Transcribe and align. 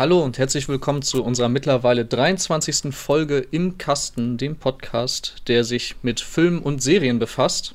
Hallo 0.00 0.20
und 0.24 0.38
herzlich 0.38 0.66
willkommen 0.66 1.02
zu 1.02 1.22
unserer 1.22 1.50
mittlerweile 1.50 2.06
23. 2.06 2.94
Folge 2.94 3.46
im 3.50 3.76
Kasten, 3.76 4.38
dem 4.38 4.56
Podcast, 4.56 5.42
der 5.46 5.62
sich 5.62 5.96
mit 6.00 6.20
Filmen 6.20 6.60
und 6.60 6.82
Serien 6.82 7.18
befasst. 7.18 7.74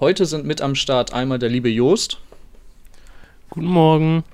Heute 0.00 0.24
sind 0.24 0.46
mit 0.46 0.62
am 0.62 0.74
Start 0.74 1.12
einmal 1.12 1.38
der 1.38 1.50
liebe 1.50 1.68
Joost. 1.68 2.20
Guten 3.50 3.66
Morgen. 3.66 4.24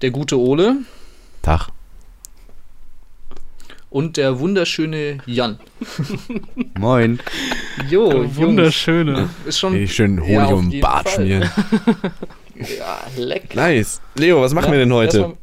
Der 0.00 0.12
gute 0.12 0.38
Ole. 0.38 0.76
Tag. 1.42 1.70
Und 3.90 4.18
der 4.18 4.38
wunderschöne 4.38 5.18
Jan. 5.26 5.58
Moin. 6.78 7.18
Jo, 7.90 8.08
Der 8.08 8.36
wunderschöne. 8.36 9.18
Jungs, 9.18 9.30
ist 9.46 9.58
schon. 9.58 9.74
Ich 9.74 9.92
schön 9.96 10.20
Honig 10.20 10.30
Ja, 10.32 10.46
um 10.46 10.70
jeden 10.70 10.80
Bart 10.80 11.08
Fall. 11.08 11.24
schmieren. 11.26 11.50
Ja, 12.76 13.00
leck. 13.16 13.54
Nice. 13.56 14.00
Leo, 14.16 14.40
was 14.42 14.54
machen 14.54 14.66
Ja, 14.66 14.72
wir 14.72 14.78
denn 14.80 14.92
heute? 14.92 15.36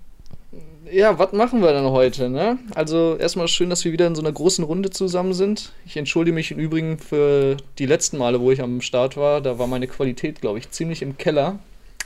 Ja, 0.96 1.20
was 1.20 1.34
machen 1.34 1.62
wir 1.62 1.74
denn 1.74 1.84
heute, 1.84 2.30
ne? 2.30 2.58
Also 2.74 3.18
erstmal 3.18 3.50
schön, 3.50 3.70
dass 3.70 3.84
wir 3.84 3.92
wieder 3.92 4.08
in 4.08 4.16
so 4.16 4.22
einer 4.22 4.32
großen 4.32 4.64
Runde 4.64 4.92
zusammen 4.92 5.34
sind. 5.34 5.74
Ich 5.86 5.98
entschuldige 5.98 6.34
mich 6.34 6.52
im 6.52 6.58
Übrigen 6.58 7.00
für 7.00 7.58
die 7.80 7.86
letzten 7.86 8.18
Male, 8.18 8.40
wo 8.40 8.50
ich 8.50 8.62
am 8.62 8.80
Start 8.80 9.18
war. 9.18 9.42
Da 9.42 9.60
war 9.60 9.68
meine 9.68 9.88
Qualität, 9.88 10.40
glaube 10.40 10.58
ich, 10.58 10.72
ziemlich 10.72 11.02
im 11.02 11.18
Keller. 11.18 11.60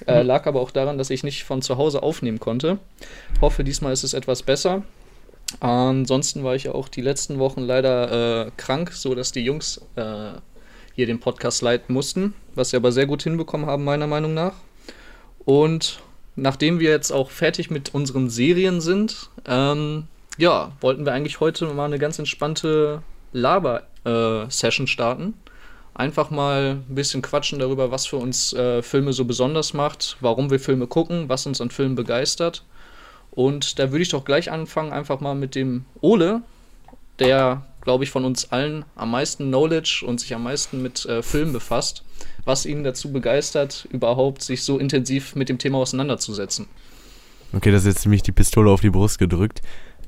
Äh, 0.07 0.23
lag 0.23 0.47
aber 0.47 0.59
auch 0.59 0.71
daran, 0.71 0.97
dass 0.97 1.11
ich 1.11 1.23
nicht 1.23 1.43
von 1.43 1.61
zu 1.61 1.77
Hause 1.77 2.01
aufnehmen 2.01 2.39
konnte. 2.39 2.79
Hoffe, 3.41 3.63
diesmal 3.63 3.93
ist 3.93 4.03
es 4.03 4.15
etwas 4.15 4.41
besser. 4.41 4.81
Ansonsten 5.59 6.43
war 6.43 6.55
ich 6.55 6.63
ja 6.63 6.71
auch 6.71 6.87
die 6.89 7.01
letzten 7.01 7.37
Wochen 7.37 7.61
leider 7.61 8.47
äh, 8.47 8.51
krank, 8.57 8.93
so 8.93 9.13
dass 9.13 9.31
die 9.31 9.41
Jungs 9.41 9.81
äh, 9.97 10.31
hier 10.95 11.05
den 11.05 11.19
Podcast 11.19 11.61
leiten 11.61 11.93
mussten, 11.93 12.33
was 12.55 12.71
sie 12.71 12.77
aber 12.77 12.91
sehr 12.91 13.05
gut 13.05 13.21
hinbekommen 13.21 13.67
haben, 13.67 13.83
meiner 13.83 14.07
Meinung 14.07 14.33
nach. 14.33 14.53
Und 15.45 16.01
nachdem 16.41 16.79
wir 16.79 16.89
jetzt 16.89 17.11
auch 17.11 17.29
fertig 17.31 17.69
mit 17.69 17.93
unseren 17.93 18.29
Serien 18.29 18.81
sind, 18.81 19.29
ähm, 19.45 20.07
ja, 20.37 20.71
wollten 20.81 21.05
wir 21.05 21.13
eigentlich 21.13 21.39
heute 21.39 21.65
mal 21.67 21.85
eine 21.85 21.99
ganz 21.99 22.17
entspannte 22.19 23.01
Laber-Session 23.33 24.87
starten. 24.87 25.33
Einfach 25.93 26.29
mal 26.29 26.77
ein 26.89 26.95
bisschen 26.95 27.21
quatschen 27.21 27.59
darüber, 27.59 27.91
was 27.91 28.05
für 28.05 28.17
uns 28.17 28.53
äh, 28.53 28.81
Filme 28.81 29.11
so 29.11 29.25
besonders 29.25 29.73
macht, 29.73 30.15
warum 30.21 30.49
wir 30.49 30.59
Filme 30.59 30.87
gucken, 30.87 31.27
was 31.27 31.45
uns 31.45 31.59
an 31.59 31.71
Filmen 31.71 31.95
begeistert. 31.95 32.63
Und 33.31 33.79
da 33.79 33.91
würde 33.91 34.03
ich 34.03 34.09
doch 34.09 34.23
gleich 34.23 34.49
anfangen, 34.49 34.93
einfach 34.93 35.19
mal 35.19 35.35
mit 35.35 35.55
dem 35.55 35.85
Ole, 36.01 36.41
der, 37.19 37.65
glaube 37.81 38.05
ich, 38.05 38.11
von 38.11 38.23
uns 38.23 38.51
allen 38.51 38.85
am 38.95 39.11
meisten 39.11 39.47
Knowledge 39.47 40.03
und 40.05 40.21
sich 40.21 40.33
am 40.33 40.43
meisten 40.43 40.81
mit 40.81 41.05
äh, 41.05 41.21
Filmen 41.21 41.53
befasst, 41.53 42.03
was 42.49 42.65
ihn 42.65 42.83
dazu 42.83 43.11
begeistert, 43.13 43.87
überhaupt 43.91 44.41
sich 44.41 44.63
so 44.63 44.77
intensiv 44.79 45.35
mit 45.35 45.47
dem 45.49 45.57
Thema 45.59 45.77
auseinanderzusetzen. 45.77 46.65
Okay, 47.53 47.71
das 47.71 47.81
ist 47.83 47.87
jetzt 47.87 48.01
ziemlich 48.01 48.23
die 48.23 48.31
Pistole 48.31 48.69
auf 48.71 48.81
die 48.81 48.89
Brust 48.89 49.19
gedrückt. 49.19 49.61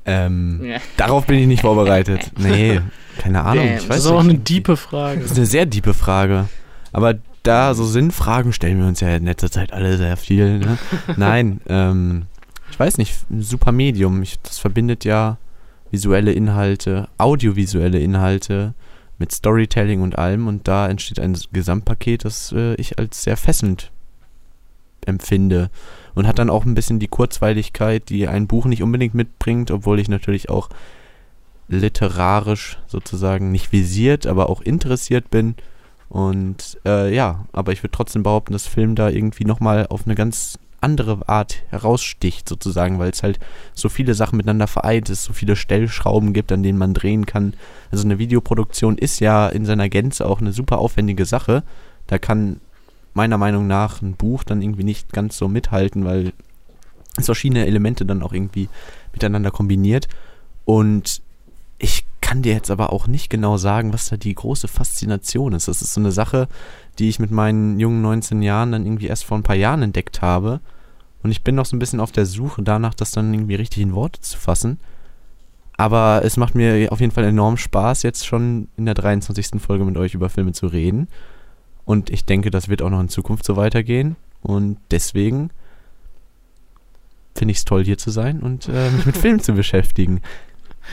Ähm, 0.04 0.60
Ja. 0.64 0.78
Darauf 0.96 1.26
bin 1.26 1.38
ich 1.38 1.46
nicht 1.46 1.62
vorbereitet. 1.62 2.30
Nee, 2.38 2.80
keine 3.18 3.44
Ahnung. 3.44 3.64
Damn. 3.66 3.74
Ich 3.76 3.80
Das 3.86 3.88
weiß 3.88 3.98
ist 4.00 4.06
auch 4.06 4.22
nicht. 4.22 4.30
eine 4.30 4.38
diepe 4.40 4.76
Frage. 4.76 5.20
Das 5.20 5.30
ist 5.30 5.36
eine 5.36 5.46
sehr 5.46 5.66
diepe 5.66 5.94
Frage. 5.94 6.48
Aber 6.92 7.14
da 7.44 7.74
so 7.74 7.84
Sinnfragen 7.84 8.52
stellen 8.52 8.78
wir 8.78 8.86
uns 8.86 9.00
ja 9.00 9.14
in 9.16 9.24
letzter 9.24 9.50
Zeit 9.50 9.72
alle 9.72 9.96
sehr 9.96 10.16
viel. 10.16 10.58
Ne? 10.58 10.78
Nein, 11.16 11.60
ähm, 11.68 12.26
ich 12.70 12.78
weiß 12.78 12.98
nicht, 12.98 13.14
ein 13.30 13.42
super 13.42 13.70
Medium. 13.72 14.22
Ich, 14.22 14.38
das 14.42 14.58
verbindet 14.58 15.04
ja 15.04 15.38
visuelle 15.90 16.32
Inhalte, 16.32 17.08
audiovisuelle 17.18 17.98
Inhalte 18.00 18.74
mit 19.22 19.30
Storytelling 19.30 20.02
und 20.02 20.18
allem. 20.18 20.48
Und 20.48 20.66
da 20.66 20.88
entsteht 20.88 21.20
ein 21.20 21.38
Gesamtpaket, 21.52 22.24
das 22.24 22.52
äh, 22.52 22.74
ich 22.74 22.98
als 22.98 23.22
sehr 23.22 23.36
fesselnd 23.36 23.92
empfinde. 25.06 25.70
Und 26.14 26.26
hat 26.26 26.40
dann 26.40 26.50
auch 26.50 26.64
ein 26.64 26.74
bisschen 26.74 26.98
die 26.98 27.08
Kurzweiligkeit, 27.08 28.08
die 28.08 28.26
ein 28.26 28.48
Buch 28.48 28.66
nicht 28.66 28.82
unbedingt 28.82 29.14
mitbringt, 29.14 29.70
obwohl 29.70 30.00
ich 30.00 30.08
natürlich 30.08 30.50
auch 30.50 30.68
literarisch 31.68 32.78
sozusagen 32.88 33.52
nicht 33.52 33.70
visiert, 33.70 34.26
aber 34.26 34.50
auch 34.50 34.60
interessiert 34.60 35.30
bin. 35.30 35.54
Und 36.08 36.80
äh, 36.84 37.14
ja, 37.14 37.46
aber 37.52 37.72
ich 37.72 37.82
würde 37.82 37.92
trotzdem 37.92 38.24
behaupten, 38.24 38.52
dass 38.52 38.66
Film 38.66 38.96
da 38.96 39.08
irgendwie 39.08 39.44
nochmal 39.44 39.86
auf 39.86 40.04
eine 40.04 40.16
ganz 40.16 40.58
andere 40.82 41.28
Art 41.28 41.62
heraussticht, 41.68 42.48
sozusagen, 42.48 42.98
weil 42.98 43.10
es 43.10 43.22
halt 43.22 43.38
so 43.74 43.88
viele 43.88 44.14
Sachen 44.14 44.36
miteinander 44.36 44.66
vereint, 44.66 45.08
es 45.10 45.24
so 45.24 45.32
viele 45.32 45.56
Stellschrauben 45.56 46.32
gibt, 46.32 46.52
an 46.52 46.62
denen 46.62 46.78
man 46.78 46.94
drehen 46.94 47.26
kann. 47.26 47.54
Also 47.90 48.04
eine 48.04 48.18
Videoproduktion 48.18 48.98
ist 48.98 49.20
ja 49.20 49.48
in 49.48 49.64
seiner 49.64 49.88
Gänze 49.88 50.26
auch 50.26 50.40
eine 50.40 50.52
super 50.52 50.78
aufwendige 50.78 51.24
Sache. 51.24 51.62
Da 52.06 52.18
kann 52.18 52.60
meiner 53.14 53.38
Meinung 53.38 53.66
nach 53.66 54.02
ein 54.02 54.14
Buch 54.14 54.44
dann 54.44 54.62
irgendwie 54.62 54.84
nicht 54.84 55.12
ganz 55.12 55.36
so 55.36 55.48
mithalten, 55.48 56.04
weil 56.04 56.32
es 57.16 57.26
verschiedene 57.26 57.66
Elemente 57.66 58.06
dann 58.06 58.22
auch 58.22 58.32
irgendwie 58.32 58.68
miteinander 59.12 59.50
kombiniert. 59.50 60.08
Und 60.64 61.22
ich 61.78 62.04
kann 62.20 62.42
dir 62.42 62.54
jetzt 62.54 62.70
aber 62.70 62.92
auch 62.92 63.06
nicht 63.06 63.28
genau 63.28 63.56
sagen, 63.58 63.92
was 63.92 64.08
da 64.08 64.16
die 64.16 64.34
große 64.34 64.68
Faszination 64.68 65.52
ist. 65.52 65.68
Das 65.68 65.82
ist 65.82 65.92
so 65.92 66.00
eine 66.00 66.12
Sache, 66.12 66.48
die 66.98 67.08
ich 67.08 67.18
mit 67.18 67.30
meinen 67.30 67.78
jungen 67.78 68.02
19 68.02 68.42
Jahren 68.42 68.72
dann 68.72 68.86
irgendwie 68.86 69.06
erst 69.06 69.24
vor 69.24 69.38
ein 69.38 69.42
paar 69.42 69.56
Jahren 69.56 69.82
entdeckt 69.82 70.22
habe. 70.22 70.60
Und 71.22 71.30
ich 71.30 71.42
bin 71.42 71.54
noch 71.54 71.66
so 71.66 71.76
ein 71.76 71.78
bisschen 71.78 72.00
auf 72.00 72.12
der 72.12 72.26
Suche 72.26 72.62
danach, 72.62 72.94
das 72.94 73.12
dann 73.12 73.32
irgendwie 73.32 73.54
richtig 73.54 73.82
in 73.82 73.94
Worte 73.94 74.20
zu 74.20 74.38
fassen. 74.38 74.78
Aber 75.76 76.22
es 76.24 76.36
macht 76.36 76.54
mir 76.54 76.92
auf 76.92 77.00
jeden 77.00 77.12
Fall 77.12 77.24
enorm 77.24 77.56
Spaß, 77.56 78.02
jetzt 78.02 78.26
schon 78.26 78.68
in 78.76 78.84
der 78.84 78.94
23. 78.94 79.60
Folge 79.60 79.84
mit 79.84 79.96
euch 79.96 80.14
über 80.14 80.28
Filme 80.28 80.52
zu 80.52 80.66
reden. 80.66 81.08
Und 81.84 82.10
ich 82.10 82.24
denke, 82.24 82.50
das 82.50 82.68
wird 82.68 82.82
auch 82.82 82.90
noch 82.90 83.00
in 83.00 83.08
Zukunft 83.08 83.44
so 83.44 83.56
weitergehen. 83.56 84.16
Und 84.42 84.78
deswegen 84.90 85.50
finde 87.34 87.52
ich 87.52 87.58
es 87.58 87.64
toll, 87.64 87.84
hier 87.84 87.98
zu 87.98 88.10
sein 88.10 88.40
und 88.40 88.68
äh, 88.68 88.90
mich 88.90 89.06
mit 89.06 89.16
Filmen 89.18 89.40
zu 89.40 89.54
beschäftigen. 89.54 90.20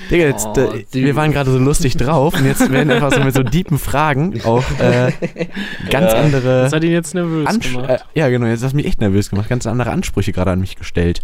Digga, 0.10 0.26
jetzt, 0.26 0.48
Oh, 0.56 0.60
äh, 0.60 0.86
wir 0.92 1.16
waren 1.16 1.32
gerade 1.32 1.52
so 1.52 1.58
lustig 1.58 1.98
drauf 1.98 2.34
und 2.34 2.46
jetzt 2.46 2.72
werden 2.72 2.90
einfach 2.92 3.12
so 3.12 3.20
mit 3.22 3.34
so 3.34 3.44
deepen 3.44 3.78
Fragen 3.80 4.40
auch 4.46 4.64
äh, 4.80 5.12
ganz 5.90 6.14
Ja. 6.14 6.20
andere. 6.20 6.64
Das 6.64 6.74
hat 6.74 6.84
ihn 6.84 6.92
jetzt 6.92 7.14
nervös 7.14 7.48
Ansch 7.48 7.74
gemacht. 7.74 7.90
äh, 7.90 7.98
ja, 8.14 8.30
genau, 8.30 8.46
jetzt 8.48 8.64
hast 8.64 8.72
du 8.72 8.78
mich 8.78 8.86
echt 8.86 9.02
nervös 9.02 9.30
gemacht. 9.30 9.50
Ganz 9.50 9.66
andere 9.68 9.92
Ansprüche 9.92 10.32
gerade 10.32 10.52
an 10.52 10.60
mich 10.62 10.76
gestellt. 10.78 11.22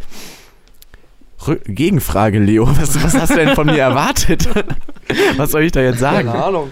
Rü 1.48 1.58
Gegenfrage, 1.66 2.40
Leo. 2.40 2.68
Was, 2.80 3.02
was 3.04 3.14
hast 3.14 3.32
du 3.32 3.36
denn 3.36 3.56
von 3.56 3.68
mir 3.68 3.78
erwartet? 3.80 4.48
was 5.38 5.52
soll 5.52 5.64
ich 5.64 5.72
da 5.72 5.82
jetzt 5.82 6.00
sagen? 6.00 6.28
Keine 6.30 6.44
Ahnung. 6.44 6.72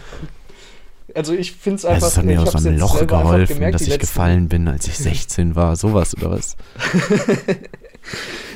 Also 1.15 1.33
ich 1.33 1.51
finde 1.51 1.75
es 1.75 1.85
einfach, 1.85 2.07
Es 2.07 2.17
hat 2.17 2.25
mir 2.25 2.41
aus 2.41 2.51
so 2.53 2.57
einem 2.57 2.79
Loch 2.79 3.05
geholfen, 3.05 3.53
gemerkt, 3.55 3.75
dass 3.75 3.81
ich 3.83 3.89
letzten- 3.89 4.01
gefallen 4.01 4.47
bin, 4.49 4.67
als 4.67 4.87
ich 4.87 4.97
16 4.97 5.55
war. 5.55 5.75
Sowas 5.75 6.17
oder 6.17 6.31
was? 6.31 6.57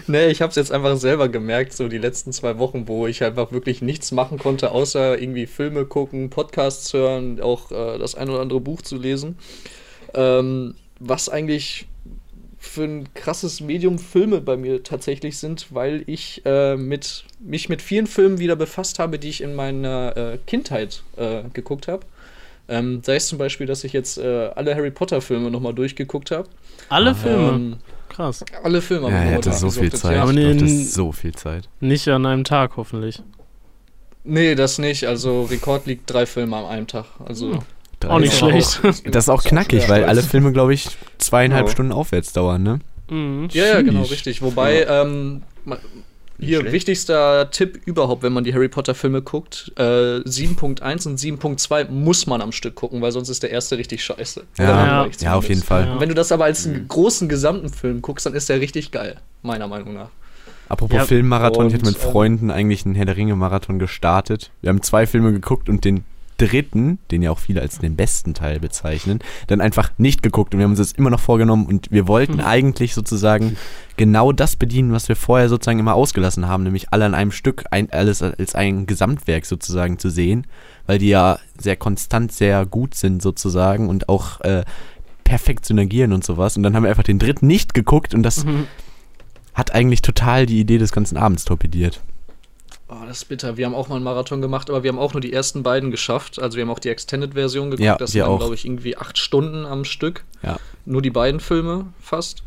Nee, 0.10 0.28
ich 0.28 0.42
habe 0.42 0.50
es 0.50 0.56
jetzt 0.56 0.72
einfach 0.72 0.98
selber 0.98 1.30
gemerkt, 1.30 1.74
so 1.74 1.88
die 1.88 1.98
letzten 1.98 2.32
zwei 2.32 2.58
Wochen, 2.60 2.88
wo 2.88 3.08
ich 3.08 3.24
einfach 3.24 3.52
wirklich 3.52 3.82
nichts 3.82 4.12
machen 4.12 4.38
konnte, 4.38 4.72
außer 4.72 5.20
irgendwie 5.20 5.46
Filme 5.46 5.86
gucken, 5.86 6.30
Podcasts 6.30 6.94
hören, 6.94 7.42
auch 7.42 7.72
äh, 7.72 7.98
das 7.98 8.16
ein 8.16 8.30
oder 8.30 8.40
andere 8.40 8.62
Buch 8.62 8.82
zu 8.82 8.98
lesen. 8.98 9.38
Ähm, 10.14 10.76
was 11.00 11.30
eigentlich 11.30 11.88
für 12.58 12.84
ein 12.84 13.14
krasses 13.14 13.62
Medium 13.62 14.00
Filme 14.00 14.42
bei 14.42 14.58
mir 14.58 14.84
tatsächlich 14.84 15.38
sind, 15.38 15.68
weil 15.72 16.04
ich 16.08 16.42
äh, 16.46 16.76
mit, 16.76 17.26
mich 17.40 17.70
mit 17.70 17.82
vielen 17.82 18.08
Filmen 18.08 18.40
wieder 18.40 18.56
befasst 18.56 19.00
habe, 19.00 19.20
die 19.20 19.30
ich 19.30 19.42
in 19.42 19.56
meiner 19.56 20.16
äh, 20.18 20.38
Kindheit 20.48 21.04
äh, 21.18 21.44
geguckt 21.54 21.88
habe. 21.88 22.06
Ähm, 22.70 23.02
sei 23.04 23.16
es 23.16 23.28
zum 23.28 23.38
Beispiel, 23.38 23.66
dass 23.66 23.84
ich 23.84 23.94
jetzt 23.94 24.18
äh, 24.18 24.50
alle 24.56 24.76
Harry 24.76 24.92
Potter 24.92 25.22
Filme 25.22 25.50
nochmal 25.50 25.74
durchgeguckt 25.74 26.32
habe. 26.32 26.50
Alle 26.90 27.16
Filme. 27.16 27.50
Ähm, 27.50 27.76
Krass. 28.10 28.44
alle 28.64 28.82
Filme 28.82 29.10
Ja, 29.10 29.16
er 29.18 29.36
nochmal 29.38 29.54
so 29.54 29.70
viel 29.70 29.92
Zeit. 29.94 30.16
ja. 30.16 30.24
Aber 30.24 30.34
nee, 30.34 30.58
so 30.84 31.12
viel 31.12 31.34
Zeit. 31.34 31.70
Nicht 31.80 32.08
an 32.10 32.26
einem 32.26 32.44
Tag, 32.44 32.78
hoffentlich. 32.78 33.22
Nee, 34.24 34.56
das 34.56 34.78
nicht. 34.80 35.06
Also 35.08 35.44
Rekord 35.44 35.86
liegt 35.86 36.12
drei 36.12 36.26
Filme 36.26 36.58
an 36.58 36.66
einem 36.66 36.88
Tag. 36.88 37.06
Also 37.26 37.54
Hm. 37.54 37.60
Auch 38.10 38.20
nicht 38.20 38.38
schlecht. 38.38 38.80
Das 39.06 39.26
ist 39.26 39.30
auch 39.30 39.44
knackig, 39.44 39.90
weil 39.90 40.04
alle 40.04 40.22
Filme, 40.22 40.52
glaube 40.52 40.74
ich, 40.74 40.88
zweieinhalb 41.18 41.66
Ja. 41.68 41.72
Stunden 41.72 41.92
aufwärts 41.92 42.32
dauern, 42.34 42.62
ne? 42.62 42.80
Mhm. 43.10 43.48
Ja, 43.52 43.66
ja, 43.66 43.82
genau, 43.82 44.04
richtig. 44.04 44.42
Wobei, 44.42 44.86
ähm, 44.88 45.42
hier, 46.40 46.60
schlecht. 46.60 46.74
wichtigster 46.74 47.50
Tipp 47.52 47.82
überhaupt, 47.86 48.24
wenn 48.24 48.34
man 48.34 48.44
die 48.44 48.54
Harry 48.54 48.68
Potter 48.68 48.96
Filme 48.96 49.22
guckt, 49.22 49.72
äh, 49.78 49.82
7.1 50.26 51.08
und 51.08 51.20
7.2 51.20 51.90
muss 51.90 52.28
man 52.28 52.42
am 52.42 52.52
Stück 52.52 52.76
gucken, 52.76 53.02
weil 53.02 53.12
sonst 53.12 53.30
ist 53.30 53.44
der 53.44 53.52
erste 53.52 53.78
richtig 53.78 54.04
scheiße. 54.04 54.44
Ja, 54.58 55.06
Ja. 55.06 55.10
Ja, 55.20 55.36
auf 55.36 55.50
jeden. 55.50 55.62
Fall. 55.62 55.86
Ja. 55.86 55.94
Und 55.94 56.00
wenn 56.02 56.10
du 56.10 56.16
das 56.16 56.32
aber 56.32 56.46
als 56.46 56.66
einen 56.66 56.88
großen 56.88 57.28
gesamten 57.30 57.70
Film 57.70 58.02
guckst, 58.02 58.26
dann 58.26 58.34
ist 58.34 58.50
der 58.50 58.60
richtig 58.62 58.92
geil, 58.92 59.18
meiner 59.42 59.68
Meinung 59.68 59.94
nach. 59.94 60.10
Apropos 60.70 60.98
Ja, 60.98 61.06
Filmmarathon, 61.06 61.68
ich 61.68 61.74
hatte 61.74 61.86
mit 61.86 61.96
ähm, 61.96 62.02
Freunden 62.02 62.52
eigentlich 62.52 62.86
einen 62.86 62.96
Herr 62.96 63.06
der 63.06 63.16
Ringe-Marathon 63.18 63.80
gestartet. 63.80 64.52
Wir 64.62 64.70
haben 64.70 64.82
zwei 64.82 65.08
Filme 65.08 65.32
geguckt 65.32 65.70
und 65.70 65.86
den 65.86 66.04
dritten, 66.38 67.00
den 67.12 67.22
ja 67.22 67.32
auch 67.32 67.40
viele 67.40 67.62
als 67.62 67.80
den 67.80 67.96
besten 67.96 68.34
Teil 68.34 68.60
bezeichnen, 68.60 69.20
dann 69.48 69.62
einfach 69.62 69.92
nicht 69.98 70.22
geguckt 70.24 70.54
und 70.54 70.60
wir 70.60 70.64
haben 70.66 70.72
uns 70.72 70.80
das 70.80 70.92
immer 70.92 71.10
noch 71.10 71.20
vorgenommen 71.20 71.66
und 71.66 71.92
wir 71.92 72.08
wollten 72.08 72.40
Hm. 72.40 72.46
eigentlich 72.46 72.94
sozusagen 72.94 73.58
genau 73.98 74.32
das 74.32 74.56
bedienen, 74.56 74.92
was 74.92 75.10
wir 75.10 75.16
vorher 75.16 75.50
sozusagen 75.50 75.80
immer 75.80 75.96
ausgelassen 75.96 76.48
haben, 76.48 76.64
nämlich 76.64 76.94
alle 76.94 77.06
an 77.06 77.16
einem 77.16 77.32
Stück, 77.32 77.66
ein, 77.72 77.92
alles 77.92 78.22
als 78.22 78.56
ein 78.56 78.86
Gesamtwerk 78.86 79.46
sozusagen 79.46 79.98
zu 80.00 80.10
sehen, 80.10 80.46
weil 80.86 81.00
die 81.00 81.10
ja 81.10 81.40
sehr 81.60 81.76
konstant 81.76 82.32
sehr 82.32 82.66
gut 82.66 82.94
sind 82.96 83.22
sozusagen 83.22 83.90
und 83.90 84.08
auch 84.10 84.40
äh, 84.42 84.64
perfekt 85.24 85.66
synergieren 85.66 86.14
und 86.14 86.24
sowas 86.24 86.56
und 86.56 86.64
dann 86.64 86.76
haben 86.76 86.84
wir 86.84 86.90
einfach 86.90 87.04
den 87.04 87.20
dritten 87.20 87.48
nicht 87.48 87.74
geguckt 87.74 88.14
und 88.14 88.24
das 88.24 88.46
Mhm. 88.46 88.68
hat 89.54 89.74
eigentlich 89.74 90.02
total 90.04 90.46
die 90.46 90.60
Idee 90.60 90.78
des 90.78 90.92
ganzen 90.92 91.18
Abends 91.18 91.44
torpediert. 91.46 92.02
Oh, 92.90 92.96
das 93.06 93.18
ist 93.18 93.26
bitter. 93.26 93.58
Wir 93.58 93.66
haben 93.66 93.76
auch 93.76 93.90
mal 93.90 93.96
einen 93.96 94.06
Marathon 94.06 94.42
gemacht, 94.42 94.70
aber 94.70 94.82
wir 94.84 94.90
haben 94.92 95.00
auch 95.00 95.14
nur 95.14 95.20
die 95.20 95.34
ersten 95.34 95.62
beiden 95.62 95.92
geschafft. 95.92 96.40
Also 96.42 96.56
wir 96.56 96.64
haben 96.64 96.70
auch 96.70 96.80
die 96.80 96.90
Extended-Version 96.90 97.72
geguckt. 97.72 97.86
Ja, 97.86 97.98
das 97.98 98.16
waren, 98.16 98.38
glaube 98.38 98.56
ich, 98.56 98.66
irgendwie 98.66 98.96
acht 98.96 99.18
Stunden 99.18 99.66
am 99.66 99.84
Stück. 99.84 100.24
Ja. 100.42 100.58
Nur 100.86 101.02
die 101.02 101.10
beiden 101.10 101.42
Filme 101.42 101.88
fast. 102.00 102.44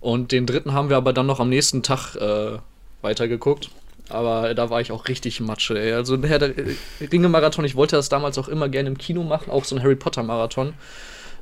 Und 0.00 0.32
den 0.32 0.46
dritten 0.46 0.72
haben 0.72 0.90
wir 0.90 0.96
aber 0.96 1.12
dann 1.12 1.26
noch 1.26 1.38
am 1.38 1.48
nächsten 1.48 1.82
Tag 1.84 2.16
äh, 2.16 2.58
weitergeguckt. 3.02 3.70
Aber 4.08 4.52
da 4.54 4.68
war 4.68 4.80
ich 4.80 4.90
auch 4.90 5.06
richtig 5.08 5.40
Matsche. 5.40 5.78
Ey. 5.78 5.92
Also 5.92 6.16
der 6.16 6.38
der 6.40 6.58
äh, 6.58 6.74
Ringe-Marathon, 7.00 7.64
ich 7.64 7.76
wollte 7.76 7.94
das 7.96 8.08
damals 8.08 8.36
auch 8.36 8.48
immer 8.48 8.68
gerne 8.68 8.88
im 8.88 8.98
Kino 8.98 9.22
machen, 9.22 9.50
auch 9.50 9.64
so 9.64 9.76
ein 9.76 9.82
Harry 9.82 9.96
Potter-Marathon. 9.96 10.74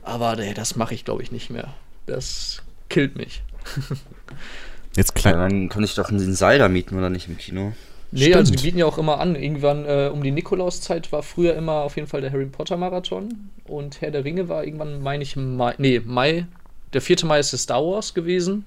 Aber 0.03 0.39
ey, 0.39 0.53
das 0.53 0.77
mache 0.77 0.95
ich, 0.95 1.05
glaube 1.05 1.23
ich, 1.23 1.33
nicht 1.33 1.49
mehr. 1.49 1.75
Das 2.07 2.63
killt 2.91 3.17
mich. 3.17 3.43
Jetzt 4.97 5.15
Ja, 5.17 5.33
klein. 5.33 5.39
dann 5.39 5.69
konnte 5.71 5.87
ich 5.87 5.95
doch 5.95 6.09
den 6.09 6.35
Seil 6.35 6.59
da 6.59 6.69
mieten 6.69 6.99
oder 6.99 7.09
nicht 7.09 7.29
im 7.29 7.39
Kino. 7.39 7.73
Nee, 8.13 8.21
Stimmt. 8.21 8.37
also 8.37 8.55
die 8.55 8.63
bieten 8.63 8.79
ja 8.79 8.87
auch 8.87 8.99
immer 8.99 9.19
an. 9.21 9.35
Irgendwann 9.37 9.85
äh, 9.87 10.11
um 10.13 10.23
die 10.23 10.31
Nikolauszeit 10.31 11.11
war 11.13 11.23
früher 11.23 11.55
immer 11.55 11.73
auf 11.83 11.97
jeden 11.97 12.07
Fall 12.09 12.21
der 12.21 12.31
Harry 12.31 12.45
Potter 12.47 12.77
Marathon. 12.77 13.51
Und 13.65 14.01
Herr 14.03 14.11
der 14.11 14.25
Ringe 14.25 14.49
war 14.51 14.65
irgendwann, 14.65 15.03
meine 15.03 15.23
ich, 15.23 15.35
Mai. 15.37 15.75
Nee, 15.79 16.01
Mai. 16.05 16.47
Der 16.93 17.01
4. 17.01 17.25
Mai 17.25 17.39
ist 17.41 17.53
der 17.53 17.59
Star 17.59 17.83
Wars 17.83 18.13
gewesen, 18.13 18.67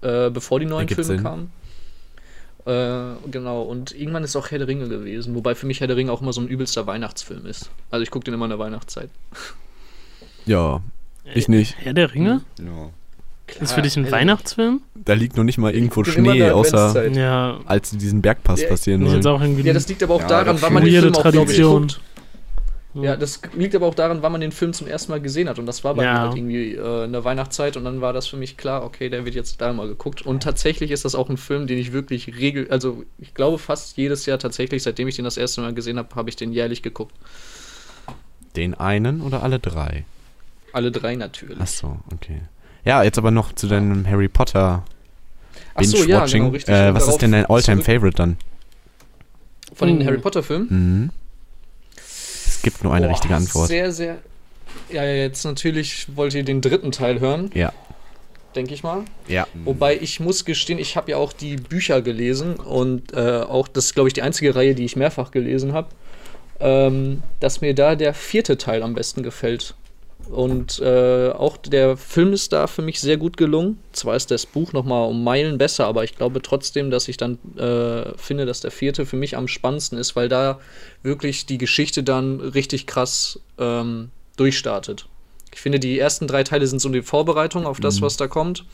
äh, 0.00 0.30
bevor 0.30 0.60
die 0.60 0.66
neuen 0.66 0.88
Filme 0.88 1.04
Sinn. 1.04 1.22
kamen. 1.22 1.50
Äh, 2.64 3.28
genau, 3.30 3.62
und 3.62 3.94
irgendwann 3.94 4.24
ist 4.24 4.34
auch 4.34 4.50
Herr 4.50 4.58
der 4.58 4.66
Ringe 4.66 4.88
gewesen, 4.88 5.34
wobei 5.34 5.54
für 5.54 5.66
mich 5.66 5.80
Herr 5.80 5.86
der 5.86 5.96
Ringe 5.96 6.10
auch 6.10 6.20
immer 6.22 6.32
so 6.32 6.40
ein 6.40 6.48
übelster 6.48 6.86
Weihnachtsfilm 6.86 7.46
ist. 7.46 7.70
Also 7.90 8.02
ich 8.02 8.10
gucke 8.10 8.24
den 8.24 8.34
immer 8.34 8.46
in 8.46 8.50
der 8.50 8.58
Weihnachtszeit. 8.58 9.10
Ja, 10.46 10.80
ich 11.34 11.48
nicht. 11.48 11.76
Herr 11.78 11.92
der 11.92 12.12
Ringe? 12.14 12.40
Ja. 12.58 12.90
Ist 13.60 13.72
für 13.72 13.82
dich 13.82 13.96
ein 13.96 14.04
Herr 14.04 14.10
der 14.10 14.18
Ringe. 14.20 14.30
Weihnachtsfim? 14.32 14.80
Da 14.94 15.12
liegt 15.14 15.36
noch 15.36 15.44
nicht 15.44 15.58
mal 15.58 15.72
irgendwo 15.74 16.02
Schnee, 16.04 16.50
außer. 16.50 17.08
Ja. 17.12 17.60
als 17.64 17.90
sie 17.90 17.98
diesen 17.98 18.20
Bergpass 18.22 18.62
Ja, 18.62 18.68
passieren 18.68 19.06
wollen. 19.06 19.24
auch. 19.26 19.40
Ja, 19.40 19.72
das 19.72 19.88
liegt 19.88 20.02
aber 20.02 20.14
auch 20.14 20.20
Ja, 20.22 20.28
daran, 20.28 20.60
wann 20.60 20.72
man 20.74 20.84
den 20.84 20.92
Film 21.00 21.14
auch, 21.14 21.22
glaube 21.22 21.36
ich, 21.36 21.56
Tradition. 21.56 21.92
Ja, 22.94 23.14
das 23.14 23.42
liegt 23.54 23.74
aber 23.74 23.86
auch 23.86 23.94
daran, 23.94 24.22
wann 24.22 24.32
man 24.32 24.40
den 24.40 24.52
Film 24.52 24.72
zum 24.72 24.86
ersten 24.86 25.12
Mal 25.12 25.20
gesehen 25.20 25.48
hat. 25.50 25.58
Und 25.58 25.66
das 25.66 25.84
war 25.84 25.94
bei 25.94 26.02
Ja. 26.02 26.12
mir 26.14 26.20
halt 26.20 26.36
irgendwie 26.36 26.72
äh, 26.74 27.04
in 27.04 27.12
der 27.12 27.24
Weihnachtszeit. 27.24 27.76
Und 27.76 27.84
dann 27.84 28.00
war 28.00 28.14
das 28.14 28.26
für 28.26 28.38
mich 28.38 28.56
klar, 28.56 28.82
okay, 28.84 29.10
der 29.10 29.24
wird 29.26 29.34
jetzt 29.34 29.60
da 29.60 29.72
mal 29.74 29.86
geguckt. 29.86 30.22
Und 30.22 30.42
tatsächlich 30.42 30.90
ist 30.90 31.04
das 31.04 31.14
auch 31.14 31.28
ein 31.28 31.36
Film, 31.36 31.66
den 31.66 31.76
ich 31.78 31.92
wirklich 31.92 32.38
regel, 32.38 32.68
also 32.70 33.04
ich 33.18 33.34
glaube 33.34 33.58
fast 33.58 33.96
jedes 33.98 34.24
Jahr 34.24 34.38
tatsächlich, 34.38 34.82
seitdem 34.82 35.08
ich 35.08 35.16
den 35.16 35.26
das 35.26 35.36
erste 35.36 35.60
Mal 35.60 35.74
gesehen 35.74 35.98
habe, 35.98 36.14
habe 36.14 36.30
ich 36.30 36.36
den 36.36 36.52
jährlich 36.52 36.82
geguckt. 36.82 37.14
Den 38.56 38.72
einen 38.74 39.20
oder 39.20 39.42
alle 39.42 39.58
drei? 39.58 40.04
Alle 40.72 40.90
drei 40.90 41.16
natürlich. 41.16 41.58
Ach 41.60 41.66
so, 41.66 41.98
okay. 42.14 42.40
Ja, 42.86 43.02
jetzt 43.02 43.18
aber 43.18 43.30
noch 43.30 43.52
zu 43.52 43.66
deinem 43.66 44.06
Harry 44.06 44.28
Potter 44.28 44.84
Ach 45.74 45.82
so, 45.84 45.98
ja, 45.98 46.04
Binge-Watching. 46.04 46.40
genau, 46.42 46.52
richtig. 46.54 46.74
äh, 46.74 46.94
was 46.94 47.08
ist 47.08 47.18
denn 47.20 47.32
dein 47.32 47.44
All-Time-Favorite 47.46 48.16
dann? 48.16 48.36
Von 49.74 49.88
den 49.88 50.00
Oh. 50.02 50.04
Harry 50.06 50.18
Potter 50.18 50.42
Filmen? 50.42 50.68
Mhm. 50.70 51.10
Es 51.96 52.62
gibt 52.62 52.82
nur 52.82 52.94
eine 52.94 53.06
Boah, 53.08 53.12
richtige 53.12 53.34
Antwort. 53.36 53.68
Sehr, 53.68 53.92
sehr. 53.92 54.18
Ja, 54.90 55.04
ja, 55.04 55.14
jetzt 55.14 55.44
natürlich 55.44 56.06
wollt 56.16 56.32
ihr 56.34 56.44
den 56.44 56.60
dritten 56.60 56.92
Teil 56.92 57.20
hören, 57.20 57.50
Ja. 57.54 57.72
denke 58.54 58.72
ich 58.72 58.82
mal. 58.82 59.02
Ja. 59.28 59.46
Wobei 59.64 59.96
ich 59.98 60.20
muss 60.20 60.44
gestehen, 60.44 60.78
ich 60.78 60.96
habe 60.96 61.10
ja 61.10 61.16
auch 61.18 61.32
die 61.32 61.56
Bücher 61.56 62.00
gelesen 62.02 62.54
und 62.56 63.12
äh, 63.12 63.40
auch, 63.40 63.68
das 63.68 63.86
ist 63.86 63.94
glaube 63.94 64.08
ich 64.08 64.14
die 64.14 64.22
einzige 64.22 64.54
Reihe, 64.54 64.74
die 64.74 64.84
ich 64.84 64.96
mehrfach 64.96 65.30
gelesen 65.30 65.72
habe, 65.72 65.88
ähm, 66.60 67.22
dass 67.40 67.60
mir 67.60 67.74
da 67.74 67.96
der 67.96 68.14
vierte 68.14 68.56
Teil 68.56 68.82
am 68.82 68.94
besten 68.94 69.22
gefällt. 69.22 69.74
Und 70.30 70.80
äh, 70.80 71.30
auch 71.30 71.56
der 71.56 71.96
Film 71.96 72.32
ist 72.32 72.52
da 72.52 72.66
für 72.66 72.82
mich 72.82 73.00
sehr 73.00 73.16
gut 73.16 73.36
gelungen. 73.36 73.78
Zwar 73.92 74.16
ist 74.16 74.30
das 74.30 74.44
Buch 74.44 74.72
noch 74.72 74.84
mal 74.84 75.04
um 75.04 75.22
Meilen 75.22 75.56
besser, 75.56 75.86
aber 75.86 76.02
ich 76.04 76.16
glaube 76.16 76.42
trotzdem, 76.42 76.90
dass 76.90 77.06
ich 77.08 77.16
dann 77.16 77.38
äh, 77.56 78.16
finde, 78.18 78.44
dass 78.44 78.60
der 78.60 78.70
vierte 78.72 79.06
für 79.06 79.16
mich 79.16 79.36
am 79.36 79.46
spannendsten 79.46 79.98
ist, 79.98 80.16
weil 80.16 80.28
da 80.28 80.58
wirklich 81.02 81.46
die 81.46 81.58
Geschichte 81.58 82.02
dann 82.02 82.40
richtig 82.40 82.86
krass 82.86 83.38
ähm, 83.58 84.10
durchstartet. 84.36 85.06
Ich 85.54 85.60
finde, 85.60 85.78
die 85.78 85.98
ersten 85.98 86.26
drei 86.26 86.42
Teile 86.42 86.66
sind 86.66 86.80
so 86.80 86.88
die 86.88 87.02
Vorbereitung 87.02 87.64
auf 87.66 87.80
das, 87.80 88.00
Mhm. 88.00 88.04
was 88.04 88.16
da 88.16 88.26
kommt. 88.26 88.64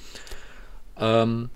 Ähm, 0.99 1.51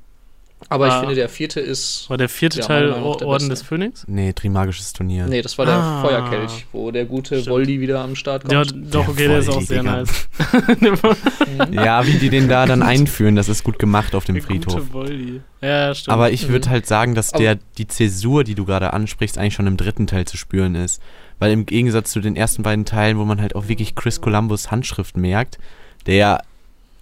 aber 0.69 0.87
ich 0.89 0.93
Ah. 0.95 1.01
finde, 1.01 1.15
der 1.15 1.29
vierte 1.29 1.61
ist. 1.61 2.09
War 2.09 2.17
der 2.17 2.29
vierte 2.29 2.61
Ja, 2.61 2.67
Teil 2.67 2.87
der 2.89 2.97
Orden 3.05 3.29
beste. 3.31 3.49
des 3.51 3.63
Phönix? 3.63 4.05
Nee, 4.09 4.33
Trimagisches 4.33 4.93
Turnier. 4.93 5.27
Nee, 5.27 5.43
das 5.43 5.57
war 5.59 5.67
der 5.67 5.75
Ah. 5.77 6.03
Feuerkelch, 6.03 6.67
wo 6.73 6.91
der 6.91 7.05
gute 7.05 7.37
Stimmt. 7.37 7.49
Voldy 7.51 7.81
wieder 7.81 8.01
am 8.01 8.17
Start 8.17 8.51
Ja, 8.51 8.65
kommt. 8.65 8.95
doch, 8.95 9.07
okay, 9.09 9.29
der 9.29 9.39
ist 9.39 9.49
auch 9.49 9.55
Voldi, 9.55 9.67
sehr 9.67 9.81
Digga. 9.83 9.97
nice. 9.97 10.29
Ja, 11.73 12.07
wie 12.07 12.15
die 12.19 12.31
den 12.31 12.49
da 12.49 12.67
dann 12.67 12.83
einführen, 12.83 13.37
das 13.37 13.49
ist 13.49 13.65
gut 13.65 13.79
gemacht 13.79 14.15
auf 14.15 14.25
dem 14.25 14.37
Der 14.37 14.45
Friedhof. 14.45 14.75
gute 14.75 14.93
Voldi. 14.93 15.41
Ja, 15.61 15.95
stimmt. 15.95 16.13
Aber 16.13 16.31
ich 16.33 16.49
würde 16.49 16.69
Mhm. 16.69 16.73
halt 16.73 16.87
sagen, 16.87 17.15
dass 17.15 17.31
der, 17.33 17.59
die 17.79 17.87
Zäsur, 17.87 18.45
die 18.45 18.55
du 18.55 18.65
gerade 18.65 18.93
ansprichst, 18.93 19.39
eigentlich 19.39 19.55
schon 19.55 19.67
im 19.67 19.77
dritten 19.77 20.07
Teil 20.07 20.25
zu 20.27 20.37
spüren 20.37 20.75
ist. 20.75 21.01
Weil 21.39 21.53
im 21.53 21.67
Gegensatz 21.67 22.11
zu 22.13 22.21
den 22.21 22.35
ersten 22.35 22.63
beiden 22.63 22.85
Teilen, 22.87 23.19
wo 23.19 23.25
man 23.25 23.41
halt 23.43 23.55
auch 23.55 23.69
wirklich 23.69 23.95
Chris 23.95 24.21
Columbus 24.23 24.71
Handschrift 24.71 25.17
merkt, 25.19 25.59
der 26.07 26.15
ja 26.15 26.41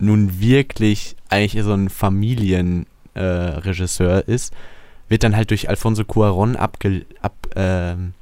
nun 0.01 0.41
wirklich 0.41 1.15
eigentlich 1.29 1.63
so 1.63 1.73
ein 1.73 1.89
Familienregisseur 1.89 2.94
äh, 3.15 3.21
Regisseur 3.23 4.27
ist, 4.29 4.53
wird 5.09 5.23
dann 5.23 5.37
halt 5.37 5.51
durch 5.51 5.69
Alfonso 5.69 6.05
Cuaron 6.05 6.57
abge, 6.57 7.05
ab, 7.23 7.35
ähm, 7.57 8.15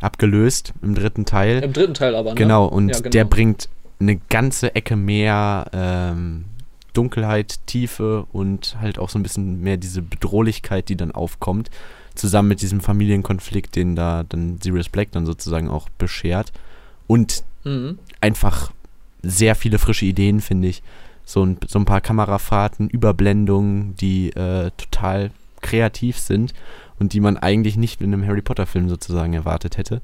abgelöst 0.00 0.72
im 0.82 0.94
dritten 0.94 1.24
Teil. 1.24 1.62
Im 1.62 1.72
dritten 1.72 1.94
Teil 1.94 2.14
aber, 2.14 2.30
ne? 2.30 2.34
Genau, 2.36 2.66
und 2.66 2.88
Ja, 2.90 2.96
genau. 2.98 3.10
der 3.10 3.24
bringt 3.24 3.68
eine 4.00 4.16
ganze 4.16 4.74
Ecke 4.74 4.96
mehr 4.96 5.66
ähm, 5.72 6.44
Dunkelheit, 6.92 7.60
Tiefe 7.66 8.26
und 8.32 8.76
halt 8.80 8.98
auch 8.98 9.08
so 9.08 9.18
ein 9.18 9.22
bisschen 9.22 9.62
mehr 9.62 9.76
diese 9.76 10.02
Bedrohlichkeit, 10.02 10.88
die 10.88 10.96
dann 10.96 11.12
aufkommt, 11.12 11.70
zusammen 12.14 12.48
mit 12.48 12.60
diesem 12.62 12.80
Familienkonflikt, 12.80 13.74
den 13.76 13.96
da 13.96 14.24
dann 14.28 14.58
Sirius 14.62 14.88
Black 14.88 15.12
dann 15.12 15.24
sozusagen 15.24 15.68
auch 15.70 15.88
beschert. 15.98 16.52
Und 17.06 17.44
Mhm. 17.64 17.98
einfach 18.20 18.72
sehr 19.22 19.54
viele 19.54 19.78
frische 19.78 20.04
Ideen, 20.04 20.40
finde 20.40 20.68
ich. 20.68 20.82
So 21.24 21.44
ein, 21.44 21.58
so 21.66 21.78
ein 21.78 21.84
paar 21.84 22.00
Kamerafahrten, 22.00 22.88
Überblendungen, 22.88 23.94
die 23.96 24.30
äh, 24.30 24.70
total 24.76 25.30
kreativ 25.60 26.18
sind 26.18 26.52
und 26.98 27.12
die 27.12 27.20
man 27.20 27.36
eigentlich 27.36 27.76
nicht 27.76 28.00
in 28.00 28.12
einem 28.12 28.26
Harry 28.26 28.42
Potter-Film 28.42 28.88
sozusagen 28.88 29.32
erwartet 29.32 29.78
hätte. 29.78 30.02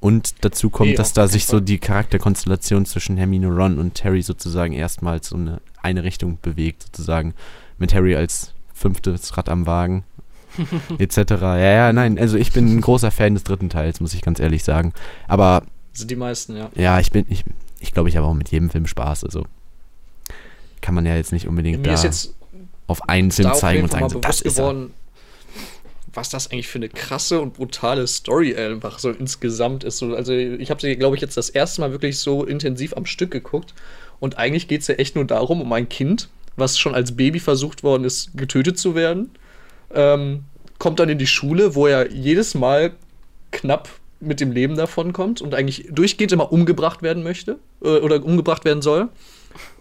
Und 0.00 0.44
dazu 0.44 0.70
kommt, 0.70 0.90
Nee, 0.90 0.96
dass 0.96 1.12
da 1.12 1.26
sich 1.26 1.46
so 1.46 1.58
die 1.58 1.78
Charakterkonstellation 1.78 2.86
zwischen 2.86 3.16
Hermine 3.16 3.48
Ron 3.48 3.78
und 3.78 4.02
Harry 4.04 4.22
sozusagen 4.22 4.72
erstmals 4.72 5.30
so 5.30 5.36
eine, 5.36 5.60
eine 5.82 6.04
Richtung 6.04 6.38
bewegt, 6.40 6.84
sozusagen. 6.84 7.34
Mit 7.78 7.94
Harry 7.94 8.14
als 8.14 8.54
fünftes 8.72 9.36
Rad 9.36 9.48
am 9.48 9.66
Wagen, 9.66 10.04
etc. 10.98 11.16
Ja, 11.40 11.58
ja, 11.58 11.92
nein, 11.92 12.18
also 12.18 12.36
ich 12.36 12.52
bin 12.52 12.76
ein 12.76 12.80
großer 12.80 13.10
Fan 13.10 13.34
des 13.34 13.44
dritten 13.44 13.70
Teils, 13.70 14.00
muss 14.00 14.14
ich 14.14 14.22
ganz 14.22 14.38
ehrlich 14.38 14.62
sagen. 14.62 14.92
Aber 15.26 15.64
Sind 15.92 16.10
die 16.10 16.16
meisten, 16.16 16.56
ja. 16.56 16.70
ja, 16.74 17.00
ich 17.00 17.10
bin, 17.10 17.26
ich, 17.28 17.44
ich 17.80 17.92
glaube, 17.92 18.08
ich 18.08 18.16
habe 18.16 18.26
auch 18.26 18.34
mit 18.34 18.50
jedem 18.50 18.70
Film 18.70 18.86
Spaß. 18.86 19.24
Also 19.24 19.46
kann 20.80 20.94
man 20.94 21.06
ja 21.06 21.16
jetzt 21.16 21.32
nicht 21.32 21.48
unbedingt 21.48 21.82
Mir 21.82 21.94
da 21.94 22.10
auf 22.86 23.08
einen 23.08 23.30
auf 23.30 23.58
zeigen 23.58 23.82
und 23.82 23.92
sagen, 23.92 24.08
so, 24.08 24.18
das 24.18 24.40
ist 24.40 24.56
geworden, 24.56 24.94
was 26.14 26.30
das 26.30 26.50
eigentlich 26.50 26.68
für 26.68 26.78
eine 26.78 26.88
krasse 26.88 27.40
und 27.40 27.54
brutale 27.54 28.06
Story 28.06 28.56
einfach 28.56 28.98
so 28.98 29.10
insgesamt 29.10 29.84
ist. 29.84 29.98
So, 29.98 30.14
also 30.14 30.32
ich 30.32 30.70
habe 30.70 30.80
sie, 30.80 30.96
glaube 30.96 31.16
ich, 31.16 31.22
jetzt 31.22 31.36
das 31.36 31.50
erste 31.50 31.80
Mal 31.80 31.92
wirklich 31.92 32.18
so 32.18 32.44
intensiv 32.44 32.96
am 32.96 33.06
Stück 33.06 33.30
geguckt. 33.30 33.74
Und 34.18 34.38
eigentlich 34.38 34.68
geht 34.68 34.80
es 34.80 34.88
ja 34.88 34.94
echt 34.96 35.14
nur 35.14 35.24
darum, 35.24 35.60
um 35.60 35.72
ein 35.72 35.88
Kind, 35.88 36.28
was 36.56 36.78
schon 36.78 36.94
als 36.94 37.16
Baby 37.16 37.38
versucht 37.38 37.82
worden 37.82 38.04
ist, 38.04 38.36
getötet 38.36 38.78
zu 38.78 38.94
werden. 38.94 39.30
Ähm, 39.94 40.44
kommt 40.78 40.98
dann 40.98 41.08
in 41.08 41.18
die 41.18 41.26
Schule, 41.26 41.74
wo 41.74 41.86
er 41.86 42.10
jedes 42.10 42.54
Mal 42.54 42.92
knapp 43.52 43.88
mit 44.20 44.40
dem 44.40 44.50
Leben 44.50 44.76
davon 44.76 45.12
kommt 45.12 45.40
und 45.40 45.54
eigentlich 45.54 45.88
durchgehend 45.90 46.32
immer 46.32 46.52
umgebracht 46.52 47.02
werden 47.02 47.22
möchte 47.22 47.58
äh, 47.82 47.98
oder 47.98 48.24
umgebracht 48.24 48.64
werden 48.64 48.82
soll. 48.82 49.08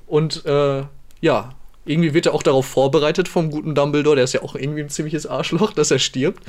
Und 0.07 0.45
äh, 0.45 0.83
ja, 1.21 1.49
irgendwie 1.85 2.13
wird 2.13 2.25
er 2.25 2.33
auch 2.33 2.43
darauf 2.43 2.65
vorbereitet 2.65 3.27
vom 3.27 3.51
guten 3.51 3.75
Dumbledore, 3.75 4.15
der 4.15 4.25
ist 4.25 4.33
ja 4.33 4.41
auch 4.41 4.55
irgendwie 4.55 4.81
ein 4.81 4.89
ziemliches 4.89 5.27
Arschloch, 5.27 5.73
dass 5.73 5.91
er 5.91 5.99
stirbt, 5.99 6.43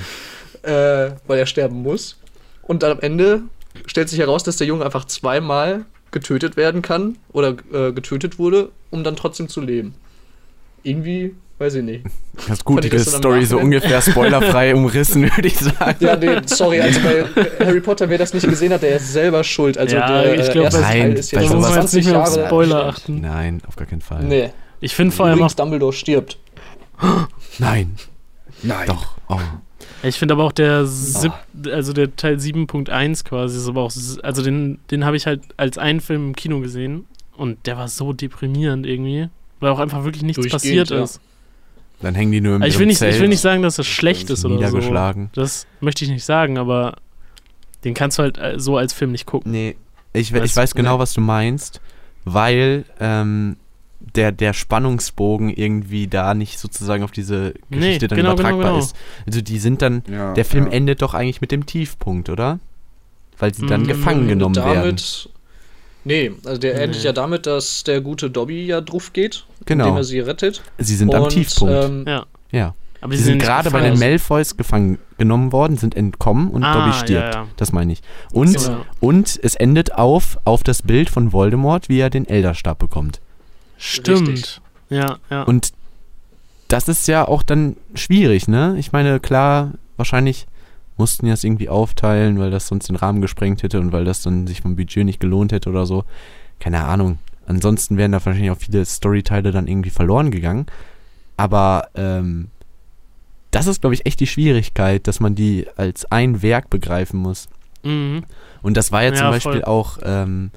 äh, 0.63 1.11
weil 1.27 1.39
er 1.39 1.47
sterben 1.47 1.83
muss. 1.83 2.19
Und 2.63 2.83
dann 2.83 2.93
am 2.93 3.01
Ende 3.01 3.43
stellt 3.87 4.09
sich 4.09 4.19
heraus, 4.19 4.43
dass 4.43 4.57
der 4.57 4.67
Junge 4.67 4.85
einfach 4.85 5.05
zweimal 5.05 5.85
getötet 6.11 6.57
werden 6.57 6.83
kann 6.83 7.19
oder 7.33 7.57
äh, 7.73 7.93
getötet 7.93 8.39
wurde, 8.39 8.71
um 8.91 9.05
dann 9.05 9.17
trotzdem 9.17 9.49
zu 9.49 9.61
leben. 9.61 9.95
Irgendwie, 10.83 11.35
weiß 11.59 11.75
ich 11.77 11.83
nicht. 11.85 12.05
Ganz 12.47 12.65
gut, 12.65 12.77
Fand 12.77 12.85
ich 12.87 12.91
die 12.93 12.97
das 12.99 13.13
Story 13.15 13.45
so 13.45 13.59
ungefähr 13.59 14.01
spoilerfrei 14.01 14.75
umrissen, 14.77 15.23
würde 15.25 15.47
ich 15.49 15.59
sagen. 15.59 15.97
Ja, 16.01 16.17
nee, 16.17 16.37
sorry, 16.47 16.81
also 16.81 17.01
bei 17.01 17.25
Harry 17.65 17.81
Potter, 17.81 18.09
wer 18.09 18.19
das 18.19 18.33
nicht 18.33 18.49
gesehen 18.49 18.73
hat, 18.73 18.83
der 18.83 18.97
ist 18.97 19.13
selber 19.13 19.43
schuld. 19.45 19.77
Also 19.77 19.97
Ja, 19.97 20.23
der 20.23 20.35
ich 20.41 20.51
glaub, 20.53 20.65
erste 20.65 20.81
bei- 20.81 20.87
Teil 20.93 21.13
ist 21.15 21.33
bei 21.35 21.41
jetzt 21.43 21.53
jetzt 21.53 21.63
20 21.63 21.97
nicht 22.05 22.11
mehr 22.13 22.23
auf 22.23 22.35
Jahre. 22.37 22.47
Spoiler 22.47 22.85
achten. 22.87 23.21
Nein, 23.21 23.61
auf 23.67 23.77
gar 23.77 23.87
keinen 23.87 24.01
Fall. 24.03 24.25
Nee, 24.25 24.51
Ich 24.81 24.95
finde 24.95 25.15
vor 25.15 25.27
allem 25.27 25.43
auch, 25.43 25.53
Dumbledore 25.53 25.93
stirbt. 25.93 26.39
Nein, 27.59 27.97
Nein. 28.63 28.87
doch. 28.87 29.17
Oh. 29.29 29.39
ich 30.03 30.19
finde 30.19 30.35
aber 30.35 30.45
auch 30.45 30.53
der 30.53 30.87
sieb, 30.87 31.33
also 31.71 31.93
der 31.93 32.15
Teil 32.17 32.37
7.1 32.37 33.25
quasi 33.25 33.59
ist 33.59 33.69
aber 33.69 33.83
auch, 33.83 33.93
also 34.23 34.43
den, 34.43 34.79
den 34.91 35.05
habe 35.05 35.17
ich 35.17 35.27
halt 35.27 35.43
als 35.57 35.77
einen 35.79 36.01
Film 36.01 36.29
im 36.29 36.37
Kino 36.37 36.61
gesehen 36.61 37.07
und 37.37 37.67
der 37.67 37.77
war 37.77 37.89
so 37.89 38.13
deprimierend 38.13 38.87
irgendwie, 38.87 39.29
weil 39.61 39.71
auch 39.71 39.79
einfach 39.79 40.05
wirklich 40.05 40.23
nichts 40.23 40.49
passiert 40.49 40.91
ja. 40.91 41.03
ist. 41.03 41.21
Dann 42.01 42.15
hängen 42.15 42.31
die 42.31 42.41
nur 42.41 42.57
im, 42.57 42.63
Also 42.63 42.75
ich, 42.75 42.79
will 42.79 42.87
nicht, 42.87 42.95
ich 42.95 42.99
Zelt, 43.01 43.21
will 43.21 43.29
nicht 43.29 43.41
sagen, 43.41 43.63
dass 43.63 43.77
das 43.77 43.87
schlecht 43.87 44.31
ist 44.31 44.45
oder 44.45 44.71
so. 44.71 44.93
Das 45.33 45.67
möchte 45.81 46.05
ich 46.05 46.11
nicht 46.11 46.25
sagen, 46.25 46.57
aber 46.59 46.97
den 47.85 47.95
kannst 47.95 48.19
du 48.19 48.23
halt 48.23 48.39
äh, 48.39 48.59
so 48.59 48.77
als 48.77 48.93
Film 48.93 49.13
nicht 49.13 49.27
gucken. 49.27 49.51
Nee, 49.51 49.77
ich, 50.13 50.33
ich 50.33 50.57
weiß 50.57 50.75
genau, 50.75 50.95
nee. 50.95 50.99
was 51.01 51.13
du 51.13 51.21
meinst, 51.21 51.81
weil 52.25 52.85
ähm, 53.01 53.57
der, 54.15 54.33
der 54.33 54.53
Spannungsbogen 54.53 55.51
irgendwie 55.51 56.07
da 56.07 56.35
nicht 56.35 56.59
sozusagen 56.59 57.03
auf 57.03 57.11
diese 57.11 57.55
Nee, 57.69 57.79
Geschichte 57.79 58.09
dann 58.09 58.17
genau, 58.17 58.31
genau, 58.37 58.49
übertragbar 58.49 58.73
genau. 58.75 58.85
ist. 58.85 58.97
Also 59.27 59.41
die 59.41 59.59
sind 59.59 59.83
dann, 59.83 60.03
Ja, 60.11 60.35
der 60.35 60.45
Film 60.45 60.67
ja. 60.67 60.73
endet 60.73 61.03
doch 61.03 61.15
eigentlich 61.15 61.41
mit 61.41 61.51
dem 61.51 61.67
Tiefpunkt, 61.67 62.29
oder? 62.29 62.59
Weil 63.39 63.55
sie 63.55 63.67
dann 63.67 63.83
Mhm. 63.83 63.87
gefangen 63.89 64.29
genommen 64.29 64.57
werden. 64.57 64.97
Nee, 66.05 66.33
also 66.45 66.59
der 66.59 66.81
endet 66.81 66.99
Nee. 67.01 67.05
ja 67.07 67.13
damit, 67.13 67.47
dass 67.47 67.85
der 67.85 68.01
gute 68.01 68.31
Dobby 68.31 68.67
ja 68.67 68.81
drauf 68.81 69.13
geht, 69.13 69.45
Genau. 69.67 69.85
indem 69.85 69.97
er 69.99 70.05
sie 70.05 70.21
rettet. 70.21 70.63
Sie 70.79 70.95
sind 70.97 71.15
am 71.15 71.25
Und, 71.25 71.31
Tiefpunkt. 71.31 71.75
Ähm, 71.75 72.05
Ja. 72.07 72.27
ja. 72.51 72.75
Aber 73.01 73.15
Sie 73.17 73.23
sind 73.23 73.35
nicht 73.37 73.47
gerade 73.47 73.71
bei 73.71 73.81
den. 73.81 73.97
Malfoys 73.97 74.57
gefangen 74.57 74.99
genommen 75.19 75.53
worden, 75.53 75.77
sind 75.77 75.95
entkommen 75.97 76.51
und 76.51 76.65
Ah, 76.65 76.73
Dobby 76.75 76.89
ja, 76.89 76.93
stirbt. 76.95 77.35
ja. 77.35 77.47
Das 77.57 77.71
meine 77.73 77.93
ich. 77.93 78.01
Und, 78.33 78.55
Genau. 78.57 78.85
und 78.99 79.39
es 79.41 79.55
endet 79.55 79.95
auf, 79.95 80.37
auf 80.45 80.65
das 80.65 80.83
Bild 80.83 81.09
von 81.09 81.33
Voldemort, 81.33 81.89
wie 81.89 82.01
er 82.01 82.11
den 82.11 82.27
Elderstab 82.29 82.79
bekommt. 82.81 83.21
Stimmt. 83.77 84.29
Richtig. 84.31 84.61
Ja, 84.91 85.19
ja. 85.31 85.43
Und 85.45 85.71
das 86.67 86.89
ist 86.89 87.07
ja 87.07 87.29
auch 87.29 87.45
dann 87.45 87.77
schwierig, 87.95 88.49
ne? 88.49 88.75
Ich 88.79 88.91
meine, 88.91 89.21
klar, 89.21 89.75
wahrscheinlich 89.97 90.48
mussten 90.99 91.27
die 91.27 91.31
das 91.31 91.45
irgendwie 91.45 91.69
aufteilen, 91.69 92.39
weil 92.39 92.51
das 92.51 92.67
sonst 92.69 92.89
den 92.89 92.97
Rahmen 92.97 93.21
gesprengt 93.21 93.63
hätte 93.63 93.81
und 93.81 93.93
weil 93.93 94.05
das 94.05 94.23
dann 94.23 94.47
sich 94.47 94.61
vom 94.61 94.77
Budget 94.77 95.05
nicht 95.05 95.21
gelohnt 95.21 95.53
hätte 95.53 95.71
oder 95.71 95.87
so. 95.87 96.05
Keine 96.61 96.85
Ahnung. 96.85 97.19
Ansonsten 97.47 97.97
wären 97.97 98.13
da 98.13 98.25
wahrscheinlich 98.25 98.51
auch 98.51 98.59
viele 98.59 98.85
Storyteile 98.85 99.53
dann 99.53 99.69
irgendwie 99.69 99.91
verloren 99.91 100.31
gegangen. 100.31 100.67
Aber 101.37 101.89
ähm, 101.95 102.49
das 103.53 103.67
ist, 103.67 103.81
glaube 103.81 103.95
ich, 103.95 104.05
echt 104.05 104.21
die 104.21 104.27
Schwierigkeit, 104.27 105.07
dass 105.07 105.21
man 105.21 105.35
die 105.35 105.67
als 105.77 106.11
ein 106.13 106.43
Werk 106.43 106.69
begreifen 106.69 107.21
muss. 107.21 107.49
mhm. 107.83 108.25
Und 108.61 108.77
das 108.77 108.91
war 108.91 109.05
ja 109.05 109.15
zum 109.15 109.27
Ja, 109.27 109.31
Beispiel 109.31 109.53
voll. 109.53 109.65
auch 109.65 109.99
ähm, 110.03 110.51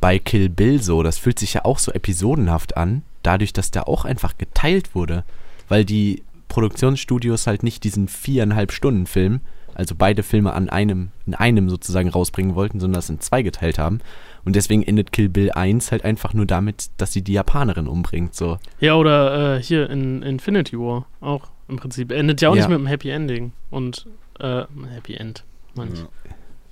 bei 0.00 0.18
Kill 0.18 0.48
Bill 0.48 0.82
so. 0.82 1.02
Das 1.04 1.16
fühlt 1.16 1.38
sich 1.38 1.54
ja 1.54 1.64
auch 1.64 1.78
so 1.78 1.92
episodenhaft 1.92 2.76
an, 2.76 3.02
dadurch, 3.22 3.52
dass 3.52 3.70
der 3.70 3.86
auch 3.88 4.04
einfach 4.04 4.36
geteilt 4.36 4.94
wurde. 4.96 5.22
Weil 5.68 5.84
die 5.84 6.24
Produktionsstudios 6.48 7.46
halt 7.46 7.62
nicht 7.62 7.84
diesen 7.84 8.08
viereinhalb 8.08 8.72
Stunden 8.72 9.06
Film, 9.06 9.40
also 9.74 9.94
beide 9.96 10.22
Filme 10.22 10.52
an 10.52 10.68
einem, 10.68 11.10
in 11.26 11.34
einem 11.34 11.68
sozusagen 11.70 12.08
rausbringen 12.08 12.54
wollten, 12.54 12.80
sondern 12.80 12.98
das 12.98 13.10
in 13.10 13.20
zwei 13.20 13.42
geteilt 13.42 13.78
haben. 13.78 14.00
Und 14.44 14.56
deswegen 14.56 14.82
endet 14.82 15.12
Kill 15.12 15.28
Bill 15.28 15.50
1 15.52 15.92
halt 15.92 16.04
einfach 16.04 16.32
nur 16.32 16.46
damit, 16.46 16.90
dass 16.96 17.12
sie 17.12 17.22
die 17.22 17.34
Japanerin 17.34 17.86
umbringt. 17.86 18.34
So. 18.34 18.58
Ja, 18.80 18.94
oder 18.94 19.56
äh, 19.56 19.62
hier 19.62 19.90
in 19.90 20.22
Infinity 20.22 20.78
War 20.78 21.06
auch 21.20 21.48
im 21.68 21.76
Prinzip. 21.76 22.10
Endet 22.10 22.40
ja 22.40 22.48
auch 22.48 22.54
Ja. 22.56 22.62
nicht 22.62 22.68
mit 22.70 22.78
einem 22.78 22.86
Happy 22.86 23.10
Ending. 23.10 23.52
Und 23.70 24.06
äh, 24.38 24.62
Happy 24.94 25.14
End, 25.14 25.44
meine 25.74 25.92
ich. 25.92 26.00
Ja. 26.00 26.06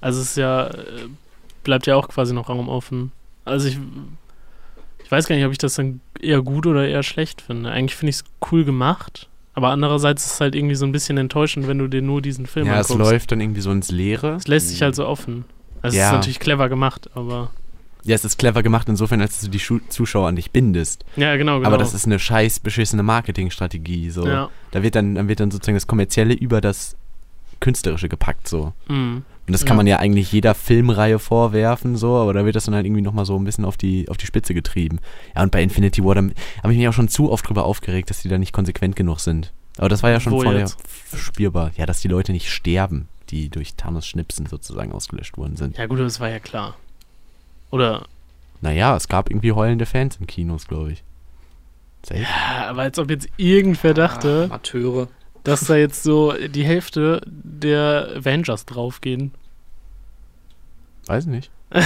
Also 0.01 0.21
es 0.21 0.31
ist 0.31 0.37
ja, 0.37 0.69
äh, 0.69 1.09
bleibt 1.63 1.87
ja 1.87 1.97
auch 1.97 2.09
quasi 2.09 2.33
noch 2.33 2.49
Raum 2.49 2.69
offen. 2.71 3.13
Also 3.45 3.69
ich, 3.69 3.79
ich 5.05 5.11
weiß 5.11 5.27
gar 5.27 5.37
nicht, 5.37 5.45
ob 5.45 5.53
ich 5.53 5.59
das 5.59 5.75
dann 5.75 6.01
eher 6.21 6.41
gut 6.43 6.67
oder 6.67 6.87
eher 6.89 7.03
schlecht 7.03 7.43
finde. 7.43 7.71
Eigentlich 7.71 7.97
finde 7.97 8.11
ich 8.11 8.17
es 8.17 8.25
cool 8.51 8.65
gemacht, 8.65 9.29
aber 9.59 9.69
andererseits 9.71 10.25
ist 10.25 10.33
es 10.35 10.41
halt 10.41 10.55
irgendwie 10.55 10.75
so 10.77 10.87
ein 10.87 10.93
bisschen 10.93 11.19
enttäuschend, 11.19 11.67
wenn 11.69 11.79
du 11.79 11.89
dir 11.89 12.01
nur 12.01 12.23
diesen 12.23 12.47
Film 12.47 12.67
ja, 12.69 12.79
es 12.81 12.91
anguckst. 12.91 13.11
läuft 13.13 13.33
dann 13.33 13.41
irgendwie 13.41 13.61
so 13.61 13.71
ins 13.73 13.91
Leere. 13.91 14.35
Es 14.37 14.47
lässt 14.49 14.69
sich 14.71 14.81
halt 14.83 14.95
so 14.95 15.05
offen. 15.07 15.45
Also 15.83 15.97
es 15.97 16.01
Ja. 16.01 16.07
ist 16.11 16.13
natürlich 16.15 16.39
clever 16.41 16.69
gemacht, 16.69 17.11
aber 17.15 17.51
Ja, 18.05 18.15
es 18.15 18.25
ist 18.25 18.39
clever 18.39 18.63
gemacht 18.63 18.89
insofern, 18.89 19.21
als 19.21 19.41
du 19.41 19.49
die 19.49 19.59
Schu 19.59 19.81
Zuschauer 19.89 20.29
an 20.29 20.37
dich 20.37 20.53
bindest. 20.53 21.05
ja, 21.17 21.37
genau, 21.37 21.57
genau. 21.59 21.67
Aber 21.69 21.77
das 21.79 21.93
ist 21.93 22.07
eine 22.07 22.19
scheiß 22.21 22.61
beschissene 22.61 23.03
Marketingstrategie. 23.03 24.11
So. 24.11 24.27
ja. 24.27 24.49
Da 24.71 24.83
wird 24.83 24.95
dann, 24.95 25.17
dann 25.17 25.27
wird 25.29 25.41
dann 25.41 25.51
sozusagen 25.51 25.77
das 25.77 25.87
Kommerzielle 25.87 26.35
über 26.35 26.61
das 26.61 26.97
Künstlerische 27.61 28.09
gepackt 28.09 28.47
so. 28.49 28.73
Mhm. 28.89 29.25
Und 29.49 29.53
das 29.53 29.63
kann 29.65 29.75
Ja. 29.75 29.79
man 29.79 29.87
ja 29.87 29.99
eigentlich 29.99 30.31
jeder 30.31 30.55
Filmreihe 30.55 31.19
vorwerfen, 31.19 31.97
so, 31.97 32.17
aber 32.17 32.35
da 32.35 32.45
wird 32.45 32.55
das 32.55 32.67
dann 32.67 32.75
halt 32.75 32.85
irgendwie 32.87 33.03
nochmal 33.03 33.25
so 33.25 33.37
ein 33.37 33.45
bisschen 33.45 33.65
auf 33.65 33.77
die, 33.77 34.09
auf 34.09 34.17
die 34.19 34.27
Spitze 34.27 34.55
getrieben. 34.55 35.01
Ja, 35.35 35.43
und 35.43 35.51
bei 35.51 35.63
Infinity 35.63 36.05
War, 36.05 36.15
da 36.15 36.21
habe 36.63 36.73
ich 36.73 36.79
mich 36.79 36.87
auch 36.87 36.93
schon 36.93 37.09
zu 37.09 37.33
oft 37.33 37.49
drüber 37.49 37.65
aufgeregt, 37.65 38.11
dass 38.11 38.21
die 38.23 38.29
da 38.29 38.39
nicht 38.39 38.53
konsequent 38.53 38.95
genug 38.95 39.21
sind. 39.21 39.53
Aber 39.79 39.89
das 39.89 40.03
war 40.03 40.11
ja 40.11 40.21
schon 40.21 40.33
Wo 40.35 40.43
vorher 40.43 40.61
jetzt? 40.61 40.79
spürbar. 41.17 41.71
Ja, 41.77 41.87
dass 41.87 42.01
die 42.01 42.09
Leute 42.09 42.33
nicht 42.33 42.51
sterben, 42.51 43.09
die 43.31 43.49
durch 43.49 43.75
Thanos 43.75 44.07
Schnipsen 44.07 44.47
sozusagen 44.47 44.93
ausgelöscht 44.93 45.37
worden 45.39 45.57
sind. 45.57 45.77
Ja 45.79 45.87
gut, 45.87 45.99
das 46.01 46.21
war 46.21 46.29
ja 46.29 46.41
klar. 46.41 46.77
Oder, 47.71 48.07
Naja, 48.61 48.97
es 48.97 49.09
gab 49.09 49.31
irgendwie 49.31 49.53
heulende 49.53 49.87
Fans 49.87 50.17
in 50.17 50.27
Kinos, 50.27 50.67
glaube 50.67 50.93
ich. 50.93 51.03
Safe. 52.03 52.21
ja, 52.21 52.69
aber 52.69 52.83
als 52.83 52.99
ob 52.99 53.11
jetzt 53.11 53.29
irgendwer 53.39 53.95
dachte, 53.95 54.45
Amateure. 54.45 55.09
Dass 55.49 55.65
da 55.65 55.77
jetzt 55.77 56.03
so 56.03 56.33
die 56.33 56.65
Hälfte 56.65 57.23
der 57.27 58.11
Avengers 58.17 58.67
draufgehen. 58.67 59.33
Weiß 61.07 61.27
nicht. 61.27 61.51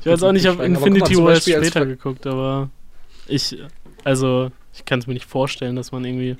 Ich 0.00 0.06
weiß 0.06 0.22
auch 0.24 0.32
nicht, 0.32 0.42
ich 0.42 0.48
habe 0.48 0.58
mal, 0.58 0.64
Infinity 0.64 1.16
War 1.16 1.34
erst 1.34 1.48
später 1.48 1.86
geguckt, 1.86 2.26
aber 2.26 2.70
ich, 3.28 3.56
also, 4.02 4.50
ich 4.74 4.84
kann 4.84 4.98
es 4.98 5.06
mir 5.06 5.14
nicht 5.14 5.26
vorstellen, 5.26 5.76
dass 5.76 5.92
man 5.92 6.04
irgendwie 6.04 6.36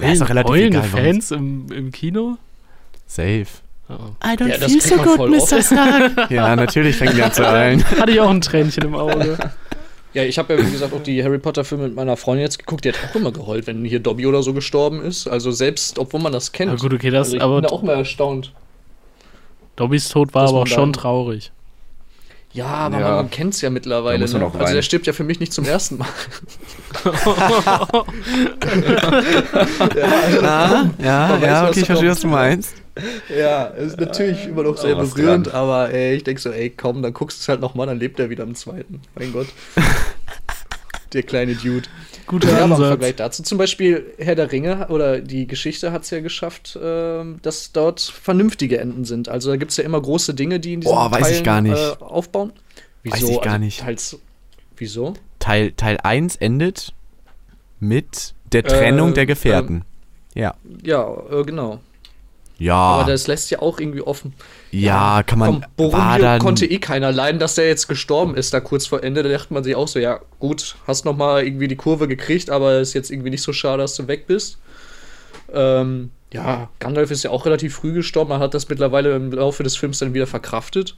Ja, 0.00 0.12
ist 0.12 0.20
doch 0.20 0.28
relativ 0.28 0.50
heulende 0.50 0.78
egal, 0.78 0.90
Fans 0.90 1.30
im, 1.30 1.72
im 1.72 1.90
Kino? 1.90 2.36
Safe. 3.06 3.46
Oh. 3.88 3.94
I 4.22 4.36
don't 4.36 4.48
Ja, 4.48 4.58
kriegt 4.58 4.96
man 4.96 5.16
voll 5.16 5.34
oft. 5.34 5.64
Stark. 5.64 6.30
Ja, 6.30 6.54
natürlich 6.54 6.96
fängt 6.96 7.16
die 7.16 7.22
an 7.22 7.32
zu 7.32 7.50
heulen. 7.50 7.82
Hatte 7.98 8.10
ich 8.10 8.20
auch 8.20 8.28
ein 8.28 8.42
Tränchen 8.42 8.84
im 8.84 8.94
Auge. 8.94 9.38
Ja, 10.14 10.22
ich 10.24 10.38
habe 10.38 10.54
ja, 10.54 10.66
wie 10.66 10.70
gesagt, 10.70 10.94
auch 10.94 11.02
die 11.02 11.22
Harry 11.22 11.38
Potter-Filme 11.38 11.84
mit 11.84 11.94
meiner 11.94 12.16
Freundin 12.16 12.42
jetzt 12.44 12.58
geguckt. 12.58 12.84
Die 12.84 12.88
hat 12.90 12.96
auch 13.10 13.14
immer 13.14 13.30
geheult, 13.30 13.66
wenn 13.66 13.84
hier 13.84 14.00
Dobby 14.00 14.26
oder 14.26 14.42
so 14.42 14.54
gestorben 14.54 15.02
ist. 15.02 15.28
Also 15.28 15.50
selbst, 15.50 15.98
obwohl 15.98 16.20
man 16.20 16.32
das 16.32 16.52
kennt. 16.52 16.70
Aber 16.70 16.80
gut, 16.80 16.94
okay, 16.94 17.10
das, 17.10 17.28
also 17.28 17.36
ich 17.36 17.42
aber 17.42 17.56
bin 17.56 17.64
da 17.64 17.68
auch 17.70 17.82
mal 17.82 17.96
erstaunt. 17.96 18.52
Dobbys 19.76 20.08
Tod 20.08 20.34
war 20.34 20.48
aber 20.48 20.60
auch 20.62 20.66
schon 20.66 20.92
traurig. 20.92 21.52
Ja, 22.52 22.66
aber 22.66 22.98
Ja. 22.98 23.06
man, 23.08 23.14
man 23.16 23.30
kennt 23.30 23.54
es 23.54 23.60
ja 23.60 23.68
mittlerweile. 23.68 24.26
Ne? 24.26 24.50
Also 24.58 24.74
der 24.74 24.82
stirbt 24.82 25.06
ja 25.06 25.12
für 25.12 25.24
mich 25.24 25.38
nicht 25.40 25.52
zum 25.52 25.66
ersten 25.66 25.98
Mal. 25.98 26.08
Ah, 30.42 30.86
ja, 30.98 31.28
Man 31.28 31.42
weiß, 31.42 31.46
ja, 31.46 31.62
was 31.62 31.70
okay, 31.70 31.80
ich 31.80 31.86
verstehe, 31.86 32.10
was 32.10 32.20
du 32.20 32.28
meinst. 32.28 32.74
Ja, 33.36 33.64
ist 33.66 33.98
natürlich 34.00 34.46
immer 34.46 34.62
noch 34.64 34.76
sehr 34.76 34.92
Aber 34.94 35.02
was 35.04 35.14
berührend, 35.14 35.46
dran. 35.48 35.54
aber 35.54 35.90
ey, 35.92 36.16
ich 36.16 36.24
denke 36.24 36.40
so, 36.40 36.50
ey, 36.50 36.70
komm, 36.70 37.02
dann 37.02 37.12
guckst 37.12 37.38
du 37.38 37.42
es 37.42 37.48
halt 37.48 37.60
nochmal, 37.60 37.86
dann 37.86 37.98
lebt 37.98 38.18
er 38.20 38.30
wieder 38.30 38.44
im 38.44 38.54
zweiten. 38.54 39.00
Mein 39.14 39.32
Gott. 39.32 39.48
Der 41.14 41.22
kleine 41.22 41.54
Dude. 41.54 41.88
Guter 42.26 42.48
Ja, 42.48 42.56
aber 42.56 42.64
im 42.64 42.72
Ansatz. 42.72 42.88
Vergleich 42.88 43.16
dazu 43.16 43.42
zum 43.42 43.56
Beispiel 43.56 44.12
Herr 44.18 44.34
der 44.34 44.52
Ringe 44.52 44.88
oder 44.88 45.20
die 45.20 45.46
Geschichte 45.46 45.90
hat 45.92 46.02
es 46.02 46.10
ja 46.10 46.20
geschafft, 46.20 46.78
ähm, 46.82 47.38
dass 47.40 47.72
dort 47.72 48.00
vernünftige 48.00 48.78
Enden 48.78 49.06
sind. 49.06 49.30
Also 49.30 49.48
da 49.50 49.56
gibt 49.56 49.70
es 49.70 49.78
ja 49.78 49.84
immer 49.84 50.00
große 50.02 50.34
Dinge, 50.34 50.60
die 50.60 50.74
in 50.74 50.80
diesen 50.82 50.92
Boah, 50.94 51.10
weiß 51.10 51.30
ich 51.30 51.42
Teilen, 51.42 51.44
gar 51.44 51.60
nicht. 51.62 51.78
Äh, 51.78 52.04
aufbauen. 52.04 52.52
Wieso? 53.02 53.14
Weiß 53.14 53.30
ich 53.30 53.40
gar 53.40 53.52
Also 53.54 53.64
nicht. 53.64 53.80
Teils, 53.80 54.18
wieso? 54.76 55.14
Teil, 55.38 55.72
Teil 55.72 55.96
1 56.02 56.36
endet 56.36 56.92
mit 57.80 58.34
der 58.52 58.64
Trennung 58.64 59.10
Äh, 59.12 59.14
der 59.14 59.26
Gefährten. 59.26 59.84
ja. 60.34 60.54
Ja, 60.84 61.10
äh, 61.30 61.42
genau. 61.44 61.80
Ja, 62.58 62.74
Aber 62.74 63.10
das 63.10 63.28
lässt 63.28 63.50
ja 63.52 63.60
auch 63.60 63.78
irgendwie 63.78 64.02
offen. 64.02 64.34
ja, 64.72 65.22
kann 65.22 65.38
man. 65.38 65.52
Komm, 65.52 65.64
Boromir 65.76 66.38
konnte 66.40 66.66
eh 66.66 66.78
keiner 66.78 67.12
leiden, 67.12 67.38
dass 67.38 67.54
der 67.54 67.68
jetzt 67.68 67.86
gestorben 67.86 68.34
ist, 68.34 68.52
da 68.52 68.58
kurz 68.60 68.86
vor 68.86 69.04
Ende. 69.04 69.22
Da 69.22 69.28
dachte 69.28 69.54
man 69.54 69.62
sich 69.62 69.76
auch 69.76 69.86
so, 69.86 70.00
ja, 70.00 70.20
gut, 70.40 70.76
hast 70.86 71.04
noch 71.04 71.16
mal 71.16 71.44
irgendwie 71.44 71.68
die 71.68 71.76
Kurve 71.76 72.08
gekriegt, 72.08 72.50
aber 72.50 72.80
ist 72.80 72.94
jetzt 72.94 73.10
irgendwie 73.10 73.30
nicht 73.30 73.42
so 73.42 73.52
schade, 73.52 73.82
dass 73.82 73.94
du 73.94 74.08
weg 74.08 74.26
bist. 74.26 74.58
Ähm, 75.52 76.10
ja, 76.32 76.68
Gandalf 76.80 77.12
ist 77.12 77.22
ja 77.22 77.30
auch 77.30 77.46
relativ 77.46 77.76
früh 77.76 77.92
gestorben. 77.92 78.30
Man 78.30 78.40
hat 78.40 78.54
das 78.54 78.68
mittlerweile 78.68 79.14
im 79.14 79.30
Laufe 79.30 79.62
des 79.62 79.76
Films 79.76 80.00
dann 80.00 80.12
wieder 80.12 80.26
verkraftet. 80.26 80.96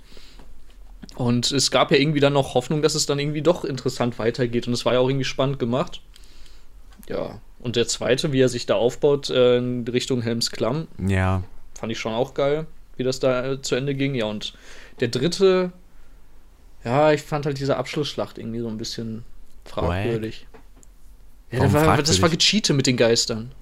Und 1.16 1.52
es 1.52 1.70
gab 1.70 1.90
ja 1.90 1.98
irgendwie 1.98 2.20
dann 2.20 2.32
noch 2.32 2.54
Hoffnung, 2.54 2.80
dass 2.80 2.94
es 2.94 3.04
dann 3.04 3.18
irgendwie 3.18 3.42
doch 3.42 3.64
interessant 3.64 4.18
weitergeht. 4.18 4.66
Und 4.66 4.72
es 4.72 4.86
war 4.86 4.94
ja 4.94 5.00
auch 5.00 5.08
irgendwie 5.08 5.24
spannend 5.24 5.58
gemacht. 5.58 6.00
Ja, 7.08 7.40
und 7.60 7.76
der 7.76 7.86
zweite, 7.88 8.32
wie 8.32 8.40
er 8.40 8.48
sich 8.48 8.66
da 8.66 8.74
aufbaut 8.74 9.30
äh, 9.30 9.58
in 9.58 9.86
Richtung 9.86 10.22
Helms 10.22 10.50
Klamm, 10.50 10.88
Ja, 11.06 11.42
fand 11.78 11.92
ich 11.92 11.98
schon 11.98 12.12
auch 12.14 12.34
geil, 12.34 12.66
wie 12.96 13.02
das 13.04 13.20
da 13.20 13.52
äh, 13.52 13.62
zu 13.62 13.74
Ende 13.74 13.94
ging. 13.94 14.14
Ja, 14.14 14.26
und 14.26 14.54
der 15.00 15.08
dritte, 15.08 15.72
ja, 16.84 17.12
ich 17.12 17.22
fand 17.22 17.46
halt 17.46 17.58
diese 17.58 17.76
Abschlussschlacht 17.76 18.38
irgendwie 18.38 18.60
so 18.60 18.68
ein 18.68 18.78
bisschen 18.78 19.24
fragwürdig. 19.64 20.46
Ja, 21.52 21.58
Warum 21.58 21.72
das 21.72 21.82
war, 21.82 21.96
das 21.96 22.18
fragwürdig? 22.18 22.22
war 22.22 22.28
gecheatet 22.30 22.76
mit 22.76 22.86
den 22.86 22.96
Geistern. 22.96 23.52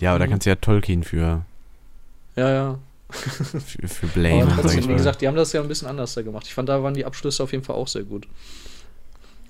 ja, 0.00 0.10
aber 0.10 0.18
da 0.20 0.26
Mhm. 0.26 0.30
kannst 0.30 0.46
du 0.46 0.50
ja 0.50 0.56
Tolkien 0.56 1.02
für, 1.04 1.44
Ja, 2.36 2.50
ja. 2.50 2.78
für, 3.12 3.88
für 3.88 4.06
Aber 4.06 4.14
blamen, 4.14 4.48
sag 4.48 4.62
trotzdem, 4.62 4.78
ich 4.80 4.88
wie 4.88 4.94
gesagt, 4.94 5.20
die 5.20 5.28
haben 5.28 5.36
das 5.36 5.52
ja 5.52 5.60
ein 5.60 5.68
bisschen 5.68 5.86
anders 5.88 6.14
da 6.14 6.22
gemacht. 6.22 6.46
Ich 6.46 6.54
fand, 6.54 6.68
da 6.70 6.82
waren 6.82 6.94
die 6.94 7.04
Abschlüsse 7.04 7.42
auf 7.42 7.52
jeden 7.52 7.62
Fall 7.64 7.76
auch 7.76 7.88
sehr 7.88 8.04
gut. 8.04 8.26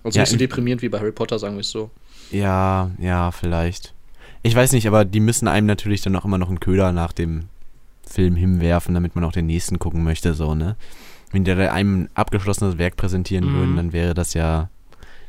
Also 0.02 0.16
Ja, 0.18 0.22
nicht 0.22 0.30
so 0.32 0.37
deprimierend 0.37 0.82
wie 0.82 0.88
bei 0.88 0.99
Harry 0.99 1.12
Potter, 1.12 1.38
sagen 1.38 1.54
wir 1.54 1.61
es 1.61 1.70
so. 1.70 1.90
Ja, 2.31 2.91
ja, 2.99 3.31
vielleicht. 3.31 3.95
Ich 4.43 4.55
weiß 4.55 4.73
nicht, 4.73 4.87
aber 4.88 5.05
die 5.05 5.21
müssen 5.21 5.49
einem 5.49 5.67
natürlich 5.67 6.00
dann 6.02 6.17
auch 6.17 6.25
immer 6.25 6.38
noch 6.38 6.49
einen 6.49 6.61
Köder 6.61 6.93
nach 6.93 7.12
dem 7.12 7.45
Film 8.09 8.37
hinwerfen, 8.37 8.95
damit 8.95 9.14
man 9.14 9.25
auch 9.25 9.33
den 9.33 9.47
nächsten 9.47 9.79
gucken 9.79 10.02
möchte, 10.02 10.35
so, 10.35 10.55
ne? 10.55 10.76
Wenn 11.31 11.45
die 11.45 11.55
da 11.55 11.73
einem 11.73 12.02
ein 12.05 12.09
abgeschlossenes 12.14 12.76
Werk 12.76 12.97
präsentieren 12.97 13.47
Mhm. 13.50 13.55
würden, 13.55 13.76
dann 13.76 13.93
wäre 13.93 14.14
das 14.14 14.35
ja. 14.35 14.69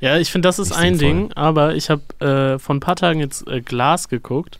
Ja, 0.02 0.18
ich 0.18 0.32
finde, 0.32 0.48
das 0.50 0.60
ist 0.60 0.74
ein 0.74 0.98
sinnvoll. 0.98 1.22
Ding, 1.28 1.34
aber 1.34 1.76
ich 1.76 1.90
habe 1.90 2.02
äh, 2.20 2.60
vor 2.60 2.76
ein 2.76 2.82
paar 2.82 2.98
Tagen 2.98 3.20
jetzt 3.22 3.48
äh, 3.48 3.62
Glas 3.62 4.10
geguckt 4.10 4.60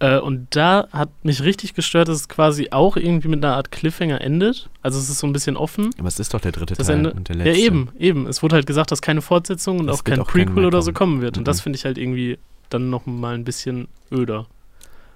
äh, 0.00 0.18
und 0.18 0.46
da 0.54 0.88
hat 0.92 1.08
mich 1.24 1.42
richtig 1.42 1.74
gestört, 1.74 2.08
dass 2.08 2.16
es 2.20 2.28
quasi 2.28 2.68
auch 2.70 2.96
irgendwie 2.96 3.28
mit 3.28 3.44
einer 3.44 3.56
Art 3.56 3.70
Cliffhanger 3.72 4.20
endet. 4.20 4.68
Also 4.82 4.98
es 4.98 5.08
ist 5.08 5.18
so 5.18 5.26
ein 5.26 5.32
bisschen 5.32 5.56
offen. 5.56 5.90
Aber 5.98 6.08
es 6.08 6.18
ist 6.20 6.32
doch 6.34 6.40
der 6.40 6.52
dritte 6.52 6.74
Das 6.74 6.86
Teil 6.86 6.96
Ende, 6.98 7.12
und 7.12 7.28
der 7.28 7.36
ja, 7.36 7.44
letzte. 7.44 7.60
eben, 7.62 7.88
eben. 7.98 8.26
Es 8.26 8.42
wurde 8.42 8.54
halt 8.56 8.66
gesagt, 8.66 8.90
dass 8.92 9.02
keine 9.02 9.22
Fortsetzung 9.22 9.80
und 9.80 9.88
Es 9.88 9.98
auch 10.00 10.04
kein 10.04 10.20
auch 10.20 10.26
Prequel 10.28 10.64
oder 10.66 10.82
so 10.82 10.92
kommen. 10.92 11.20
wird. 11.20 11.36
Und 11.38 11.48
das 11.48 11.58
Mhm. 11.58 11.62
finde 11.64 11.76
ich 11.78 11.84
halt 11.84 11.98
irgendwie 11.98 12.38
dann 12.70 12.90
noch 12.90 13.06
mal 13.06 13.34
ein 13.34 13.44
bisschen 13.44 13.88
öder. 14.12 14.46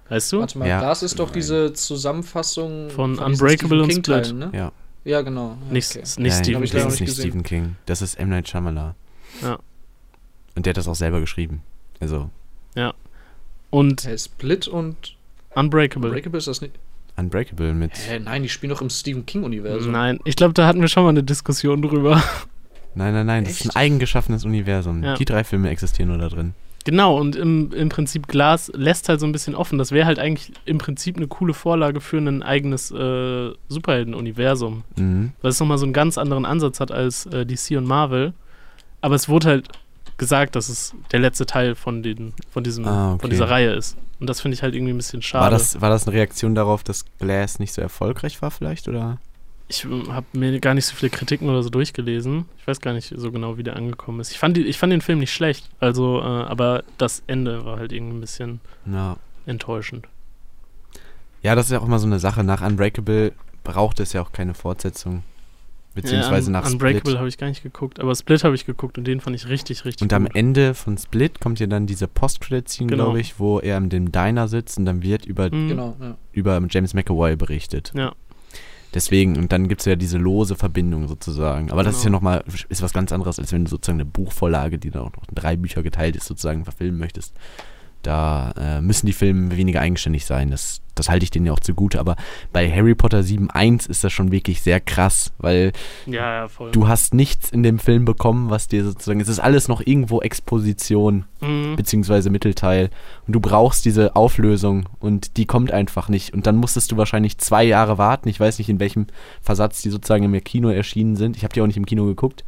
Weißt 0.09 0.33
du? 0.33 0.41
Warte 0.41 0.59
mal, 0.59 0.69
Ja. 0.69 0.81
das 0.81 1.03
ist 1.03 1.19
doch 1.19 1.27
Nein. 1.29 1.35
diese 1.35 1.73
Zusammenfassung 1.73 2.91
Von 2.91 3.13
diesen 3.13 3.25
Unbreakable 3.25 3.57
Stephen 3.59 3.81
und 3.83 3.89
King 3.89 4.05
Split. 4.05 4.25
Teilen, 4.25 4.39
ne? 4.39 4.51
Ja. 4.53 4.73
Ja, 5.05 5.21
genau. 5.23 5.57
Ja, 5.67 5.73
Nicht, 5.73 5.91
okay. 5.91 5.99
nicht 6.01 6.19
Nein, 6.19 6.33
Stephen 6.45 6.63
das 6.63 6.71
King. 6.71 6.87
ist 6.89 7.01
nicht. 7.01 7.15
Stephen 7.15 7.43
King. 7.43 7.77
Das 7.87 8.03
ist 8.03 8.15
M. 8.19 8.29
Night 8.29 8.49
Shyamalan. 8.49 8.95
Ja. 9.43 9.59
Und 10.55 10.67
der 10.67 10.71
hat 10.73 10.77
das 10.77 10.87
auch 10.89 10.95
selber 10.95 11.21
geschrieben. 11.21 11.63
Also 12.01 12.29
Und 13.73 14.05
Hey, 14.05 14.19
Split 14.19 14.69
und 14.69 15.17
Unbreakable. 15.55 16.11
Unbreakable 16.11 16.39
ist 16.39 16.47
das 16.47 16.61
nicht. 16.61 16.75
Unbreakable 17.17 17.73
mit. 17.73 17.93
Hä, 17.95 18.19
nein, 18.19 18.43
die 18.43 18.49
spielen 18.51 18.71
doch 18.71 18.83
im 18.83 18.91
Stephen 18.91 19.25
King-Universum. 19.27 19.91
Nein, 19.91 20.21
ich 20.25 20.37
glaube, 20.37 20.53
da 20.55 20.67
hatten 20.67 20.81
wir 20.81 20.89
schon 20.89 21.05
mal 21.05 21.09
eine 21.09 21.23
Diskussion 21.23 21.83
drüber. 21.83 22.23
Nein, 22.95 23.15
nein, 23.15 23.25
nein, 23.25 23.45
das 23.45 23.55
ist 23.55 23.65
ein 23.65 23.69
Echt? 23.69 23.77
eigengeschaffenes 23.77 24.45
Universum. 24.45 25.03
Ja. 25.03 25.15
Die 25.15 25.25
drei 25.25 25.45
Filme 25.45 25.71
existieren 25.71 26.11
nur 26.11 26.19
da 26.19 26.29
drin. 26.29 26.53
Genau, 26.85 27.19
und 27.19 27.35
im, 27.37 27.73
im 27.73 27.89
Prinzip 27.89 28.29
Glas 28.29 28.71
lässt 28.75 29.09
halt 29.09 29.21
so 29.21 29.25
ein 29.25 29.33
bisschen 29.33 29.55
offen. 29.55 29.79
Das 29.79 29.93
wäre 29.93 30.05
halt 30.05 30.19
eigentlich 30.19 30.53
im 30.67 30.77
Prinzip 30.77 31.17
eine 31.17 31.27
coole 31.29 31.55
Vorlage 31.55 32.03
für 32.03 32.19
ein 32.19 32.43
eigenes 32.43 32.91
äh, 32.91 33.53
Superhelden-Universum. 33.69 34.85
Mhm. 34.97 35.33
Weil 35.41 35.51
es 35.51 35.61
nochmal 35.61 35.79
so 35.79 35.87
einen 35.87 35.95
ganz 35.95 36.19
anderen 36.19 36.45
Ansatz 36.45 36.81
hat 36.81 36.93
als 36.93 37.25
äh, 37.27 37.47
DC 37.47 37.79
und 37.79 37.87
Marvel. 37.87 38.35
Aber 39.01 39.15
es 39.15 39.29
wurde 39.29 39.49
halt 39.49 39.69
gesagt, 40.19 40.57
dass 40.57 40.69
es 40.69 40.95
der 41.11 41.21
letzte 41.21 41.47
Teil 41.47 41.75
von, 41.75 42.03
den, 42.03 42.35
von, 42.51 42.63
diesem, 42.65 42.87
Ah, 42.87 43.13
okay. 43.15 43.21
von 43.23 43.31
dieser 43.31 43.49
Reihe 43.51 43.73
ist. 43.73 43.97
Und 44.21 44.29
das 44.29 44.41
finde 44.41 44.55
ich 44.55 44.63
halt 44.63 44.75
irgendwie 44.75 44.93
ein 44.93 44.97
bisschen 44.97 45.23
schade. 45.23 45.45
War 45.45 45.51
das, 45.51 45.81
war 45.81 45.91
das 45.91 46.07
eine 46.07 46.17
Reaktion 46.17 46.55
darauf, 46.55 46.83
dass 46.85 47.05
Glass 47.19 47.59
nicht 47.59 47.73
so 47.73 47.83
erfolgreich 47.83 48.41
war, 48.43 48.51
vielleicht? 48.51 48.87
Oder? 48.89 49.19
Ich 49.69 49.85
habe 49.87 50.27
mir 50.35 50.61
gar 50.61 50.75
nicht 50.75 50.85
so 50.87 50.95
viele 50.95 51.11
Kritiken 51.11 51.49
oder 51.49 51.63
so 51.63 51.71
durchgelesen. 51.71 52.45
Ich 52.59 52.67
weiß 52.67 52.81
gar 52.81 52.93
nicht 52.93 53.13
so 53.17 53.33
genau, 53.33 53.57
wie 53.57 53.63
der 53.63 53.75
angekommen 53.77 54.21
ist. 54.21 54.31
Ich 54.31 54.39
fand, 54.39 54.57
die, 54.57 54.65
ich 54.67 54.79
fand 54.79 54.93
den 54.93 55.01
Film 55.01 55.19
nicht 55.19 55.33
schlecht. 55.33 55.69
Also, 55.81 56.21
äh, 56.21 56.25
aber 56.25 56.85
das 56.99 57.23
Ende 57.27 57.65
war 57.65 57.79
halt 57.79 57.91
irgendwie 57.93 58.17
ein 58.19 58.21
bisschen 58.21 58.61
Ja. 58.87 59.17
enttäuschend. 59.47 60.07
ja, 61.43 61.55
das 61.55 61.67
ist 61.67 61.73
ja 61.73 61.81
auch 61.81 61.87
immer 61.87 61.99
so 61.99 62.07
eine 62.07 62.19
Sache. 62.21 62.45
Nach 62.45 62.61
Unbreakable 62.61 63.33
braucht 63.65 63.99
es 64.01 64.13
ja 64.13 64.21
auch 64.23 64.31
keine 64.33 64.55
Fortsetzung. 64.55 65.25
Beziehungsweise 65.95 66.51
ja, 66.51 66.53
nach 66.61 66.67
Un 66.67 66.73
Unbreakable 66.73 67.01
Split. 67.11 67.19
habe 67.19 67.29
ich 67.29 67.39
gar 67.39 67.49
nicht 67.49 67.63
geguckt, 67.63 68.01
aber 68.01 68.15
Split 68.15 68.45
habe 68.45 68.55
ich 68.55 68.65
geguckt 68.65 68.97
und 68.99 69.05
den 69.07 69.21
fand 69.21 69.37
ich 69.37 69.49
richtig, 69.49 69.85
richtig 69.85 70.03
Und 70.03 70.13
am 70.13 70.25
gut. 70.25 70.37
Ende 70.37 70.75
von 70.75 70.97
Split 70.97 71.41
kommt 71.41 71.61
ja 71.61 71.67
dann 71.67 71.87
diese 71.87 72.09
Post-Credit-Scene, 72.09 72.89
Genau. 72.89 73.05
glaube 73.05 73.21
ich, 73.21 73.39
wo 73.39 73.59
er 73.61 73.77
in 73.79 73.91
dem 73.91 74.11
Diner 74.11 74.49
sitzt 74.49 74.79
und 74.79 74.87
dann 74.87 75.03
wird 75.03 75.27
über, 75.27 75.51
Mhm. 75.53 75.69
Genau, 75.69 75.97
ja. 76.01 76.17
über 76.33 76.61
James 76.71 76.95
McAvoy 76.95 77.37
berichtet. 77.37 77.93
Ja. 77.95 78.13
Deswegen, 78.95 79.37
und 79.39 79.53
dann 79.53 79.69
gibt 79.69 79.81
es 79.81 79.87
ja 79.87 79.97
diese 79.97 80.19
lose 80.19 80.55
Verbindung 80.55 81.09
sozusagen. 81.09 81.71
Aber 81.71 81.83
das 81.83 81.97
ist 81.97 82.03
ja 82.03 82.09
Genau. 82.09 82.19
nochmal, 82.19 82.45
ist 82.69 82.83
was 82.83 82.93
ganz 82.93 83.11
anderes, 83.11 83.39
als 83.39 83.51
wenn 83.53 83.65
du 83.65 83.71
sozusagen 83.71 83.97
eine 84.01 84.05
Buchvorlage, 84.05 84.79
die 84.79 84.91
dann 84.91 85.03
auch 85.03 85.13
noch 85.13 85.27
in 85.29 85.35
drei 85.35 85.57
Bücher 85.57 85.83
geteilt 85.83 86.15
ist, 86.17 86.27
sozusagen 86.27 86.65
verfilmen 86.65 86.99
möchtest. 86.99 87.35
Da 88.03 88.53
äh, 88.59 88.81
müssen 88.81 89.07
die 89.07 89.13
Filme 89.13 89.57
weniger 89.57 89.81
eigenständig 89.81 90.25
sein. 90.27 90.51
Das, 90.51 90.81
das 90.95 91.09
halte 91.09 91.25
ich 91.25 91.31
denen 91.31 91.47
ja 91.47 91.53
auch 91.53 91.61
zugute. 91.61 92.01
Aber 92.01 92.17
bei 92.53 92.71
Harry 92.71 92.95
Potter 92.95 93.21
7.1 93.21 93.89
ist 93.89 94.03
das 94.05 94.13
schon 94.13 94.33
wirklich 94.33 94.61
sehr 94.63 94.81
krass, 94.81 95.33
weil 95.39 95.73
Ja, 96.07 96.13
ja, 96.43 96.49
voll. 96.49 96.71
du 96.73 96.89
hast 96.89 97.15
nichts 97.15 97.51
in 97.51 97.63
dem 97.63 97.79
Film 97.79 98.05
bekommen, 98.05 98.51
was 98.51 98.69
dir 98.69 98.85
sozusagen, 98.85 99.21
es 99.21 99.29
ist 99.29 99.39
alles 99.39 99.69
noch 99.69 99.81
irgendwo 99.85 100.21
Exposition 100.21 101.25
Mhm. 101.41 101.77
beziehungsweise 101.77 102.31
Mittelteil. 102.31 102.91
Und 103.27 103.33
du 103.35 103.41
brauchst 103.41 103.85
diese 103.85 104.15
Auflösung 104.17 104.89
und 105.01 105.37
die 105.37 105.47
kommt 105.47 105.73
einfach 105.73 106.09
nicht. 106.09 106.33
Und 106.35 106.47
dann 106.47 106.57
musstest 106.57 106.93
du 106.93 106.97
wahrscheinlich 106.97 107.39
zwei 107.39 107.65
Jahre 107.65 107.99
warten. 107.99 108.29
Ich 108.29 108.39
weiß 108.39 108.59
nicht, 108.59 108.69
in 108.69 108.79
welchem 108.81 109.07
Versatz 109.41 109.83
die 109.83 109.91
sozusagen 109.91 110.25
im 110.25 110.45
Kino 110.45 110.69
erschienen 110.69 111.17
sind. 111.17 111.37
Ich 111.37 111.43
habe 111.45 111.53
die 111.55 111.61
auch 111.61 111.67
nicht 111.67 111.77
im 111.77 111.87
Kino 111.87 112.05
geguckt. 112.07 112.45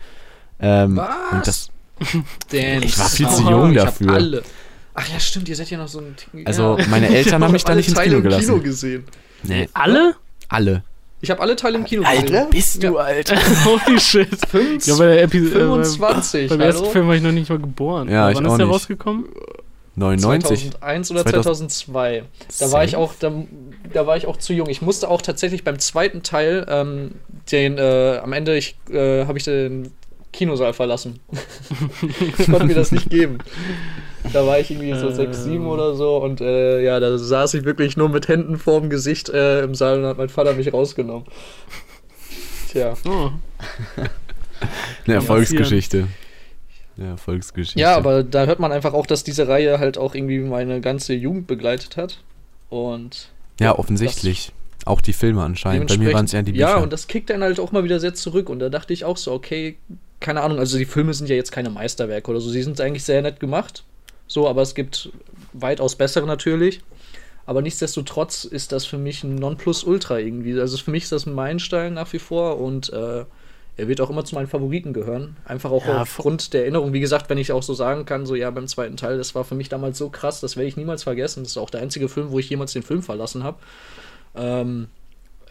Ähm, 0.60 0.96
Was? 0.96 1.08
Und 1.32 1.46
das, 1.46 1.70
Denn 2.52 2.82
Ich 2.82 2.98
war 2.98 3.08
viel 3.08 3.28
zu 3.28 3.42
jung 3.42 3.72
ich 3.72 3.78
hab 3.78 3.86
dafür. 3.86 4.42
Ach 4.94 5.09
ja, 5.12 5.18
stimmt, 5.18 5.48
ihr 5.48 5.57
seid 5.57 5.70
ja 5.70 5.78
noch 5.78 5.88
so 5.88 6.00
ein. 6.00 6.14
also 6.44 6.78
ja. 6.78 6.87
meine 6.88 7.09
Eltern 7.16 7.42
haben 7.42 7.52
mich 7.52 7.64
da 7.64 7.74
nicht 7.74 7.88
ins 7.88 7.98
Kino 8.00 8.20
Teile 8.20 8.35
im 8.35 8.40
Kino 8.40 8.59
gelassen. 8.59 8.62
gesehen. 8.62 9.04
Nee, 9.42 9.68
Alle? 9.74 10.14
alle. 10.48 10.83
Ich 11.20 11.30
habe 11.30 11.40
alle 11.40 11.57
Teile 11.57 11.78
im 11.78 11.85
Kino 11.85 12.02
gesehen. 12.02 12.50
bist 12.50 12.83
du 12.83 12.98
alt? 12.98 13.33
Holy 13.64 13.98
shit. 13.98 14.28
Fünf, 14.48 14.87
Ja, 14.87 14.96
bei 14.96 15.07
der 15.07 15.22
Episode. 15.22 15.59
25, 15.85 16.44
Äh, 16.44 16.48
beim, 16.48 16.59
beim 16.59 16.66
ersten? 16.68 16.90
Film 16.90 17.09
war 17.09 17.14
ich 17.16 17.22
noch 17.22 17.33
nicht 17.33 17.48
mal 17.48 17.59
geboren. 17.59 18.09
Ja, 18.11 18.30
ich 18.30 18.37
Wann 18.37 18.46
auch 18.46 18.52
ist 18.52 18.59
der 18.59 18.66
nicht. 18.66 18.74
rausgekommen? 18.74 19.24
99. 19.96 20.70
2001 20.72 21.11
oder 21.12 21.22
2000 21.24 21.70
2002. 21.72 22.24
Da 22.59 22.72
war 22.72 22.85
ich 22.85 22.96
auch, 22.96 23.12
da, 23.18 23.33
da 23.92 24.07
war 24.07 24.16
ich 24.16 24.26
auch 24.26 24.37
zu 24.37 24.52
jung. 24.52 24.68
Ich 24.68 24.83
musste 24.83 25.09
auch 25.09 25.22
tatsächlich 25.22 25.64
beim 25.64 25.78
zweiten 25.78 26.22
Teil, 26.22 26.66
ähm, 26.68 27.12
den, 27.52 27.78
äh, 27.78 28.18
am 28.22 28.33
Ende 28.33 28.57
ich, 28.57 28.76
äh, 28.90 29.24
habe 29.26 29.38
ich 29.38 29.44
den 29.44 29.92
Kinosaal 30.34 30.74
verlassen. 30.74 31.20
ich 32.38 32.46
konnte 32.46 32.66
mir 32.66 32.74
das 32.74 32.92
nicht 32.92 33.08
geben. 33.08 33.38
Da 34.32 34.46
war 34.46 34.58
ich 34.58 34.70
irgendwie 34.70 34.92
so 34.98 35.08
Ähm. 35.08 35.14
6, 35.14 35.44
7 35.44 35.66
oder 35.66 35.94
so 35.94 36.16
und 36.16 36.40
äh, 36.40 36.82
ja, 36.82 36.98
da 37.00 37.16
saß 37.16 37.54
ich 37.54 37.64
wirklich 37.64 37.96
nur 37.96 38.08
mit 38.08 38.28
Händen 38.28 38.58
vorm 38.58 38.90
Gesicht 38.90 39.28
äh, 39.28 39.62
im 39.62 39.74
Saal 39.74 40.00
und 40.00 40.06
hat 40.06 40.18
mein 40.18 40.28
Vater 40.28 40.54
mich 40.54 40.72
rausgenommen. 40.72 41.26
Tja. 42.70 42.94
Oh. 43.06 43.30
Eine 45.04 45.14
Erfolgsgeschichte. 45.14 46.08
Eine 46.96 47.08
Erfolgsgeschichte. 47.10 47.78
Ja, 47.80 47.96
aber 47.96 48.22
da 48.22 48.46
hört 48.46 48.60
man 48.60 48.72
einfach 48.72 48.94
auch, 48.94 49.06
dass 49.06 49.24
diese 49.24 49.46
Reihe 49.48 49.78
halt 49.78 49.98
auch 49.98 50.14
irgendwie 50.14 50.40
meine 50.40 50.80
ganze 50.80 51.14
Jugend 51.14 51.46
begleitet 51.46 51.96
hat. 51.96 52.20
Und 52.70 53.28
Ja, 53.60 53.78
offensichtlich. 53.78 54.52
Auch 54.86 55.00
die 55.00 55.12
Filme 55.14 55.42
anscheinend. 55.42 55.88
Bei 55.88 55.96
mir 55.96 56.12
waren 56.12 56.26
es 56.26 56.34
eher 56.34 56.42
die 56.42 56.52
Bücher. 56.52 56.68
Ja, 56.68 56.76
und 56.76 56.92
das 56.92 57.06
kickt 57.06 57.30
dann 57.30 57.42
halt 57.42 57.58
auch 57.58 57.72
mal 57.72 57.84
wieder 57.84 58.00
sehr 58.00 58.14
zurück. 58.14 58.50
Und 58.50 58.58
da 58.58 58.68
dachte 58.68 58.92
ich 58.92 59.04
auch 59.04 59.16
so, 59.16 59.32
okay, 59.32 59.76
keine 60.24 60.40
Ahnung, 60.40 60.58
also 60.58 60.78
die 60.78 60.87
Filme 60.87 61.12
sind 61.12 61.28
ja 61.28 61.37
jetzt 61.37 61.52
keine 61.52 61.68
Meisterwerke 61.68 62.30
oder 62.30 62.40
so. 62.40 62.48
Sie 62.48 62.62
sind 62.62 62.80
eigentlich 62.80 63.04
sehr 63.04 63.20
nett 63.20 63.40
gemacht. 63.40 63.84
So, 64.26 64.48
aber 64.48 64.62
es 64.62 64.74
gibt 64.74 65.10
weitaus 65.52 65.96
bessere 65.96 66.26
natürlich. 66.26 66.80
Aber 67.44 67.60
nichtsdestotrotz 67.60 68.44
ist 68.44 68.72
das 68.72 68.87
für 68.87 68.96
mich 68.96 69.22
ein 69.22 69.34
Nonplusultra 69.34 70.18
irgendwie. 70.18 70.58
Also 70.58 70.78
für 70.78 70.90
mich 70.90 71.02
ist 71.02 71.12
das 71.12 71.26
ein 71.26 71.34
Meilenstein 71.34 71.92
nach 71.92 72.10
wie 72.14 72.18
vor 72.18 72.58
und 72.58 72.90
äh, 72.90 73.26
er 73.76 73.88
wird 73.88 74.00
auch 74.00 74.08
immer 74.08 74.24
zu 74.24 74.34
meinen 74.34 74.46
Favoriten 74.46 74.94
gehören. 74.94 75.37
Einfach 75.44 75.70
auch 75.70 75.84
Ja, 75.87 76.00
aufgrund 76.00 76.54
der 76.54 76.62
Erinnerung. 76.62 76.94
Wie 76.94 77.00
gesagt, 77.00 77.28
wenn 77.28 77.37
ich 77.37 77.52
auch 77.52 77.62
so 77.62 77.74
sagen 77.74 78.06
kann, 78.06 78.24
so 78.24 78.34
ja, 78.34 78.50
beim 78.50 78.66
zweiten 78.66 78.96
Teil, 78.96 79.18
das 79.18 79.34
war 79.34 79.44
für 79.44 79.54
mich 79.54 79.68
damals 79.68 79.98
so 79.98 80.08
krass, 80.08 80.40
das 80.40 80.56
werde 80.56 80.68
ich 80.68 80.78
niemals 80.78 81.02
vergessen. 81.02 81.42
Das 81.42 81.50
ist 81.52 81.58
auch 81.58 81.68
der 81.68 81.82
einzige 81.82 82.08
Film, 82.08 82.30
wo 82.30 82.38
ich 82.38 82.48
jemals 82.48 82.72
den 82.72 82.82
Film 82.82 83.02
verlassen 83.02 83.44
habe. 83.44 83.58
Ähm, 84.34 84.88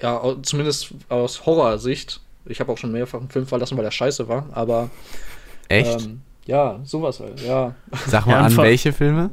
ja, 0.01 0.35
zumindest 0.41 0.95
aus 1.09 1.45
Horrorsicht. 1.45 2.21
Ich 2.45 2.59
habe 2.59 2.71
auch 2.71 2.77
schon 2.77 2.91
mehrfach 2.91 3.19
einen 3.19 3.29
Film 3.29 3.47
verlassen, 3.47 3.77
weil 3.77 3.85
er 3.85 3.91
scheiße 3.91 4.27
war, 4.27 4.47
aber 4.51 4.89
Echt? 5.69 6.01
ähm, 6.01 6.21
ja, 6.45 6.79
sowas 6.83 7.19
halt, 7.19 7.41
ja. 7.41 7.75
Sag 8.05 8.25
mal 8.25 8.33
Ja, 8.33 8.41
an, 8.41 8.57
welche 8.57 8.93
Filme? 8.93 9.29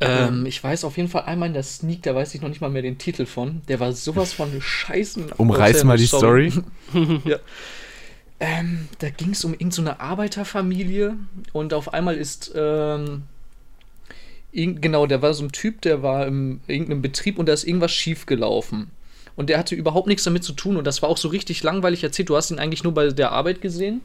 Ähm, 0.00 0.46
ich 0.46 0.62
weiß 0.62 0.84
auf 0.84 0.96
jeden 0.96 1.08
Fall 1.08 1.22
einmal 1.22 1.48
in 1.48 1.54
der 1.54 1.62
Sneak, 1.64 2.02
da 2.02 2.14
weiß 2.14 2.34
ich 2.34 2.40
noch 2.40 2.48
nicht 2.48 2.60
mal 2.60 2.70
mehr 2.70 2.82
den 2.82 2.98
Titel 2.98 3.26
von. 3.26 3.62
Der 3.68 3.80
war 3.80 3.92
sowas 3.92 4.32
von 4.32 4.48
scheißen. 4.60 5.32
Umreiß 5.36 5.84
mal 5.84 5.96
die 5.96 6.06
Story. 6.06 6.52
ja. 7.24 7.38
Ähm, 8.40 8.88
da 9.00 9.10
ging 9.10 9.30
es 9.30 9.44
um 9.44 9.52
irgendeine 9.52 9.96
so 9.96 9.98
Arbeiterfamilie 9.98 11.16
und 11.52 11.74
auf 11.74 11.92
einmal 11.92 12.14
ist, 12.16 12.52
ähm, 12.54 13.24
genau, 14.52 15.06
der 15.06 15.22
war 15.22 15.34
so 15.34 15.44
ein 15.44 15.52
Typ, 15.52 15.80
der 15.82 16.02
war 16.02 16.26
im 16.26 16.60
irgendeinem 16.66 17.02
Betrieb 17.02 17.38
und 17.38 17.46
da 17.46 17.52
ist 17.52 17.64
irgendwas 17.64 17.92
schief 17.92 18.26
gelaufen. 18.26 18.90
Und 19.38 19.50
der 19.50 19.58
hatte 19.58 19.76
überhaupt 19.76 20.08
nichts 20.08 20.24
damit 20.24 20.42
zu 20.42 20.52
tun 20.52 20.76
und 20.76 20.84
das 20.84 21.00
war 21.00 21.08
auch 21.08 21.16
so 21.16 21.28
richtig 21.28 21.62
langweilig 21.62 22.02
erzählt. 22.02 22.28
Du 22.28 22.34
hast 22.34 22.50
ihn 22.50 22.58
eigentlich 22.58 22.82
nur 22.82 22.92
bei 22.92 23.06
der 23.10 23.30
Arbeit 23.30 23.60
gesehen. 23.60 24.00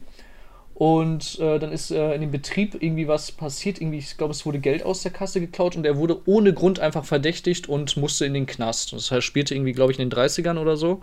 Und 0.74 1.40
äh, 1.40 1.58
dann 1.58 1.72
ist 1.72 1.90
äh, 1.90 2.14
in 2.14 2.20
dem 2.20 2.30
Betrieb 2.30 2.80
irgendwie 2.80 3.08
was 3.08 3.32
passiert. 3.32 3.80
Irgendwie, 3.80 3.98
ich 3.98 4.16
glaube, 4.16 4.30
es 4.30 4.46
wurde 4.46 4.60
Geld 4.60 4.84
aus 4.84 5.02
der 5.02 5.10
Kasse 5.10 5.40
geklaut 5.40 5.74
und 5.74 5.84
er 5.84 5.96
wurde 5.96 6.20
ohne 6.26 6.52
Grund 6.54 6.78
einfach 6.78 7.04
verdächtigt 7.04 7.68
und 7.68 7.96
musste 7.96 8.26
in 8.26 8.32
den 8.32 8.46
Knast. 8.46 8.92
Das 8.92 9.10
heißt, 9.10 9.26
spielte 9.26 9.56
irgendwie, 9.56 9.72
glaube 9.72 9.90
ich, 9.90 9.98
in 9.98 10.08
den 10.08 10.16
30ern 10.16 10.56
oder 10.56 10.76
so. 10.76 11.02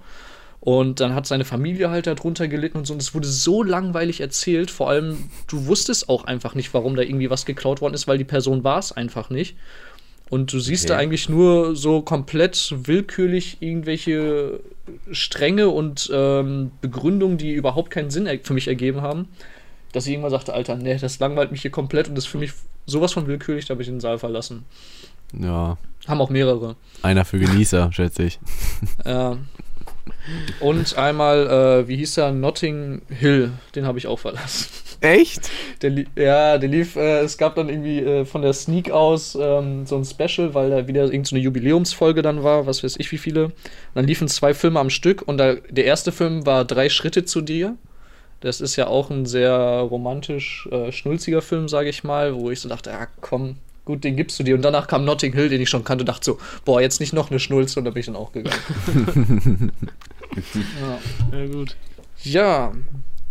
Und 0.62 1.02
dann 1.02 1.14
hat 1.14 1.28
seine 1.28 1.44
Familie 1.44 1.90
halt 1.90 2.08
darunter 2.08 2.48
gelitten 2.48 2.78
und 2.78 2.88
so. 2.88 2.94
Und 2.94 3.02
es 3.02 3.14
wurde 3.14 3.28
so 3.28 3.64
langweilig 3.64 4.22
erzählt. 4.22 4.72
Vor 4.72 4.90
allem, 4.90 5.30
du 5.48 5.66
wusstest 5.66 6.08
auch 6.08 6.24
einfach 6.24 6.56
nicht, 6.56 6.74
warum 6.74 6.96
da 6.96 7.02
irgendwie 7.02 7.30
was 7.30 7.46
geklaut 7.46 7.82
worden 7.82 7.96
ist, 7.96 8.08
weil 8.08 8.18
die 8.18 8.24
Person 8.24 8.64
war 8.64 8.80
es 8.80 8.94
einfach 8.94 9.30
nicht. 9.30 9.58
Und 10.32 10.52
du 10.54 10.60
siehst 10.60 10.86
Okay. 10.86 10.94
da 10.94 10.98
eigentlich 11.00 11.30
nur 11.30 11.76
so 11.76 12.02
komplett 12.02 12.74
willkürlich 12.76 13.58
irgendwelche 13.60 14.62
Stränge 15.12 15.70
und 15.70 16.10
ähm, 16.14 16.72
Begründungen, 16.82 17.38
die 17.38 17.52
überhaupt 17.54 17.92
keinen 17.92 18.10
Sinn 18.10 18.28
für 18.42 18.54
mich 18.54 18.68
ergeben 18.68 19.02
haben. 19.02 19.28
Dass 19.92 20.06
ich 20.08 20.14
irgendwann 20.14 20.32
sagte, 20.32 20.54
Alter, 20.54 20.76
nee, 20.78 20.98
das 20.98 21.20
langweilt 21.20 21.52
mich 21.52 21.62
hier 21.62 21.72
komplett 21.72 22.08
und 22.08 22.18
ist 22.18 22.26
für 22.28 22.38
mich 22.38 22.54
sowas 22.86 23.12
von 23.14 23.28
willkürlich, 23.28 23.66
da 23.66 23.74
habe 23.74 23.82
ich 23.84 23.90
den 23.90 24.00
Saal 24.00 24.18
verlassen. 24.18 24.64
Ja, 25.38 25.78
Haben 26.08 26.22
auch 26.22 26.30
mehrere. 26.30 26.76
einer 27.04 27.26
für 27.26 27.38
Genießer, 27.38 27.92
schätze 27.92 28.24
ich. 28.24 28.40
Äh, 29.06 29.36
Und 30.60 30.98
einmal, 30.98 31.48
äh, 31.48 31.88
wie 31.88 31.98
hieß 31.98 32.16
der? 32.16 32.32
Notting 32.32 33.02
Hill. 33.10 33.52
Den 33.76 33.86
habe 33.86 33.98
ich 33.98 34.08
auch 34.08 34.20
verlassen. 34.20 34.68
Echt? 35.02 35.50
Der 35.82 35.92
ja, 36.16 36.58
der 36.60 36.70
lief, 36.70 36.96
äh, 36.96 37.22
es 37.22 37.38
gab 37.38 37.56
dann 37.56 37.70
irgendwie 37.70 38.00
äh, 38.00 38.26
von 38.26 38.44
der 38.44 38.54
Sneak 38.54 38.92
aus 38.92 39.36
ähm, 39.40 39.88
so 39.88 39.98
ein 39.98 40.06
Special, 40.06 40.54
weil 40.54 40.70
da 40.70 40.88
wieder 40.88 41.02
irgendeine 41.04 41.26
so 41.26 41.36
eine 41.36 41.44
Jubiläumsfolge 41.44 42.22
dann 42.22 42.44
war, 42.44 42.68
was 42.68 42.84
weiß 42.84 42.98
ich 43.00 43.12
wie 43.12 43.18
viele. 43.18 43.46
Und 43.46 43.54
dann 43.96 44.06
liefen 44.06 44.28
zwei 44.28 44.54
Filme 44.54 44.80
am 44.80 44.92
Stück 44.92 45.24
und 45.28 45.40
da, 45.40 45.56
der 45.56 45.86
erste 45.86 46.12
Film 46.12 46.46
war 46.46 46.66
Drei 46.66 46.90
Schritte 46.90 47.26
zu 47.26 47.42
dir. 47.42 47.76
Das 48.42 48.62
ist 48.62 48.76
ja 48.76 48.88
auch 48.88 49.10
ein 49.10 49.26
sehr 49.26 49.54
romantisch 49.56 50.68
äh, 50.72 50.92
schnulziger 50.92 51.42
Film, 51.42 51.68
sage 51.68 51.90
ich 51.90 52.04
mal, 52.04 52.36
wo 52.36 52.52
ich 52.52 52.60
so 52.60 52.70
dachte, 52.70 52.92
ja 52.92 53.08
komm, 53.22 53.58
gut, 53.92 54.04
den 54.04 54.16
gibst 54.16 54.40
du 54.40 54.44
dir. 54.44 54.56
Und 54.56 54.62
danach 54.62 54.88
kam 54.88 55.06
Notting 55.06 55.34
Hill, 55.34 55.50
den 55.50 55.62
ich 55.62 55.70
schon 55.70 55.84
kannte, 55.84 56.04
und 56.04 56.10
dachte 56.10 56.26
so, 56.26 56.40
boah, 56.66 56.82
jetzt 56.82 57.00
nicht 57.00 57.14
noch 57.14 57.30
eine 57.30 57.40
Schnulze 57.40 57.80
und 57.80 57.86
da 57.86 57.92
bin 57.92 58.00
ich 58.00 58.06
dann 58.06 58.16
auch 58.16 58.32
gegangen. 58.32 59.72
ja. 61.32 61.38
Ja, 61.38 61.46
gut. 61.48 61.76
Ja, 62.24 62.72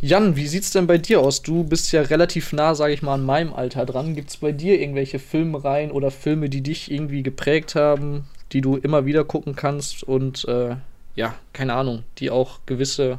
Jan, 0.03 0.35
wie 0.37 0.47
sieht's 0.47 0.71
denn 0.71 0.87
bei 0.87 0.99
dir 0.99 1.21
aus? 1.21 1.43
Du 1.43 1.63
bist 1.65 1.93
ja 1.93 2.01
relativ 2.03 2.53
nah, 2.53 2.75
sage 2.75 2.95
ich 2.95 3.03
mal, 3.03 3.15
an 3.15 3.25
meinem 3.25 3.53
Alter 3.53 3.85
dran. 3.87 4.15
Gibt's 4.15 4.39
bei 4.39 4.51
dir 4.51 4.81
irgendwelche 4.81 5.19
Filmreihen 5.19 5.91
oder 5.91 6.11
Filme, 6.11 6.49
die 6.49 6.63
dich 6.63 6.91
irgendwie 6.91 7.23
geprägt 7.23 7.75
haben, 7.75 8.25
die 8.53 8.63
du 8.63 8.77
immer 8.77 9.05
wieder 9.07 9.25
gucken 9.25 9.55
kannst 9.57 10.03
und 10.03 10.47
äh, 10.47 10.77
ja, 11.17 11.35
keine 11.53 11.75
Ahnung, 11.75 12.05
die 12.19 12.31
auch 12.31 12.61
gewisse, 12.65 13.19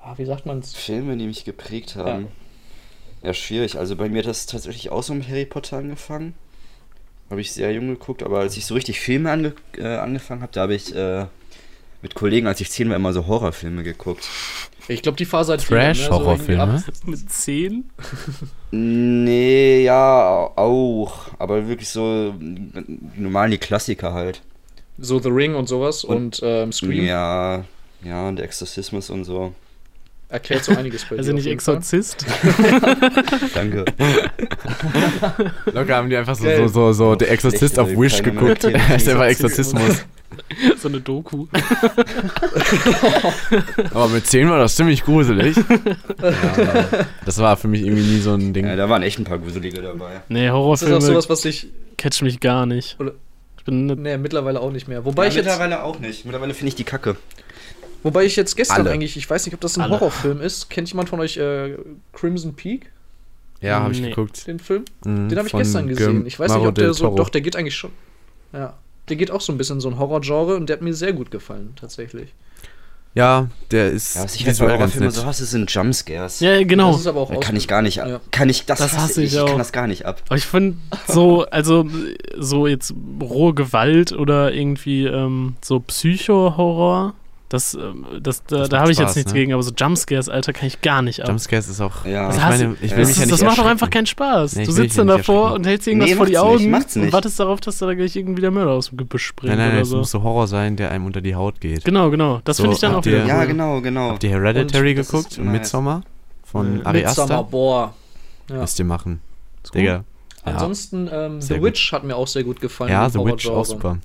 ah, 0.00 0.14
wie 0.18 0.26
sagt 0.26 0.44
man's? 0.44 0.74
Filme, 0.74 1.16
die 1.16 1.26
mich 1.26 1.44
geprägt 1.44 1.96
haben. 1.96 2.28
Ja. 3.22 3.32
schwierig. 3.32 3.78
Also 3.78 3.96
bei 3.96 4.08
mir 4.08 4.18
hat 4.18 4.26
das 4.26 4.46
tatsächlich 4.46 4.90
auch 4.90 5.02
so 5.02 5.14
mit 5.14 5.28
Harry 5.28 5.46
Potter 5.46 5.78
angefangen. 5.78 6.34
Habe 7.30 7.40
ich 7.40 7.52
sehr 7.52 7.72
jung 7.72 7.88
geguckt, 7.88 8.22
aber 8.22 8.40
als 8.40 8.56
ich 8.56 8.66
so 8.66 8.74
richtig 8.74 9.00
Filme 9.00 9.30
ange 9.30 9.52
äh, 9.76 9.86
angefangen 9.96 10.42
habe, 10.42 10.52
da 10.52 10.62
habe 10.62 10.74
ich 10.74 10.94
äh, 10.94 11.26
mit 12.02 12.14
Kollegen, 12.14 12.46
als 12.46 12.60
ich 12.60 12.70
zehn 12.70 12.88
war, 12.88 12.96
immer 12.96 13.12
so 13.12 13.26
Horrorfilme 13.26 13.82
geguckt. 13.82 14.28
Ich 14.88 15.02
glaube, 15.02 15.16
die 15.18 15.24
Phase 15.24 15.54
hat 15.54 15.66
Trash-Horrorfilme? 15.66 16.84
Mit 17.06 17.28
10? 17.30 17.90
Nee, 18.70 19.82
ja, 19.84 20.50
auch. 20.54 21.30
Aber 21.38 21.66
wirklich 21.68 21.88
so 21.88 22.34
normal 23.16 23.50
die 23.50 23.58
Klassiker 23.58 24.12
halt. 24.12 24.42
So 24.98 25.18
The 25.18 25.28
Ring 25.30 25.54
und 25.56 25.68
sowas 25.68 26.04
und, 26.04 26.16
Und- 26.16 26.40
ähm, 26.44 26.72
Scream. 26.72 27.04
Ja, 27.04 27.64
ja, 28.04 28.28
und 28.28 28.36
der 28.36 28.44
Exorzismus 28.44 29.10
und 29.10 29.24
so. 29.24 29.54
Erklärt 30.28 30.64
so 30.64 30.76
einiges 30.76 31.04
bei 31.04 31.16
Also 31.18 31.30
dir. 31.30 31.36
nicht. 31.36 31.46
Exorzist? 31.46 32.26
Danke. 33.54 33.84
Locker 35.72 35.96
haben 35.96 36.10
die 36.10 36.16
einfach 36.16 36.34
so, 36.34 36.44
so, 36.44 36.66
so, 36.68 36.92
so 36.92 37.14
der 37.14 37.30
Exorzist 37.30 37.78
auf 37.78 37.88
Wish 37.90 38.22
geguckt. 38.22 38.64
Das 38.88 39.02
ist 39.02 39.08
einfach 39.08 39.26
Exorzismus. 39.26 40.04
so 40.78 40.88
eine 40.88 41.00
Doku. 41.00 41.46
Aber 43.94 44.08
mit 44.08 44.26
10 44.26 44.50
war 44.50 44.58
das 44.58 44.76
ziemlich 44.76 45.04
gruselig. 45.04 45.56
ja, 45.56 47.06
das 47.24 47.38
war 47.38 47.56
für 47.56 47.68
mich 47.68 47.82
irgendwie 47.82 48.02
nie 48.02 48.18
so 48.20 48.34
ein 48.34 48.52
Ding. 48.52 48.66
Ja, 48.66 48.76
da 48.76 48.88
waren 48.88 49.02
echt 49.02 49.18
ein 49.18 49.24
paar 49.24 49.38
Gruselige 49.38 49.80
dabei. 49.82 50.22
Nee, 50.28 50.40
Das 50.40 50.44
ist 50.46 50.50
auch 50.50 50.54
Horrorfilme 50.56 51.00
sowas, 51.00 51.30
was 51.30 51.44
ich. 51.44 51.68
catcht 51.96 52.22
mich 52.22 52.40
gar 52.40 52.66
nicht. 52.66 52.96
Oder- 52.98 53.12
Ich 53.58 53.64
bin 53.64 53.86
ne, 53.86 53.96
Nee, 53.96 54.18
mittlerweile 54.18 54.60
auch 54.60 54.70
nicht 54.72 54.88
mehr. 54.88 55.04
Wobei 55.04 55.24
Ja, 55.24 55.28
ich 55.30 55.34
jetzt. 55.36 55.44
mittlerweile 55.46 55.82
auch 55.84 55.98
nicht. 56.00 56.24
Mittlerweile 56.24 56.54
finde 56.54 56.68
ich 56.68 56.74
die 56.74 56.84
Kacke. 56.84 57.16
Wobei 58.06 58.24
ich 58.24 58.36
jetzt 58.36 58.56
gestern 58.56 58.82
Alle. 58.82 58.90
eigentlich, 58.92 59.16
ich 59.16 59.28
weiß 59.28 59.44
nicht, 59.46 59.54
ob 59.54 59.60
das 59.60 59.76
ein 59.76 59.80
Alle. 59.80 59.94
Horrorfilm 59.94 60.40
ist. 60.40 60.70
Kennt 60.70 60.88
jemand 60.88 61.08
von 61.08 61.18
euch 61.18 61.36
äh, 61.38 61.76
Crimson 62.12 62.54
Peak, 62.54 62.92
Ja, 63.60 63.80
habe 63.80 63.92
ich 63.92 64.00
Nee. 64.00 64.10
geguckt. 64.10 64.46
den 64.46 64.60
Film? 64.60 64.84
Mhm, 65.04 65.28
Den 65.28 65.38
habe 65.38 65.48
ich 65.48 65.54
gestern 65.54 65.88
gesehen. 65.88 66.24
Ich 66.24 66.38
weiß 66.38 66.54
nicht, 66.54 66.66
ob 66.66 66.74
der 66.76 66.94
so. 66.94 67.04
Toro. 67.06 67.16
Doch, 67.16 67.30
der 67.30 67.40
geht 67.40 67.56
eigentlich 67.56 67.74
schon. 67.74 67.90
Ja. 68.52 68.74
Der 69.08 69.16
geht 69.16 69.32
auch 69.32 69.40
so 69.40 69.52
ein 69.52 69.58
bisschen 69.58 69.78
in 69.78 69.80
so 69.80 69.88
ein 69.88 69.98
Horrorgenre 69.98 70.54
und 70.56 70.68
der 70.68 70.76
hat 70.76 70.82
mir 70.82 70.94
sehr 70.94 71.12
gut 71.14 71.30
gefallen, 71.32 71.72
tatsächlich. 71.80 72.32
Ja, 73.14 73.48
der 73.70 73.90
ist 73.92 74.14
Ja, 74.14 74.24
was 74.24 74.34
ich 74.36 74.46
halt 74.46 74.58
bei 74.58 74.70
Horrorfilmen 74.72 75.10
so 75.10 75.24
hasse, 75.24 75.44
sind 75.46 75.68
Jumpscares. 75.72 76.38
Ja, 76.40 76.62
genau. 76.62 76.92
Das 76.92 77.00
ist 77.00 77.06
aber 77.08 77.20
auch 77.22 77.30
Da 77.32 77.40
kann 77.40 77.56
ich 77.56 77.66
gar 77.66 77.80
nicht 77.82 78.00
ab. 78.02 78.08
Ja. 78.08 78.20
Kann 78.30 78.48
ich, 78.50 78.66
das, 78.66 78.78
Das 78.78 78.92
hasse 78.92 79.02
hasse 79.02 79.22
ich, 79.22 79.28
ich 79.28 79.34
ich 79.34 79.40
auch. 79.40 79.46
kann 79.48 79.58
das 79.58 79.72
gar 79.72 79.86
nicht 79.88 80.04
ab. 80.06 80.22
Aber 80.28 80.36
ich 80.36 80.44
finde 80.46 80.76
so, 81.08 81.44
also 81.46 81.88
so 82.38 82.66
jetzt 82.66 82.92
rohe 83.20 83.54
Gewalt 83.54 84.12
oder 84.12 84.52
irgendwie 84.52 85.06
ähm, 85.06 85.56
so 85.64 85.80
Psycho-Horror, 85.80 87.14
das, 87.48 87.74
ähm, 87.74 88.04
das, 88.20 88.42
da, 88.44 88.58
Das 88.58 88.68
da 88.70 88.80
habe 88.80 88.90
ich 88.90 88.98
jetzt 88.98 89.14
nichts 89.16 89.32
ne? 89.32 89.38
gegen, 89.38 89.52
aber 89.52 89.62
so 89.62 89.70
Jumpscares, 89.76 90.28
Alter, 90.28 90.52
kann 90.52 90.66
ich 90.66 90.80
gar 90.82 91.00
nicht 91.02 91.20
ab. 91.22 91.28
Jumpscares 91.28 91.68
ist 91.68 91.80
auch. 91.80 92.04
Ja. 92.04 92.28
ich 92.28 92.34
Das 92.36 92.44
hasse- 92.44 92.64
meine, 92.64 92.76
ich 92.82 92.90
will 92.90 92.98
das 92.98 93.08
mich 93.08 93.16
ja 93.18 93.22
nicht 93.26 93.32
das 93.32 93.42
macht 93.44 93.58
doch 93.58 93.66
einfach 93.66 93.88
keinen 93.90 94.06
Spaß. 94.06 94.56
Nee, 94.56 94.64
du 94.66 94.72
sitzt 94.72 94.96
ja 94.96 95.04
dann 95.04 95.16
nicht 95.16 95.28
davor 95.28 95.52
und 95.52 95.64
hältst 95.66 95.86
irgendwas 95.86 96.10
Nee, 96.10 96.16
vor 96.16 96.26
die 96.26 96.32
nicht, 96.32 96.40
Augen 96.40 96.70
macht's 96.70 96.96
und 96.96 97.02
nicht. 97.02 97.12
wartest 97.12 97.38
darauf, 97.38 97.60
dass 97.60 97.78
da 97.78 97.94
gleich 97.94 98.16
irgendwie 98.16 98.40
der 98.42 98.50
Mörder 98.50 98.72
aus 98.72 98.88
dem 98.88 98.98
Gebüsch 98.98 99.24
springt 99.26 99.50
Nein, 99.56 99.58
nein, 99.58 99.72
oder 99.74 99.82
es 99.82 99.88
so. 99.90 99.98
muss 99.98 100.10
so 100.10 100.22
Horror 100.22 100.48
sein, 100.48 100.76
der 100.76 100.90
einem 100.90 101.06
unter 101.06 101.20
die 101.20 101.34
Haut 101.36 101.60
geht. 101.60 101.84
Genau, 101.84 102.10
genau. 102.10 102.40
Das 102.44 102.56
So, 102.56 102.64
finde 102.64 102.74
ich 102.74 102.80
dann 102.80 102.94
auch 102.96 103.04
wieder 103.04 103.24
Ja, 103.24 103.40
cool. 103.40 103.46
genau, 103.46 103.80
genau. 103.80 104.10
Habt 104.10 104.24
ihr 104.24 104.30
Hereditary 104.30 104.90
Und 104.90 104.96
geguckt 105.06 105.38
nice. 105.38 105.46
Midsommar 105.52 106.02
von 106.44 106.78
Nee. 106.78 106.82
Ari 106.84 107.02
Midsommar, 107.02 107.30
Aster? 107.38 107.42
boah. 107.44 107.94
Ja. 108.50 108.56
Müsst 108.60 108.78
ihr 108.78 108.84
machen. 108.84 109.20
Digga. 109.74 109.92
Ja, 109.92 110.52
Ansonsten, 110.52 111.08
ähm, 111.12 111.40
The. 111.40 111.60
Witch 111.60 111.90
hat 111.92 112.04
mir 112.04 112.14
auch 112.14 112.28
sehr 112.28 112.44
gut 112.44 112.60
gefallen. 112.60 112.90
ja 112.92 113.08
The 113.10 113.18
Witch 113.18 113.48
auch 113.48 113.64
super. 113.64 113.98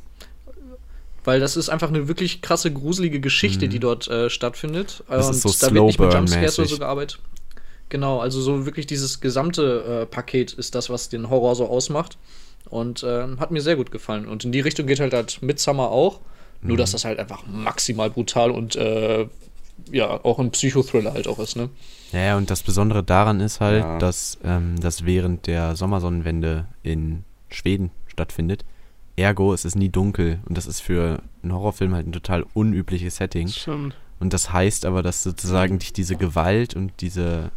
Weil 1.24 1.40
das 1.40 1.56
ist 1.56 1.70
einfach 1.70 1.90
eine 1.90 2.08
wirklich 2.08 2.42
krasse, 2.42 2.72
gruselige 2.74 3.20
Geschichte, 3.20 3.66
Mhm. 3.68 3.70
die 3.70 3.80
dort 3.80 4.08
äh, 4.08 4.30
stattfindet. 4.30 5.04
Das 5.08 5.28
Und 5.28 5.36
ist 5.36 5.42
so 5.60 5.68
da 5.68 5.74
wird 5.74 5.86
nicht 5.86 6.00
mit 6.00 6.14
Jumpscares 6.14 6.58
oder 6.60 6.68
so 6.68 6.78
gearbeitet. 6.80 7.20
Genau, 7.90 8.20
also 8.20 8.42
so 8.42 8.66
wirklich 8.66 8.88
dieses 8.88 9.20
gesamte 9.20 10.02
äh, 10.04 10.06
Paket 10.06 10.54
ist 10.54 10.76
das, 10.76 10.90
was 10.90 11.10
den 11.10 11.30
Horror 11.30 11.56
so 11.56 11.68
ausmacht. 11.68 12.18
Und 12.70 13.04
ähm, 13.08 13.40
hat 13.40 13.52
mir 13.52 13.62
sehr 13.62 13.76
gut 13.76 13.92
gefallen. 13.92 14.26
Und 14.28 14.46
in 14.46 14.52
die 14.52 14.62
Richtung 14.62 14.88
geht 14.88 15.00
halt 15.00 15.14
halt 15.14 15.42
Midsummer 15.42 15.90
auch. 15.90 16.20
Nur, 16.62 16.74
Mhm. 16.76 16.78
dass 16.78 16.92
das 16.92 17.06
halt 17.06 17.20
einfach 17.20 17.44
maximal 17.48 18.10
brutal 18.10 18.52
und 18.52 18.76
äh, 18.76 19.28
ja, 19.92 20.10
auch 20.24 20.38
ein 20.40 20.52
Psychothriller 20.52 21.14
halt 21.14 21.28
auch 21.28 21.40
ist, 21.40 21.56
ne? 21.56 21.70
Ja, 22.12 22.20
ja, 22.20 22.38
und 22.38 22.50
das 22.52 22.62
Besondere 22.62 23.04
daran 23.04 23.40
ist 23.42 23.60
halt, 23.62 23.84
Ja. 23.84 23.98
dass 23.98 24.38
ähm, 24.44 24.76
das 24.80 25.06
während 25.06 25.48
der 25.48 25.76
Sommersonnenwende 25.76 26.66
in 26.84 27.24
Schweden 27.50 27.90
stattfindet. 28.08 28.64
Ergo, 29.16 29.54
es 29.54 29.66
ist 29.66 29.76
nie 29.76 29.90
dunkel 29.90 30.40
und 30.48 30.58
das 30.58 30.66
ist 30.68 30.82
für 30.82 31.22
einen 31.44 31.54
Horrorfilm 31.54 31.94
halt 31.94 32.08
ein 32.08 32.12
total 32.14 32.46
unübliches 32.54 33.18
Setting. 33.18 33.48
Stimmt. 33.48 33.96
Und 34.20 34.34
das 34.34 34.54
heißt 34.54 34.86
aber, 34.86 35.02
dass 35.04 35.24
sozusagen 35.24 35.80
dich 35.80 35.94
diese 35.94 36.16
Gewalt 36.16 36.76
und 36.76 36.92
diese, 37.02 37.50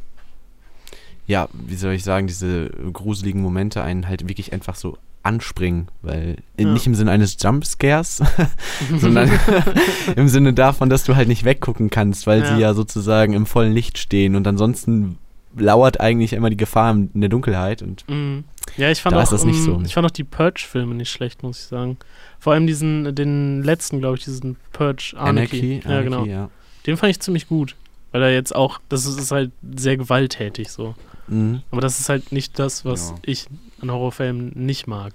ja, 1.26 1.48
wie 1.52 1.76
soll 1.76 1.92
ich 1.94 2.04
sagen, 2.04 2.26
diese 2.26 2.68
gruseligen 2.92 3.40
Momente 3.42 3.82
einen 3.82 4.08
halt 4.08 4.28
wirklich 4.28 4.52
einfach 4.52 4.74
so 4.74 4.98
anspringen, 5.22 5.88
weil 6.02 6.36
Ja. 6.58 6.68
nicht 6.68 6.86
im 6.86 6.94
Sinne 6.94 7.10
eines 7.10 7.36
Jumpscares, 7.42 8.22
sondern 8.98 9.30
im 10.16 10.28
Sinne 10.28 10.52
davon, 10.52 10.90
dass 10.90 11.04
du 11.04 11.16
halt 11.16 11.28
nicht 11.28 11.44
weggucken 11.44 11.88
kannst, 11.90 12.26
weil 12.26 12.44
sie 12.44 12.52
Ja. 12.54 12.58
ja 12.58 12.74
sozusagen 12.74 13.32
im 13.32 13.46
vollen 13.46 13.72
Licht 13.72 13.96
stehen 13.98 14.36
und 14.36 14.46
ansonsten 14.46 15.16
lauert 15.56 16.00
eigentlich 16.00 16.32
immer 16.32 16.50
die 16.50 16.56
Gefahr 16.56 16.92
in 16.92 17.20
der 17.20 17.28
Dunkelheit 17.30 17.80
und 17.80 18.04
Mhm. 18.08 18.44
Ja, 18.76 18.90
ich 18.90 19.00
fand 19.02 19.14
Da 19.14 19.20
auch, 19.20 19.24
ist 19.24 19.32
das 19.32 19.44
nicht 19.44 19.58
ähm, 19.58 19.64
so. 19.64 19.82
ich 19.84 19.94
fand 19.94 20.06
auch 20.06 20.10
die 20.10 20.24
Purge-Filme 20.24 20.94
nicht 20.94 21.10
schlecht, 21.10 21.42
muss 21.42 21.58
ich 21.60 21.64
sagen. 21.66 21.96
Vor 22.40 22.52
allem 22.52 22.66
diesen, 22.66 23.14
den 23.14 23.62
letzten, 23.62 24.00
glaube 24.00 24.16
ich, 24.18 24.24
diesen 24.24 24.56
Purge 24.72 25.14
Anarchy. 25.16 25.80
ja, 25.84 25.90
Anarchy, 25.90 26.04
genau. 26.04 26.24
ja. 26.24 26.50
Den 26.86 26.96
fand 26.96 27.10
ich 27.10 27.20
ziemlich 27.20 27.46
gut. 27.48 27.76
Weil 28.12 28.22
er 28.22 28.32
jetzt 28.32 28.54
auch, 28.54 28.80
das 28.88 29.06
ist, 29.06 29.18
ist 29.18 29.30
halt 29.32 29.50
sehr 29.76 29.96
gewalttätig 29.96 30.70
so. 30.70 30.94
Mhm. 31.28 31.62
Aber 31.70 31.80
das 31.80 31.98
ist 32.00 32.08
halt 32.08 32.32
nicht 32.32 32.58
das, 32.58 32.84
was 32.84 33.10
Ja. 33.10 33.16
ich 33.22 33.46
an 33.80 33.90
Horrorfilmen 33.90 34.52
nicht 34.54 34.86
mag. 34.86 35.14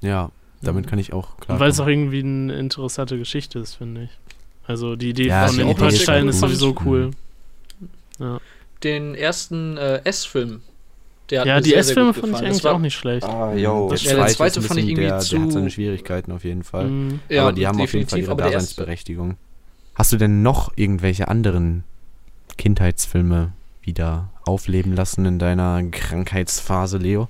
Ja, 0.00 0.30
damit 0.60 0.86
kann 0.86 0.98
ich 0.98 1.12
auch 1.12 1.36
klar. 1.38 1.56
Und 1.56 1.60
weil 1.60 1.70
es 1.70 1.80
auch 1.80 1.86
irgendwie 1.86 2.20
eine 2.20 2.54
interessante 2.54 3.16
Geschichte 3.18 3.58
ist, 3.58 3.74
finde 3.76 4.04
ich. 4.04 4.10
Also 4.66 4.96
die 4.96 5.10
Idee 5.10 5.26
Ja, 5.28 5.46
von 5.46 5.56
die 5.56 5.62
den 5.62 5.70
Idee 5.70 5.86
ist 5.86 5.94
Purge-Teilen 6.04 6.24
cool. 6.24 6.30
ist 6.30 6.40
sowieso 6.40 6.76
cool. 6.84 7.10
Den 8.84 9.14
ersten 9.14 9.76
äh, 9.76 10.00
S-Film. 10.04 10.62
Der 11.30 11.40
hat 11.40 11.46
Ja, 11.46 11.60
die 11.60 11.74
S-Filme 11.74 12.12
fand 12.12 12.28
ich 12.34 12.38
eigentlich 12.42 12.64
war- 12.64 12.74
auch 12.74 12.78
nicht 12.78 12.94
schlecht. 12.94 13.24
Ah, 13.26 13.54
yo. 13.54 13.88
Das 13.90 14.02
Ja, 14.02 14.16
der 14.16 14.26
zweite 14.28 14.60
fand 14.60 14.80
ich 14.80 14.86
irgendwie 14.88 15.02
der, 15.02 15.10
Der 15.10 15.16
hat 15.18 15.22
zu- 15.24 15.50
seine 15.50 15.70
Schwierigkeiten 15.70 16.32
auf 16.32 16.44
jeden 16.44 16.62
Fall. 16.64 16.88
Mhm. 16.88 17.20
Ja, 17.28 17.42
aber 17.42 17.52
die 17.52 17.66
haben 17.66 17.80
auf 17.80 17.92
jeden 17.92 18.08
Fall 18.08 18.18
definitiv, 18.20 18.28
ihre 18.28 18.36
der 18.36 18.46
Daseinsberechtigung. 18.58 19.36
Hast 19.94 20.12
du 20.12 20.16
denn 20.16 20.42
noch 20.42 20.72
irgendwelche 20.76 21.28
anderen 21.28 21.84
Kindheitsfilme 22.58 23.52
wieder 23.82 24.30
aufleben 24.44 24.94
lassen 24.94 25.24
in 25.26 25.38
deiner 25.38 25.82
Krankheitsphase, 25.90 26.98
Leo? 26.98 27.28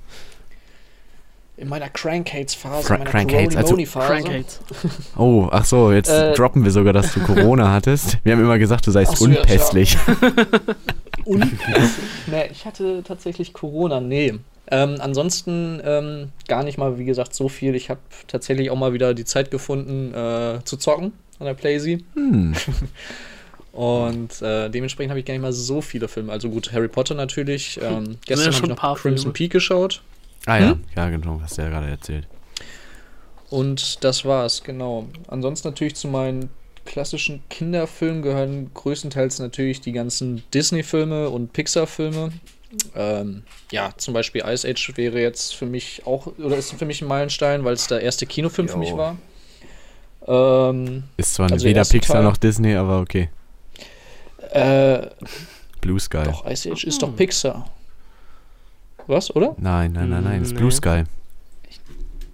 In 1.63 1.69
meiner 1.69 1.89
Crankhates-Phase, 1.91 2.83
Fra- 2.89 2.99
meiner 2.99 3.09
Crankhates, 3.09 3.55
also-. 3.57 3.77
Crankhates. 3.77 4.59
Oh, 5.17 5.47
ach 5.53 5.65
so, 5.65 5.93
jetzt 5.93 6.09
Äh, 6.11 6.33
droppen 6.35 6.65
wir 6.65 6.73
sogar, 6.73 6.93
dass 6.93 7.15
du 7.15 7.21
Corona 7.21 7.71
hattest. 7.73 8.19
Wir 8.25 8.33
haben 8.33 8.41
immer 8.43 8.59
gesagt, 8.59 8.85
du 8.85 8.91
seist 8.91 9.17
so, 9.17 9.29
ja, 9.29 9.39
unpässlich. 9.43 9.97
Nee, 11.25 12.49
ich 12.51 12.65
hatte 12.67 13.05
tatsächlich 13.05 13.53
Corona, 13.53 14.01
nee. 14.01 14.35
Ähm, 14.73 14.97
ansonsten 14.99 15.81
ähm, 15.85 16.31
gar 16.49 16.65
nicht 16.65 16.79
mal, 16.79 16.99
wie 16.99 17.05
gesagt, 17.05 17.33
so 17.33 17.49
viel. 17.49 17.77
Ich 17.77 17.91
habe 17.91 18.01
tatsächlich 18.27 18.71
auch 18.71 18.77
mal 18.77 18.93
wieder 18.93 19.15
die 19.15 19.25
Zeit 19.25 19.53
gefunden, 19.53 20.13
äh, 20.15 20.65
zu 20.65 20.77
zocken 20.77 21.13
an 21.39 21.47
der 21.47 21.55
Playsee. 21.55 22.01
Hm. 22.15 22.55
Und 23.73 24.43
äh, 24.43 24.69
dementsprechend 24.69 25.11
habe 25.11 25.21
ich 25.21 25.27
gar 25.27 25.35
nicht 25.35 25.43
mal 25.43 25.53
so 25.53 25.81
viele 25.81 26.09
Filme. 26.09 26.33
Also 26.33 26.49
gut, 26.51 26.73
Harry 26.73 26.89
Potter 26.89 27.15
natürlich. 27.15 27.79
Ähm, 27.81 28.17
gestern 28.27 28.39
ja 28.39 28.45
habe 28.47 28.53
schon 28.57 28.65
ich 28.67 28.71
ein 28.73 28.77
paar 28.77 28.95
noch 28.95 29.01
Crimson 29.01 29.23
Filme. 29.23 29.33
Peak 29.35 29.53
geschaut. 29.53 30.03
Ah 30.47 30.59
ja, 30.59 30.71
Hm? 30.71 30.85
ja, 30.97 31.09
genau, 31.11 31.41
hast 31.43 31.59
du 31.59 31.63
ja 31.63 31.69
gerade 31.69 31.89
erzählt. 31.89 32.27
Und 33.51 34.03
das 34.03 34.25
war's, 34.25 34.63
genau. 34.65 35.07
Ansonsten 35.29 35.69
natürlich 35.69 35.95
zu 35.95 36.09
meinen 36.09 36.49
klassischen 36.85 37.43
Kinderfilmen 37.51 38.23
gehören 38.23 38.71
größtenteils 38.75 39.39
natürlich 39.39 39.81
die 39.81 39.93
ganzen 39.93 40.43
Disney-Filme 40.53 41.29
und 41.31 41.53
Pixar-Filme. 41.53 42.33
Ähm, 42.97 43.43
ja, 43.71 43.93
zum 43.99 44.15
Beispiel 44.15 44.43
Ice 44.47 44.67
Age 44.69 44.97
wäre 44.97 45.21
jetzt 45.21 45.55
für 45.55 45.67
mich 45.67 46.03
auch, 46.07 46.27
oder 46.39 46.57
ist 46.57 46.73
für 46.73 46.87
mich 46.87 47.03
ein 47.03 47.09
Meilenstein, 47.09 47.65
weil 47.65 47.75
es 47.75 47.87
der 47.87 48.01
erste 48.01 48.25
Kinofilm 48.27 48.67
für 48.69 48.75
Jo. 48.75 48.81
mich 48.81 48.97
war. 48.97 49.17
Ähm, 50.27 51.05
Ist 51.19 51.35
zwar 51.35 51.51
Also 51.53 51.65
der 51.65 51.71
weder 51.71 51.85
Pixar 51.85 52.17
Teil- 52.17 52.25
noch 52.25 52.37
Disney, 52.39 52.75
aber 52.75 53.01
okay. 53.01 53.29
äh, 54.53 55.07
Blue 55.81 56.01
Sky. 56.01 56.23
doch, 56.25 56.47
Ice 56.51 56.71
Age 56.73 56.85
ist 56.85 57.03
doch 57.03 57.15
Pixar. 57.15 57.69
Was, 59.13 59.35
oder? 59.37 59.55
Nein, 59.59 59.93
nein, 59.93 60.09
nein, 60.11 60.25
nein. 60.25 60.39
Das 60.41 60.49
ist 60.49 60.55
Nee. 60.55 60.59
Blue 60.61 60.71
Sky. 60.73 61.05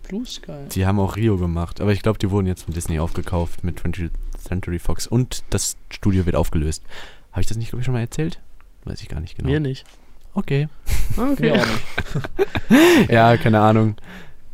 Blue 0.09 0.25
Sky. 0.25 0.53
Die 0.73 0.87
haben 0.87 0.99
auch 1.01 1.17
Rio 1.17 1.37
gemacht. 1.37 1.81
Aber 1.81 1.93
ich 1.93 2.01
glaube, 2.03 2.19
die 2.19 2.31
wurden 2.31 2.47
jetzt 2.47 2.63
von 2.65 2.73
Disney 2.75 2.99
aufgekauft 2.99 3.63
mit 3.65 3.81
20th 3.81 4.11
Century 4.39 4.79
Fox. 4.79 5.07
Und 5.07 5.45
das 5.51 5.77
Studio 5.91 6.25
wird 6.25 6.37
aufgelöst. 6.37 6.83
Habe 7.33 7.43
ich 7.43 7.47
das 7.47 7.57
nicht, 7.59 7.69
glaube 7.71 7.81
ich, 7.81 7.85
schon 7.85 7.95
mal 7.95 8.01
erzählt? 8.01 8.41
Weiß 8.85 9.03
ich 9.03 9.09
gar 9.09 9.21
nicht 9.21 9.37
genau. 9.37 9.51
Mir 9.51 9.61
nicht. 9.61 9.85
Okay. 10.35 10.69
Okay. 11.17 11.49
Ja, 11.49 11.63
auch 11.63 11.67
nicht. 12.71 13.11
Ja, 13.11 13.37
keine 13.37 13.61
Ahnung. 13.61 13.97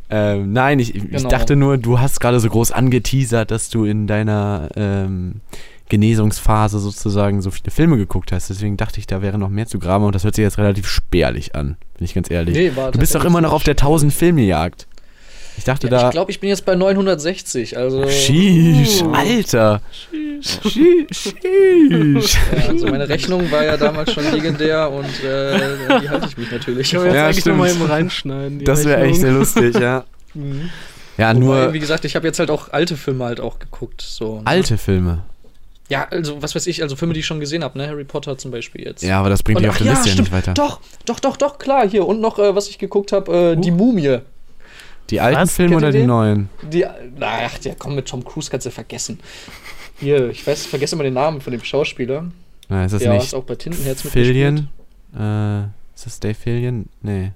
Ähm, 0.09 0.51
nein, 0.51 0.79
ich, 0.79 0.93
ich 0.95 1.09
Genau. 1.09 1.29
dachte 1.29 1.55
nur, 1.55 1.77
du 1.77 1.99
hast 1.99 2.19
gerade 2.19 2.39
so 2.39 2.49
groß 2.49 2.71
angeteasert, 2.71 3.49
dass 3.51 3.69
du 3.69 3.85
in 3.85 4.07
deiner 4.07 4.69
ähm, 4.75 5.41
Genesungsphase 5.89 6.79
sozusagen 6.79 7.41
so 7.41 7.51
viele 7.51 7.71
Filme 7.71 7.97
geguckt 7.97 8.31
hast. 8.31 8.49
Deswegen 8.49 8.77
dachte 8.77 8.99
ich, 8.99 9.07
da 9.07 9.21
wäre 9.21 9.37
noch 9.37 9.49
mehr 9.49 9.67
zu 9.67 9.79
graben 9.79 10.03
und 10.05 10.15
das 10.15 10.23
hört 10.23 10.35
sich 10.35 10.43
jetzt 10.43 10.57
relativ 10.57 10.87
spärlich 10.87 11.55
an, 11.55 11.77
bin 11.97 12.05
ich 12.05 12.13
ganz 12.13 12.29
ehrlich. 12.31 12.55
Nee, 12.55 12.71
war 12.75 12.91
du 12.91 12.99
bist 12.99 13.13
doch 13.15 13.25
immer 13.25 13.41
noch 13.41 13.53
auf 13.53 13.63
der 13.63 13.73
1000 13.73 14.13
Filmejagd. 14.13 14.87
Ich 15.57 15.63
dachte 15.63 15.87
Ja, 15.87 15.91
da. 15.91 16.05
ich 16.07 16.11
glaube, 16.11 16.31
ich 16.31 16.41
bin 16.41 16.49
jetzt 16.49 16.65
bei 16.65 16.75
960. 16.75 17.77
Also, 17.77 18.09
Sheesh. 18.09 19.03
Alter. 19.13 19.81
Sheesh. 20.11 20.59
Sheesh. 21.11 22.37
ja, 22.57 22.67
also 22.69 22.87
meine 22.87 23.07
Rechnung 23.07 23.49
war 23.51 23.63
ja 23.63 23.77
damals 23.77 24.11
schon 24.11 24.29
legendär 24.33 24.91
und 24.91 25.05
äh, 25.23 25.57
die 26.01 26.09
halte 26.09 26.27
ich 26.27 26.37
mich 26.37 26.51
natürlich. 26.51 26.87
Ich 26.87 26.91
kann 26.97 27.05
jetzt 27.05 27.15
Ja, 27.15 27.27
eigentlich 27.27 27.45
nochmal 27.45 27.69
stimmt. 27.69 27.83
eben 27.83 27.91
reinschneiden. 27.91 28.59
die 28.59 28.65
Das 28.65 28.83
wäre 28.83 29.01
echt 29.03 29.21
sehr 29.21 29.31
lustig, 29.31 29.75
ja. 29.79 30.03
Mhm. 30.33 30.69
Ja, 31.17 31.29
Wobei, 31.29 31.39
nur 31.39 31.73
wie 31.73 31.79
gesagt, 31.79 32.03
ich 32.03 32.17
habe 32.17 32.27
jetzt 32.27 32.39
halt 32.39 32.51
auch 32.51 32.73
alte 32.73 32.97
Filme 32.97 33.23
halt 33.23 33.39
auch 33.39 33.57
geguckt. 33.59 34.01
So, 34.01 34.35
ne? 34.39 34.41
alte 34.43 34.77
Filme. 34.77 35.19
Ja, 35.87 36.07
also 36.09 36.41
was 36.41 36.55
weiß 36.55 36.65
ich, 36.67 36.81
also 36.81 36.95
Filme, 36.95 37.13
die 37.13 37.19
ich 37.19 37.25
schon 37.25 37.39
gesehen 37.39 37.63
habe, 37.63 37.77
ne? 37.77 37.87
Harry 37.87 38.05
Potter 38.05 38.37
zum 38.37 38.51
Beispiel 38.51 38.85
jetzt. 38.85 39.03
Ja, 39.03 39.19
aber 39.19 39.29
das 39.29 39.43
bringt 39.43 39.57
Und, 39.57 39.63
dich 39.63 39.69
auf 39.69 39.77
der 39.77 39.87
ja, 39.87 39.93
Liste 39.93 40.09
ja 40.09 40.15
nicht 40.15 40.31
weiter. 40.31 40.53
Doch, 40.55 40.79
doch, 41.05 41.19
doch, 41.19 41.37
doch, 41.37 41.59
klar, 41.59 41.87
hier. 41.87 42.07
Und 42.07 42.21
noch, 42.21 42.39
äh, 42.39 42.55
was 42.55 42.69
ich 42.69 42.79
geguckt 42.79 43.11
habe, 43.11 43.53
äh, 43.53 43.55
die 43.55 43.71
Mumie. 43.71 44.19
Die 45.11 45.19
alten 45.21 45.41
Was? 45.41 45.53
Filme 45.53 45.75
oder 45.75 45.91
die 45.91 45.99
den? 45.99 46.07
neuen? 46.07 46.49
Die, 46.63 46.83
na, 47.17 47.27
ach, 47.45 47.59
ja, 47.61 47.73
komm, 47.77 47.95
mit 47.95 48.07
Tom 48.07 48.25
Cruise 48.25 48.49
kannst 48.49 48.65
du 48.65 48.71
vergessen. 48.71 49.19
Hier, 49.99 50.29
ich 50.29 50.45
weiß, 50.45 50.65
vergesse 50.65 50.95
immer 50.95 51.03
den 51.03 51.13
Namen 51.13 51.41
von 51.41 51.51
dem 51.51 51.63
Schauspieler. 51.63 52.25
Na, 52.67 52.85
ist 52.85 52.93
das 52.93 53.03
ja, 53.03 53.13
nicht 53.13 53.25
ist 53.25 53.35
auch 53.35 53.43
bei 53.43 53.55
Tintenherz 53.55 54.01
Fillion? 54.01 54.69
Äh, 55.15 55.65
ist 55.93 56.07
das 56.07 56.19
Dave 56.19 56.33
Fillion? 56.33 56.89
Nee. 57.03 57.31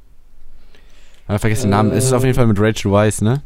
Aber 1.27 1.37
vergesst 1.37 1.63
den 1.63 1.69
Namen. 1.69 1.91
Es 1.91 2.05
ist 2.05 2.13
auf 2.13 2.23
jeden 2.23 2.33
Fall 2.33 2.47
mit 2.47 2.59
Rachel 2.59 2.91
Weisz, 2.91 3.21
ne? 3.21 3.43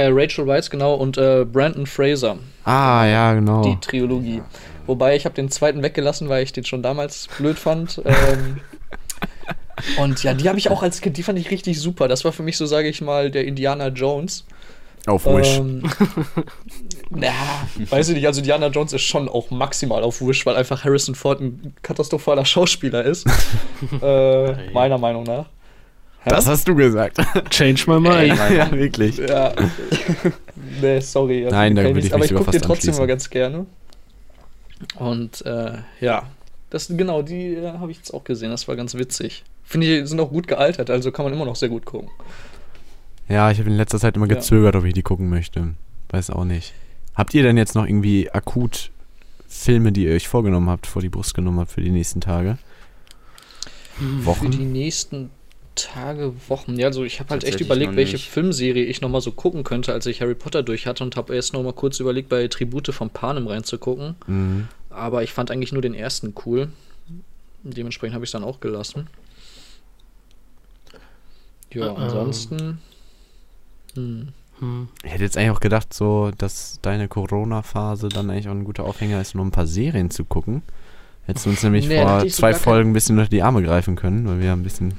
Äh, 0.00 0.08
Rachel 0.10 0.46
Weisz, 0.46 0.70
genau, 0.70 0.94
und 0.94 1.18
äh, 1.18 1.44
Brandon 1.44 1.86
Fraser, 1.86 2.38
Ah, 2.64 3.04
ja, 3.04 3.34
genau. 3.34 3.62
die 3.62 3.78
Trilogie. 3.80 4.40
Wobei 4.86 5.14
ich 5.14 5.26
habe 5.26 5.34
den 5.34 5.50
zweiten 5.50 5.82
weggelassen, 5.82 6.30
weil 6.30 6.42
ich 6.42 6.54
den 6.54 6.64
schon 6.64 6.82
damals 6.82 7.28
blöd 7.36 7.58
fand. 7.58 8.00
Ähm, 8.06 8.60
und 10.02 10.22
ja, 10.22 10.32
die 10.32 10.48
habe 10.48 10.58
ich 10.58 10.70
auch 10.70 10.82
als 10.82 11.02
Kind, 11.02 11.18
die 11.18 11.22
fand 11.22 11.38
ich 11.38 11.50
richtig 11.50 11.78
super. 11.78 12.08
Das 12.08 12.24
war 12.24 12.32
für 12.32 12.42
mich 12.42 12.56
so, 12.56 12.64
sage 12.64 12.88
ich 12.88 13.02
mal, 13.02 13.30
der 13.30 13.44
Indiana 13.44 13.88
Jones. 13.88 14.46
Auf 15.06 15.26
Wish. 15.26 15.58
Ähm, 15.58 15.82
na, 17.10 17.32
weiß 17.90 18.08
ich 18.08 18.16
nicht, 18.16 18.26
also 18.26 18.40
Indiana 18.40 18.68
Jones 18.68 18.94
ist 18.94 19.02
schon 19.02 19.28
auch 19.28 19.50
maximal 19.50 20.02
auf 20.02 20.22
Wish, 20.22 20.46
weil 20.46 20.56
einfach 20.56 20.82
Harrison 20.82 21.14
Ford 21.14 21.40
ein 21.40 21.74
katastrophaler 21.82 22.46
Schauspieler 22.46 23.04
ist. 23.04 23.26
äh, 24.02 24.72
meiner 24.72 24.96
Meinung 24.96 25.24
nach. 25.24 25.46
Das 26.24 26.46
hast 26.46 26.68
du 26.68 26.74
gesagt. 26.74 27.18
Change 27.50 27.84
my 27.86 28.00
mind. 28.00 28.36
ja, 28.36 28.70
wirklich. 28.72 29.16
Ja. 29.18 29.52
nee, 30.80 31.00
sorry. 31.00 31.44
also 31.44 31.56
Nein, 31.56 31.74
da 31.76 31.84
würde 31.84 32.00
ich 32.00 32.12
aber 32.12 32.20
mich 32.22 32.30
ich 32.30 32.36
gucke 32.36 32.52
fast 32.52 32.64
trotzdem 32.64 32.96
mal 32.96 33.06
ganz 33.06 33.30
gerne. 33.30 33.66
Und 34.98 35.44
äh, 35.46 35.78
ja, 36.00 36.24
das 36.70 36.88
genau, 36.88 37.22
die 37.22 37.54
äh, 37.54 37.72
habe 37.72 37.90
ich 37.90 37.98
jetzt 37.98 38.12
auch 38.12 38.24
gesehen. 38.24 38.50
Das 38.50 38.68
war 38.68 38.76
ganz 38.76 38.94
witzig. 38.94 39.44
Finde 39.64 39.86
ich, 39.86 40.08
sind 40.08 40.18
auch 40.20 40.30
gut 40.30 40.48
gealtert, 40.48 40.90
also 40.90 41.12
kann 41.12 41.24
man 41.24 41.32
immer 41.32 41.44
noch 41.44 41.56
sehr 41.56 41.68
gut 41.68 41.84
gucken. 41.84 42.10
Ja, 43.28 43.50
ich 43.50 43.58
habe 43.60 43.70
in 43.70 43.76
letzter 43.76 43.98
Zeit 43.98 44.16
immer 44.16 44.26
Ja. 44.26 44.34
gezögert, 44.34 44.74
ob 44.74 44.84
ich 44.84 44.94
die 44.94 45.02
gucken 45.02 45.28
möchte. 45.28 45.74
Weiß 46.08 46.30
auch 46.30 46.44
nicht. 46.44 46.72
Habt 47.14 47.34
ihr 47.34 47.42
denn 47.42 47.56
jetzt 47.56 47.74
noch 47.74 47.86
irgendwie 47.86 48.30
akut 48.30 48.90
Filme, 49.46 49.92
die 49.92 50.04
ihr 50.06 50.14
euch 50.14 50.26
vorgenommen 50.28 50.68
habt, 50.70 50.86
vor 50.86 51.02
die 51.02 51.08
Brust 51.08 51.34
genommen 51.34 51.60
habt 51.60 51.70
für 51.72 51.80
die 51.82 51.90
nächsten 51.90 52.20
Tage? 52.20 52.58
Für 53.96 54.04
die 54.04 54.26
Wochen? 54.26 54.72
nächsten 54.72 55.30
Tage, 55.80 56.32
Wochen. 56.48 56.76
Ja, 56.78 56.86
also 56.88 57.04
ich 57.04 57.20
habe 57.20 57.30
halt 57.30 57.44
echt 57.44 57.60
überlegt, 57.60 57.96
welche. 57.96 58.18
Filmserie 58.18 58.84
ich 58.84 59.00
nochmal 59.00 59.20
so 59.20 59.32
gucken 59.32 59.64
könnte, 59.64 59.92
als 59.92 60.06
ich 60.06 60.20
Harry 60.20 60.34
Potter 60.34 60.62
durch 60.62 60.86
hatte 60.86 61.02
und 61.04 61.16
habe 61.16 61.34
erst 61.34 61.52
nochmal 61.52 61.72
kurz 61.72 62.00
überlegt, 62.00 62.28
bei 62.28 62.46
Tribute 62.48 62.92
von 62.92 63.10
Panem 63.10 63.46
reinzugucken. 63.46 64.14
Mhm. 64.26 64.68
Aber 64.90 65.22
ich 65.22 65.32
fand 65.32 65.50
eigentlich 65.50 65.72
nur 65.72 65.82
den 65.82 65.94
ersten 65.94 66.34
cool. 66.44 66.68
Dementsprechend 67.62 68.14
habe 68.14 68.24
ich 68.24 68.28
es 68.28 68.32
dann 68.32 68.44
auch 68.44 68.60
gelassen. 68.60 69.08
Ja, 71.72 71.90
Ähm. 71.90 71.96
ansonsten. 71.96 72.78
Hm. 73.94 74.28
Hm. 74.58 74.88
Ich 75.04 75.10
hätte 75.10 75.24
jetzt 75.24 75.36
eigentlich 75.36 75.50
auch 75.50 75.60
gedacht, 75.60 75.94
so, 75.94 76.30
dass 76.36 76.78
deine 76.82 77.08
Corona-Phase 77.08 78.08
dann 78.08 78.30
eigentlich 78.30 78.48
auch 78.48 78.52
ein 78.52 78.64
guter 78.64 78.84
Aufhänger 78.84 79.20
ist, 79.20 79.34
nur 79.34 79.44
ein 79.44 79.50
paar 79.50 79.66
Serien 79.66 80.10
zu 80.10 80.24
gucken. 80.24 80.62
Hättest 81.24 81.46
du 81.46 81.50
uns 81.50 81.62
nämlich 81.62 81.88
Nee, 81.88 82.02
vor 82.02 82.26
zwei 82.28 82.54
Folgen 82.54 82.90
ein 82.90 82.92
bisschen 82.92 83.18
unter 83.18 83.30
die 83.30 83.42
Arme 83.42 83.62
greifen 83.62 83.96
können, 83.96 84.26
weil 84.26 84.40
wir 84.40 84.52
ein 84.52 84.62
bisschen 84.62 84.94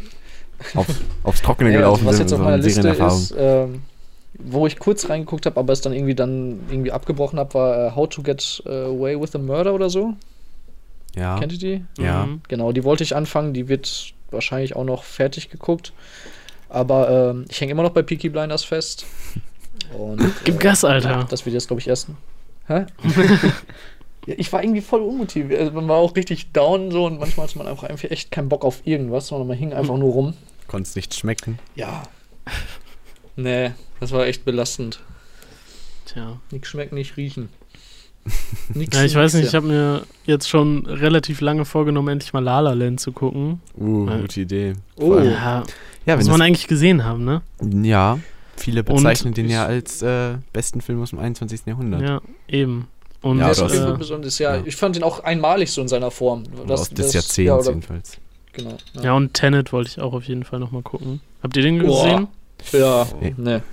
auf, 0.76 0.88
aufs 1.24 1.42
Trockene 1.42 1.72
Ja, 1.72 1.78
gelaufen 1.78 2.08
also 2.08 2.10
was 2.10 2.18
sind 2.18 2.26
jetzt 2.26 2.32
mit 2.32 2.40
auf 2.40 2.46
meiner 2.46 2.64
Liste 2.64 2.90
ist, 2.90 3.36
ähm, 3.38 3.82
wo 4.40 4.66
ich 4.68 4.80
kurz 4.80 5.10
reingeguckt 5.10 5.46
habe, 5.46 5.60
aber 5.60 5.74
es 5.74 5.82
dann 5.82 5.94
irgendwie 5.94 6.16
dann 6.16 6.60
irgendwie 6.70 6.92
abgebrochen 6.92 7.38
habe, 7.40 7.54
war 7.54 7.88
äh, 7.88 7.96
How 7.96 8.10
to 8.10 8.22
Get 8.24 8.64
äh, 8.66 8.86
Away 8.86 9.20
with 9.20 9.36
a 9.36 9.40
Murder 9.40 9.74
oder 9.74 9.90
so. 9.90 10.14
Ja. 11.16 11.38
Kennt 11.38 11.54
ihr 11.54 11.60
die? 11.60 11.86
Ja. 12.02 12.26
Mhm. 12.26 12.42
Genau, 12.48 12.72
die 12.72 12.84
wollte 12.84 13.04
ich 13.04 13.16
anfangen. 13.16 13.54
Die 13.54 13.68
wird 13.68 14.14
wahrscheinlich 14.32 14.76
auch 14.76 14.86
noch 14.86 15.04
fertig 15.04 15.50
geguckt. 15.50 15.94
Aber 16.70 17.32
ähm, 17.32 17.46
ich 17.50 17.60
hänge 17.60 17.74
immer 17.74 17.84
noch 17.84 17.92
bei 17.92 18.02
Peaky 18.02 18.30
Blinders 18.30 18.64
fest. 18.64 19.06
Und, 19.98 20.22
Gib 20.46 20.60
Gas, 20.60 20.86
Alter. 20.86 21.10
Ja, 21.10 21.24
das 21.24 21.46
wird 21.46 21.54
jetzt, 21.54 21.68
glaube 21.68 21.82
ich, 21.82 21.88
erst. 21.88 22.08
Hä? 22.68 22.86
ja, 24.26 24.36
ich 24.38 24.54
war 24.54 24.64
irgendwie 24.64 24.82
voll 24.82 25.02
unmotiviert. 25.02 25.60
Also 25.60 25.74
man 25.74 25.88
war 25.88 25.98
auch 25.98 26.16
richtig 26.16 26.52
down 26.54 26.92
so 26.92 27.06
und 27.06 27.20
manchmal 27.20 27.48
hatte 27.48 27.58
man 27.58 27.68
einfach, 27.68 27.90
einfach 27.90 28.10
echt 28.10 28.32
keinen 28.32 28.48
Bock 28.48 28.64
auf 28.64 28.86
irgendwas, 28.86 29.28
sondern 29.28 29.48
man 29.48 29.58
hing 29.58 29.74
einfach 29.74 29.98
nur 29.98 30.14
rum. 30.14 30.34
Konntest 30.72 30.96
nicht 30.96 31.14
schmecken. 31.14 31.60
Ja. 31.76 32.04
Nee, 33.38 33.72
das 34.02 34.12
war 34.12 34.26
echt 34.26 34.44
belastend. 34.44 35.00
Tja. 36.06 36.38
Nix 36.52 36.68
schmecken, 36.68 36.96
nicht 36.96 37.16
riechen. 37.16 37.48
Nix, 38.74 38.96
Ja, 38.96 39.06
ich 39.06 39.16
weiß 39.16 39.34
nicht, 39.34 39.44
nix, 39.44 39.50
ich 39.52 39.56
habe 39.56 39.68
mir 39.68 40.04
jetzt 40.26 40.50
schon 40.50 40.86
relativ 40.86 41.40
lange 41.40 41.64
vorgenommen, 41.64 42.10
endlich 42.10 42.34
mal 42.34 42.44
La 42.44 42.60
La 42.60 42.74
Land 42.74 43.00
zu 43.00 43.14
gucken. 43.14 43.62
Uh, 43.80 44.08
Ja. 44.10 44.20
gute 44.20 44.42
Idee. 44.42 44.74
Oh. 44.98 45.18
Ja, 45.18 45.64
Ja, 46.06 46.16
muss 46.18 46.28
man 46.28 46.42
eigentlich 46.42 46.68
gesehen 46.68 47.04
haben, 47.06 47.24
ne? 47.24 47.42
das, 47.60 47.86
ja, 47.86 48.20
viele 48.58 48.84
bezeichnen 48.84 49.34
den 49.34 49.46
ich- 49.46 49.54
ja 49.54 49.66
als 49.66 50.02
äh, 50.02 50.36
besten 50.52 50.82
Film 50.82 51.02
aus 51.02 51.12
dem 51.12 51.20
21. 51.20 51.62
Jahrhundert. 51.66 52.02
Ja, 52.02 52.22
eben. 52.50 52.90
Und 53.22 53.40
Ja, 53.40 53.54
Fall 53.54 53.94
äh, 53.94 53.98
besonders. 53.98 54.38
Ja, 54.40 54.58
ja. 54.58 54.64
ich 54.66 54.76
fand 54.76 54.98
ihn 54.98 55.04
auch 55.04 55.22
einmalig 55.24 55.72
so 55.72 55.82
in 55.82 55.88
seiner 55.88 56.12
Form. 56.12 56.44
Oder 56.62 56.74
aus 56.74 56.90
des 56.90 57.14
ja, 57.14 57.20
Jahrzehnts 57.22 57.52
oder, 57.68 57.70
jedenfalls. 57.70 58.18
Genau. 58.54 58.78
ja, 59.02 59.14
und 59.14 59.34
Tenet 59.34 59.72
wollte 59.74 59.90
ich 59.90 60.00
auch 60.02 60.14
auf 60.14 60.24
jeden 60.26 60.44
Fall 60.44 60.60
nochmal 60.60 60.82
gucken. 60.82 61.22
Habt 61.44 61.56
ihr 61.58 61.64
den 61.64 61.80
Boah. 61.80 62.04
gesehen? 62.04 62.28
Ja, 62.82 63.08
Nee. 63.20 63.34
ne. 63.38 63.64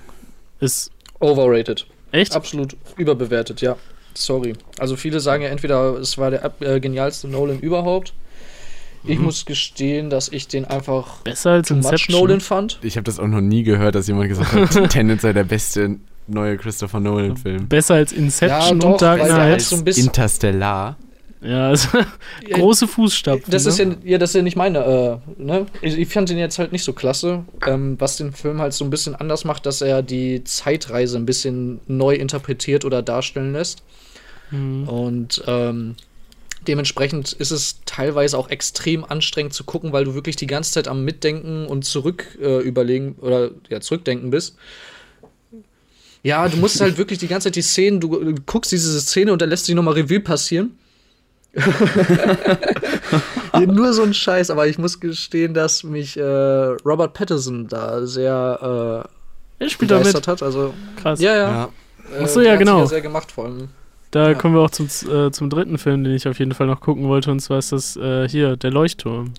Ist 0.60 0.90
Overrated. 1.20 1.86
echt? 2.12 2.34
Absolut 2.34 2.76
überbewertet, 2.96 3.60
ja. 3.60 3.76
Sorry. 4.14 4.54
Also 4.78 4.96
viele 4.96 5.20
sagen 5.20 5.42
ja 5.42 5.48
entweder, 5.50 5.94
es 5.98 6.18
war 6.18 6.30
der 6.30 6.50
äh, 6.60 6.80
genialste 6.80 7.28
Nolan 7.28 7.60
überhaupt. 7.60 8.14
Ich 9.04 9.18
Mhm. 9.18 9.26
muss 9.26 9.44
gestehen, 9.44 10.10
dass 10.10 10.28
ich 10.28 10.48
den 10.48 10.64
einfach 10.64 11.18
Besser 11.22 11.50
als 11.52 11.70
Inception. 11.70 12.18
Nolan 12.18 12.40
fand. 12.40 12.80
Ich 12.82 12.96
habe 12.96 13.04
das 13.04 13.20
auch 13.20 13.28
noch 13.28 13.40
nie 13.40 13.62
gehört, 13.62 13.94
dass 13.94 14.08
jemand 14.08 14.28
gesagt 14.28 14.52
hat, 14.52 14.90
Tenet 14.90 15.20
sei 15.20 15.32
der 15.32 15.44
beste 15.44 15.96
neue 16.26 16.56
Christopher 16.56 16.98
Nolan-Film. 16.98 17.68
Besser 17.68 17.94
als 17.94 18.12
Inception 18.12 18.78
Ja, 18.80 18.84
doch, 18.86 18.92
und 18.94 19.02
Dark 19.02 19.20
Knight. 19.24 19.52
hat 19.52 19.60
so 19.60 19.76
ein 19.76 19.84
bisschen- 19.84 20.06
Interstellar. 20.08 20.96
Ja, 21.40 21.68
also 21.68 21.98
große 22.50 22.88
Fußstapfen. 22.88 23.50
Das 23.50 23.66
ist 23.66 23.78
ne? 23.78 23.96
ja, 24.02 24.12
ja, 24.12 24.18
das 24.18 24.30
ist 24.30 24.34
ja 24.34 24.42
nicht 24.42 24.56
meine, 24.56 25.20
äh, 25.38 25.42
ne? 25.42 25.66
Ich, 25.82 25.96
ich 25.96 26.08
fand 26.08 26.28
den 26.28 26.38
jetzt 26.38 26.58
halt 26.58 26.72
nicht 26.72 26.82
so 26.82 26.92
klasse. 26.92 27.44
Ähm, 27.66 27.96
was 28.00 28.16
den 28.16 28.32
Film 28.32 28.60
halt 28.60 28.72
so 28.72 28.84
ein 28.84 28.90
bisschen 28.90 29.14
anders 29.14 29.44
macht, 29.44 29.66
dass 29.66 29.80
er 29.80 30.02
die 30.02 30.42
Zeitreise 30.44 31.16
ein 31.16 31.26
bisschen 31.26 31.80
neu 31.86 32.14
interpretiert 32.14 32.84
oder 32.84 33.02
darstellen 33.02 33.52
lässt. 33.52 33.82
Mhm. 34.50 34.88
Und 34.88 35.42
ähm, 35.46 35.94
dementsprechend 36.66 37.32
ist 37.32 37.52
es 37.52 37.80
teilweise 37.86 38.36
auch 38.36 38.50
extrem 38.50 39.04
anstrengend 39.04 39.54
zu 39.54 39.62
gucken, 39.62 39.92
weil 39.92 40.04
du 40.04 40.14
wirklich 40.14 40.36
die 40.36 40.46
ganze 40.46 40.72
Zeit 40.72 40.88
am 40.88 41.04
Mitdenken 41.04 41.66
und 41.66 41.84
zurück 41.84 42.36
äh, 42.40 42.58
überlegen 42.60 43.14
oder 43.20 43.50
ja, 43.68 43.80
zurückdenken 43.80 44.30
bist. 44.30 44.56
Ja, 46.24 46.48
du 46.48 46.56
musst 46.56 46.80
halt 46.80 46.98
wirklich 46.98 47.20
die 47.20 47.28
ganze 47.28 47.46
Zeit 47.46 47.56
die 47.56 47.62
Szenen, 47.62 48.00
du, 48.00 48.08
du 48.18 48.34
guckst 48.44 48.72
diese 48.72 49.00
Szene 49.00 49.32
und 49.32 49.40
dann 49.40 49.50
lässt 49.50 49.66
sich 49.66 49.74
nochmal 49.76 49.94
Revue 49.94 50.20
passieren. 50.20 50.76
Nur 53.66 53.92
so 53.92 54.02
ein 54.02 54.14
Scheiß, 54.14 54.50
aber 54.50 54.66
ich 54.66 54.78
muss 54.78 55.00
gestehen, 55.00 55.54
dass 55.54 55.82
mich 55.84 56.16
äh, 56.16 56.22
Robert 56.22 57.14
Pattinson 57.14 57.66
da 57.68 58.06
sehr 58.06 59.06
äh, 59.60 59.64
Er 59.64 59.70
spielt 59.70 59.90
da 59.90 59.96
mit. 59.96 60.04
begeistert 60.06 60.28
hat. 60.28 60.42
Also, 60.42 60.74
Krass. 60.96 61.20
ja, 61.20 61.34
ja. 61.34 61.50
Ja. 61.50 61.64
Äh, 61.64 62.22
Ach 62.24 62.28
so, 62.28 62.40
der 62.40 62.52
ja, 62.52 62.56
genau. 62.56 62.84
sehr 62.86 63.00
gemacht, 63.00 63.32
vor 63.32 63.46
allem. 63.46 63.68
Da 64.10 64.28
Ja. 64.30 64.34
kommen 64.34 64.54
wir 64.54 64.60
auch 64.62 64.70
zum, 64.70 64.86
äh, 64.86 65.30
zum 65.30 65.50
dritten 65.50 65.78
Film, 65.78 66.04
den 66.04 66.14
ich 66.14 66.26
auf 66.28 66.38
jeden 66.38 66.52
Fall 66.54 66.66
noch 66.66 66.80
gucken 66.80 67.08
wollte, 67.08 67.30
und 67.30 67.40
zwar 67.40 67.58
ist 67.58 67.72
das 67.72 67.96
äh, 67.96 68.28
hier, 68.28 68.56
Der 68.56 68.70
Leuchtturm. 68.70 69.32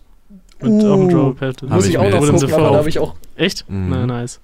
Mit 0.62 0.84
Uh, 0.84 0.92
auch 0.94 0.98
mit 0.98 1.16
Robert 1.16 1.40
Pattinson. 1.40 1.70
Muss 1.70 1.86
ich 1.86 1.92
ich 1.92 1.98
auch 1.98 2.04
noch 2.10 2.20
gucken, 2.20 2.54
aber 2.54 2.70
da 2.72 2.76
habe 2.76 2.90
ich 2.90 3.00
auch. 3.00 3.16
Echt? 3.38 3.64
Mhm. 3.70 3.88
Na, 3.90 4.06
nice. 4.06 4.42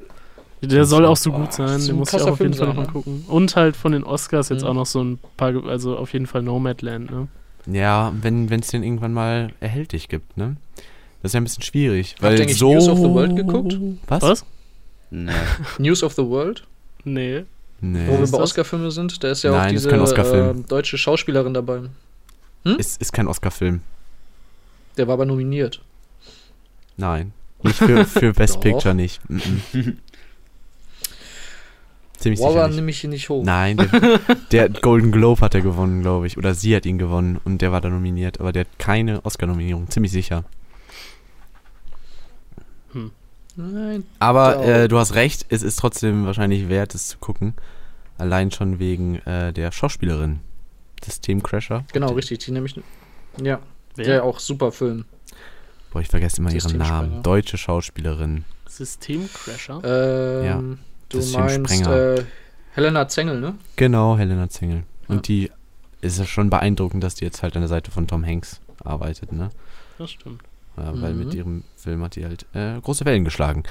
Der 0.62 0.86
soll 0.86 1.06
auch 1.06 1.18
so 1.18 1.30
gut 1.32 1.52
sein, 1.54 1.68
das 1.68 1.78
ist 1.82 1.88
den 1.90 1.98
muss 1.98 2.14
ich 2.14 2.22
auch 2.22 2.28
auf 2.32 2.40
jeden 2.40 2.54
Film 2.54 2.54
Fall 2.54 2.68
sein, 2.68 2.70
noch 2.70 2.76
mal 2.76 2.88
ne? 2.88 2.94
gucken. 2.94 3.26
Und 3.28 3.56
halt 3.58 3.76
von 3.76 3.92
den 3.92 4.04
Oscars 4.06 4.48
jetzt 4.50 4.62
Mhm. 4.64 4.70
auch 4.70 4.74
noch 4.74 4.86
so 4.86 5.04
ein 5.04 5.20
paar, 5.36 5.54
also 5.68 5.98
auf 5.98 6.14
jeden 6.14 6.26
Fall 6.26 6.42
Nomadland, 6.42 7.12
ne? 7.12 7.28
Ja, 7.68 8.14
wenn 8.22 8.50
es 8.52 8.68
den 8.68 8.84
irgendwann 8.84 9.14
mal 9.14 9.52
erhältlich 9.60 10.08
gibt, 10.08 10.38
ne? 10.38 10.58
Das 11.22 11.30
ist 11.30 11.34
ja 11.34 11.42
ein 11.42 11.44
bisschen 11.46 11.64
schwierig. 11.64 12.12
Habt 12.14 12.24
Weil 12.24 12.36
ihr 12.36 12.42
eigentlich 12.44 12.58
so. 12.58 12.74
News 12.74 12.88
of 12.88 13.00
the 13.00 13.06
World 13.06 13.36
geguckt? 13.36 13.78
Was? 14.08 14.22
Was? 14.22 14.46
Nee. 15.10 15.32
News 15.80 16.04
of 16.04 16.14
the 16.14 16.24
World, 16.26 16.64
Nee. 17.04 17.46
Nee. 17.82 18.08
wo 18.08 18.12
wir 18.14 18.18
bei 18.20 18.24
das? 18.26 18.34
Oscar-Filme 18.34 18.92
sind. 18.92 19.24
Da 19.24 19.32
ist 19.32 19.44
ja 19.44 19.52
auch 19.52 19.56
Nein, 19.56 19.76
ist 19.76 19.82
diese 19.82 19.90
kein 19.90 20.00
Oscar-Film. 20.02 20.60
äh, 20.62 20.64
deutsche 20.68 20.98
Schauspielerin 20.98 21.54
dabei. 21.54 21.82
Ist, 22.64 23.02
ist 23.02 23.12
kein 23.14 23.28
Oscar-Film. 23.28 23.82
Der 24.98 25.08
war 25.08 25.14
aber 25.16 25.26
nominiert. 25.26 25.82
Nein. 26.98 27.34
Nicht 27.64 27.76
für, 27.78 28.06
für 28.06 28.34
Best. 28.34 28.60
Picture 28.62 28.94
nicht. 28.96 29.20
Ziemlich 32.18 32.40
sicher 32.40 32.50
Waller 32.50 32.68
nicht. 32.68 32.76
nehme 32.78 32.92
ich 32.92 33.00
hier 33.00 33.10
nicht 33.10 33.30
hoch. 33.30 33.44
Nein, 33.44 33.78
der, 33.78 34.20
der 34.52 34.70
Golden 34.70 35.12
Globe 35.12 35.42
hat 35.42 35.54
er 35.56 35.62
gewonnen, 35.62 36.02
glaube 36.02 36.28
ich. 36.28 36.38
Oder 36.38 36.54
sie 36.54 36.76
hat 36.76 36.86
ihn 36.86 36.98
gewonnen 36.98 37.40
und 37.44 37.62
der 37.62 37.72
war 37.72 37.82
da 37.82 37.90
nominiert. 37.90 38.40
Aber 38.40 38.52
der 38.52 38.62
hat 38.62 38.80
keine 38.80 39.24
Oscar-Nominierung, 39.26 39.90
ziemlich 39.90 40.12
sicher. 40.12 40.44
Nein. 43.58 44.04
Aber 44.20 44.66
äh, 44.66 44.88
du 44.88 44.98
hast 44.98 45.16
recht, 45.16 45.46
es 45.50 45.64
ist 45.64 45.78
trotzdem 45.78 46.26
wahrscheinlich 46.26 46.68
wert, 46.68 46.94
es 46.94 47.08
zu 47.08 47.18
gucken. 47.18 47.54
Allein 48.18 48.52
schon 48.52 48.80
wegen 48.80 49.16
äh, 49.26 49.54
der 49.54 49.72
Schauspielerin. 49.72 50.40
Systemcrasher. 51.04 51.86
Genau, 51.94 52.12
richtig. 52.14 52.40
Die 52.40 52.52
nehme 52.52 52.66
ich. 52.66 52.80
Ja, 53.42 53.60
Wer? 53.96 54.08
ja, 54.08 54.24
auch 54.24 54.40
super 54.40 54.72
Film. 54.72 55.06
Boah, 55.92 56.02
ich 56.02 56.08
vergesse 56.08 56.38
immer 56.38 56.52
ihren. 56.52 56.78
Namen. 56.78 57.24
Deutsche 57.24 57.58
Schauspielerin. 57.58 58.44
Systemcrasher? 58.68 59.82
Ähm, 59.84 60.80
Du 61.10 61.18
meinst 61.18 61.32
Systemsprenger. 61.70 62.18
äh, 62.20 62.24
Helena 62.74 63.08
Zengel, 63.08 63.40
ne? 63.40 63.56
Genau, 63.76 64.18
Helena 64.18 64.50
Zengel. 64.50 64.84
Und 65.08 65.16
Ja. 65.18 65.22
die 65.22 65.52
ist 66.02 66.20
ja 66.20 66.26
schon 66.26 66.50
beeindruckend, 66.50 67.04
dass 67.04 67.16
die 67.16 67.26
jetzt 67.26 67.42
halt 67.44 67.56
an 67.56 67.62
der 67.62 67.70
Seite 67.70 67.92
von 67.92 68.08
Tom 68.08 68.26
Hanks 68.26 68.60
arbeitet, 68.84 69.32
ne? 69.32 69.50
Das 69.98 70.12
stimmt. 70.12 70.42
Ja, 70.78 70.92
Weil 71.02 71.14
Mhm. 71.14 71.20
mit 71.20 71.34
ihrem 71.34 71.64
Film 71.78 72.04
hat 72.04 72.16
die 72.16 72.26
halt 72.26 72.46
äh, 72.54 72.80
große 72.82 73.06
Wellen 73.06 73.24
geschlagen. 73.24 73.64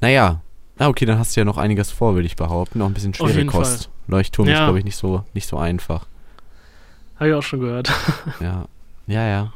Naja, 0.00 0.40
na 0.78 0.88
okay, 0.88 1.04
dann 1.06 1.18
hast 1.18 1.34
du 1.36 1.40
ja 1.40 1.44
noch 1.44 1.58
einiges 1.58 1.90
vor, 1.90 2.14
würde 2.14 2.26
ich 2.26 2.36
behaupten. 2.36 2.78
Noch 2.78 2.86
ein 2.86 2.94
bisschen 2.94 3.14
schwere 3.14 3.44
Kost. 3.46 3.90
Leuchtturm 4.06 4.46
ist, 4.48 4.52
Ja. 4.58 4.64
glaube 4.66 4.78
ich, 4.78 4.84
nicht 4.84 4.96
so, 4.96 5.24
nicht 5.34 5.48
so 5.48 5.58
einfach. 5.58 6.06
Habe 7.16 7.30
ich 7.30 7.34
auch 7.34 7.42
schon 7.42 7.60
gehört. 7.60 7.90
Ja, 8.40 8.66
ja, 9.06 9.26
ja. 9.26 9.52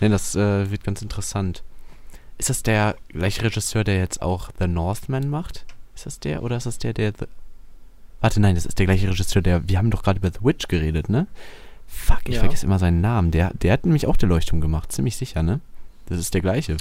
Ne, 0.00 0.08
das 0.08 0.34
äh, 0.34 0.70
wird 0.70 0.82
ganz 0.82 1.02
interessant. 1.02 1.62
Ist 2.38 2.48
das 2.48 2.62
der 2.62 2.96
gleiche 3.08 3.42
Regisseur, 3.42 3.84
der 3.84 3.98
jetzt 3.98 4.22
auch 4.22 4.48
The 4.58 4.66
Northman 4.66 5.28
macht? 5.28 5.66
Ist 6.00 6.06
das 6.06 6.20
der 6.20 6.42
oder 6.42 6.56
ist 6.56 6.64
das 6.64 6.78
der, 6.78 6.94
der 6.94 7.12
The 7.18 7.26
Warte, 8.22 8.40
nein, 8.40 8.54
das 8.54 8.64
ist 8.66 8.78
der 8.78 8.86
gleiche 8.86 9.08
Regisseur, 9.08 9.40
der. 9.42 9.66
Wir 9.68 9.76
haben 9.78 9.90
doch 9.90 10.02
gerade 10.02 10.18
über 10.18 10.30
The 10.30 10.44
Witch 10.44 10.68
geredet, 10.68 11.08
ne? 11.10 11.26
Fuck, 11.88 12.20
ich 12.28 12.34
Ja. 12.36 12.40
vergesse 12.40 12.64
immer 12.66 12.78
seinen 12.78 13.00
Namen. 13.00 13.30
Der, 13.30 13.52
der 13.54 13.72
hat 13.72 13.84
nämlich 13.84 14.06
auch 14.06 14.16
der 14.16 14.28
Leuchtturm 14.28 14.60
gemacht, 14.60 14.92
ziemlich 14.92 15.16
sicher, 15.16 15.42
ne? 15.42 15.60
Das 16.06 16.18
ist 16.18 16.32
der 16.34 16.40
gleiche. 16.40 16.76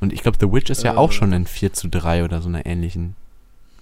Und 0.00 0.12
ich 0.12 0.22
glaube, 0.22 0.38
The 0.40 0.52
Witch 0.52 0.70
ist 0.70 0.84
ja 0.84 0.96
auch 0.96 1.10
Äh. 1.10 1.14
schon 1.14 1.32
in 1.32 1.46
4 1.46 1.72
zu 1.72 1.88
3 1.88 2.24
oder 2.24 2.40
so 2.42 2.48
einer 2.48 2.64
ähnlichen 2.66 3.16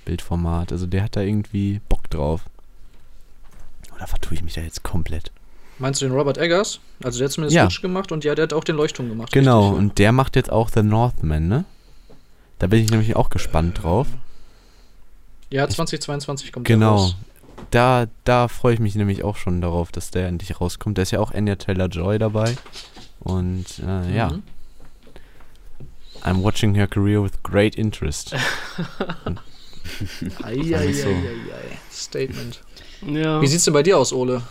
Bildformat. 0.05 0.72
Also 0.72 0.87
der 0.87 1.02
hat 1.02 1.16
da 1.16 1.20
irgendwie 1.20 1.81
Bock 1.88 2.09
drauf. 2.11 2.42
Oder 3.94 4.07
vertue 4.07 4.35
ich 4.35 4.42
mich 4.42 4.55
da 4.55 4.61
jetzt 4.62 4.83
komplett? 4.83 5.31
Meinst 5.79 6.00
du 6.00 6.07
den 6.07 6.14
Robert 6.14 6.38
Eggers? 6.38 6.81
Also 7.02 7.18
der 7.18 7.26
hat 7.26 7.33
zumindest 7.33 7.55
Ja. 7.57 7.66
Witch 7.66 7.83
gemacht 7.83 8.11
und 8.12 8.24
ja, 8.24 8.35
der 8.35 8.44
hat 8.44 8.52
auch 8.55 8.64
den 8.64 8.76
Leuchtturm 8.76 9.09
gemacht. 9.11 9.33
Genau, 9.33 9.61
richtig, 9.68 9.79
und 9.79 9.98
der 9.98 10.12
macht 10.12 10.37
jetzt 10.37 10.50
auch 10.50 10.70
The 10.70 10.83
Northman, 10.83 11.48
ne? 11.48 11.64
Da 12.59 12.66
bin 12.69 12.83
ich 12.85 12.90
nämlich 12.90 13.16
auch 13.16 13.31
gespannt 13.31 13.83
drauf. 13.83 14.07
Ja, 15.51 15.69
2022 15.69 16.53
kommt 16.53 16.69
der 16.69 16.77
Genau. 16.77 16.97
raus. 16.97 17.16
Da, 17.71 18.07
da 18.25 18.49
freue 18.49 18.75
ich 18.75 18.81
mich 18.81 18.95
nämlich 18.95 19.25
auch 19.25 19.37
schon 19.37 19.61
darauf, 19.61 19.92
dass 19.92 20.11
der 20.11 20.29
endlich 20.29 20.61
rauskommt. 20.61 20.97
Da 20.99 21.03
ist 21.03 21.11
ja 21.11 21.21
auch 21.21 21.33
Anya 21.33 21.57
Taylor-Joy 21.57 22.19
dabei. 22.19 22.57
Und 23.21 23.66
äh, 23.87 24.14
ja, 24.16 24.31
Mhm. 24.31 24.42
I'm 26.23 26.42
watching 26.42 26.75
her 26.75 26.87
career 26.88 27.23
with 27.23 27.33
great 27.42 27.77
interest. 27.77 28.35
Eieieiei. 30.42 30.92
so. 30.92 31.09
Statement. 31.92 32.61
Ja. 33.07 33.40
Wie 33.40 33.47
sieht's 33.47 33.64
denn 33.64 33.75
bei 33.75 33.83
dir 33.83 33.99
aus, 33.99 34.12
Ole? 34.12 34.42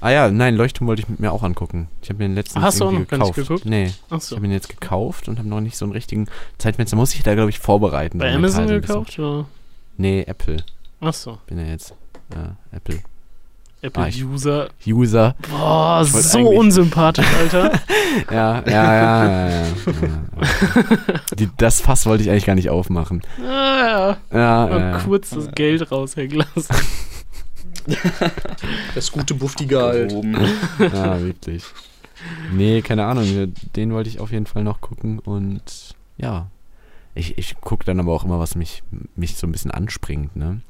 Ah 0.00 0.10
ja, 0.10 0.30
nein, 0.30 0.54
Leuchtturm 0.54 0.86
wollte 0.86 1.02
ich 1.02 1.18
mir 1.18 1.32
auch 1.32 1.42
angucken. 1.42 1.88
Ich 2.02 2.08
habe 2.08 2.18
mir 2.18 2.28
den 2.28 2.34
letzten 2.36 2.62
Hast 2.62 2.80
du 2.80 2.84
auch 2.84 2.92
noch 2.92 3.06
gar 3.08 3.18
nicht 3.18 3.34
gekauft. 3.34 3.34
geguckt? 3.36 3.64
Nee, 3.66 3.84
ich 3.86 4.02
Achso. 4.10 4.36
habe 4.36 4.46
ihn 4.46 4.52
jetzt 4.52 4.68
gekauft 4.68 5.28
und 5.28 5.38
habe 5.38 5.48
noch 5.48 5.60
nicht 5.60 5.76
so 5.76 5.84
einen 5.84 5.92
richtigen 5.92 6.26
Zeitfenster. 6.58 6.96
Muss 6.96 7.14
ich 7.14 7.22
da, 7.24 7.34
glaube 7.34 7.50
ich, 7.50 7.58
vorbereiten. 7.58 8.18
Bei 8.18 8.30
so 8.30 8.36
Amazon 8.38 8.68
so 8.68 8.74
gekauft 8.74 9.18
oder? 9.18 9.46
Nee, 9.96 10.22
Apple. 10.26 10.58
Achso. 11.00 11.38
Bin 11.46 11.58
ja 11.58 11.64
jetzt 11.64 11.94
äh, 12.32 12.76
Apple. 12.76 13.00
Apple 13.80 14.08
ich- 14.08 14.24
User. 14.24 14.68
User. 14.86 15.34
Boah, 15.50 16.02
Ich 16.04 16.10
so 16.12 16.40
unsympathisch, 16.48 17.26
Alter. 17.38 17.72
Ja, 18.32 18.62
ja, 18.66 18.70
ja, 18.70 19.48
ja, 19.48 19.48
ja. 19.48 19.66
ja. 19.66 21.20
Die, 21.38 21.48
das 21.58 21.80
Fass 21.80 22.06
wollte 22.06 22.22
ich 22.24 22.30
eigentlich 22.30 22.46
gar 22.46 22.54
nicht 22.56 22.70
aufmachen. 22.70 23.22
ah, 23.40 23.44
ja. 23.44 24.16
Ja, 24.32 24.68
ja, 24.68 24.78
ja. 24.92 24.98
kurz 25.00 25.30
das 25.30 25.50
Geld 25.52 25.90
raushängen 25.92 26.38
lassen. 26.38 26.74
Das 28.94 29.12
gute 29.12 29.34
Buftiger 29.34 29.82
halt. 29.82 30.12
Ja, 30.92 31.20
wirklich. 31.20 31.64
Nee, 32.50 32.82
keine 32.82 33.04
Ahnung. 33.06 33.54
Den 33.76 33.92
wollte 33.92 34.08
ich 34.10 34.20
auf 34.20 34.32
jeden 34.32 34.46
Fall 34.46 34.64
noch 34.64 34.80
gucken 34.80 35.18
und 35.18 35.62
ja. 36.16 36.48
Ich, 37.14 37.36
ich 37.38 37.60
gucke 37.60 37.84
dann 37.84 37.98
aber 38.00 38.12
auch 38.12 38.24
immer, 38.24 38.38
was 38.38 38.54
mich, 38.54 38.82
mich 39.16 39.36
so 39.36 39.46
ein 39.46 39.52
bisschen 39.52 39.70
anspringt, 39.70 40.36
ne? 40.36 40.60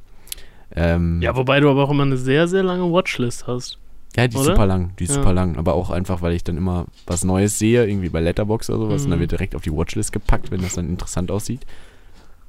Ähm, 0.75 1.21
Ja, 1.23 1.37
wobei 1.37 1.61
du 1.61 1.71
aber 1.71 1.85
auch 1.85 1.91
immer 1.91 2.05
eine 2.05 2.17
sehr, 2.17 2.49
sehr 2.49 2.63
lange 2.63 2.91
Watchlist 2.93 3.47
hast. 3.47 3.79
Ja, 4.17 4.27
die 4.27 4.37
ist 4.37 4.43
Oder? 4.43 4.55
super 4.55 4.67
lang, 4.67 4.93
die 4.99 5.05
ist 5.05 5.11
Ja. 5.11 5.17
super 5.17 5.33
lang. 5.33 5.57
Aber 5.59 5.75
auch 5.75 5.91
einfach, 5.91 6.23
weil 6.23 6.33
ich 6.33 6.45
dann 6.45 6.57
immer 6.57 6.87
was 7.07 7.25
Neues 7.25 7.59
sehe, 7.59 7.87
irgendwie 7.87 8.09
bei 8.09 8.21
Letterbox 8.21 8.71
oder 8.71 8.79
sowas, 8.87 9.05
und 9.05 9.11
dann 9.11 9.19
Mhm. 9.19 9.23
wird 9.23 9.33
direkt 9.33 9.55
auf 9.55 9.63
die 9.63 9.73
Watchlist 9.73 10.13
gepackt, 10.13 10.51
wenn 10.51 10.63
das 10.63 10.75
dann 10.75 10.89
interessant 10.89 11.31
aussieht. 11.31 11.67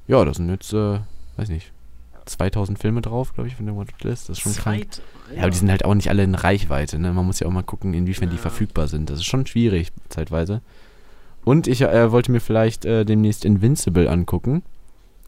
Ja, 0.08 0.24
da 0.24 0.34
sind 0.34 0.50
jetzt, 0.50 0.72
äh, 0.74 1.00
weiß 1.38 1.50
nicht, 1.50 1.72
2000 2.30 2.80
Filme 2.80 3.02
drauf, 3.02 3.34
glaube 3.34 3.48
ich, 3.48 3.56
von 3.56 3.66
der 3.66 3.76
Watchlist. 3.76 4.30
Das 4.30 4.38
ist 4.38 4.44
schon 4.44 4.54
krank. 4.56 4.94
Zeit. 4.94 5.02
Ja, 5.36 5.42
aber 5.44 5.52
die 5.52 5.58
sind 5.58 5.70
halt 5.70 5.86
auch 5.86 5.94
nicht 5.94 6.10
alle 6.10 6.24
in 6.24 6.36
Reichweite, 6.36 6.98
ne? 7.00 7.14
Man 7.14 7.26
muss 7.26 7.40
ja 7.40 7.48
auch 7.48 7.52
mal 7.52 7.64
gucken, 7.64 7.94
inwiefern 7.94 8.30
die 8.30 8.36
Ja. 8.38 8.42
verfügbar 8.42 8.88
sind. 8.88 9.10
Das 9.10 9.20
ist 9.20 9.26
schon 9.26 9.46
schwierig, 9.46 9.90
zeitweise. 10.10 10.62
Und 11.46 11.68
ich 11.68 11.82
äh, 11.82 12.12
wollte 12.12 12.32
mir 12.32 12.40
vielleicht 12.42 12.86
äh, 12.86 13.06
demnächst 13.06 13.46
Invincible 13.46 14.10
angucken. 14.10 14.64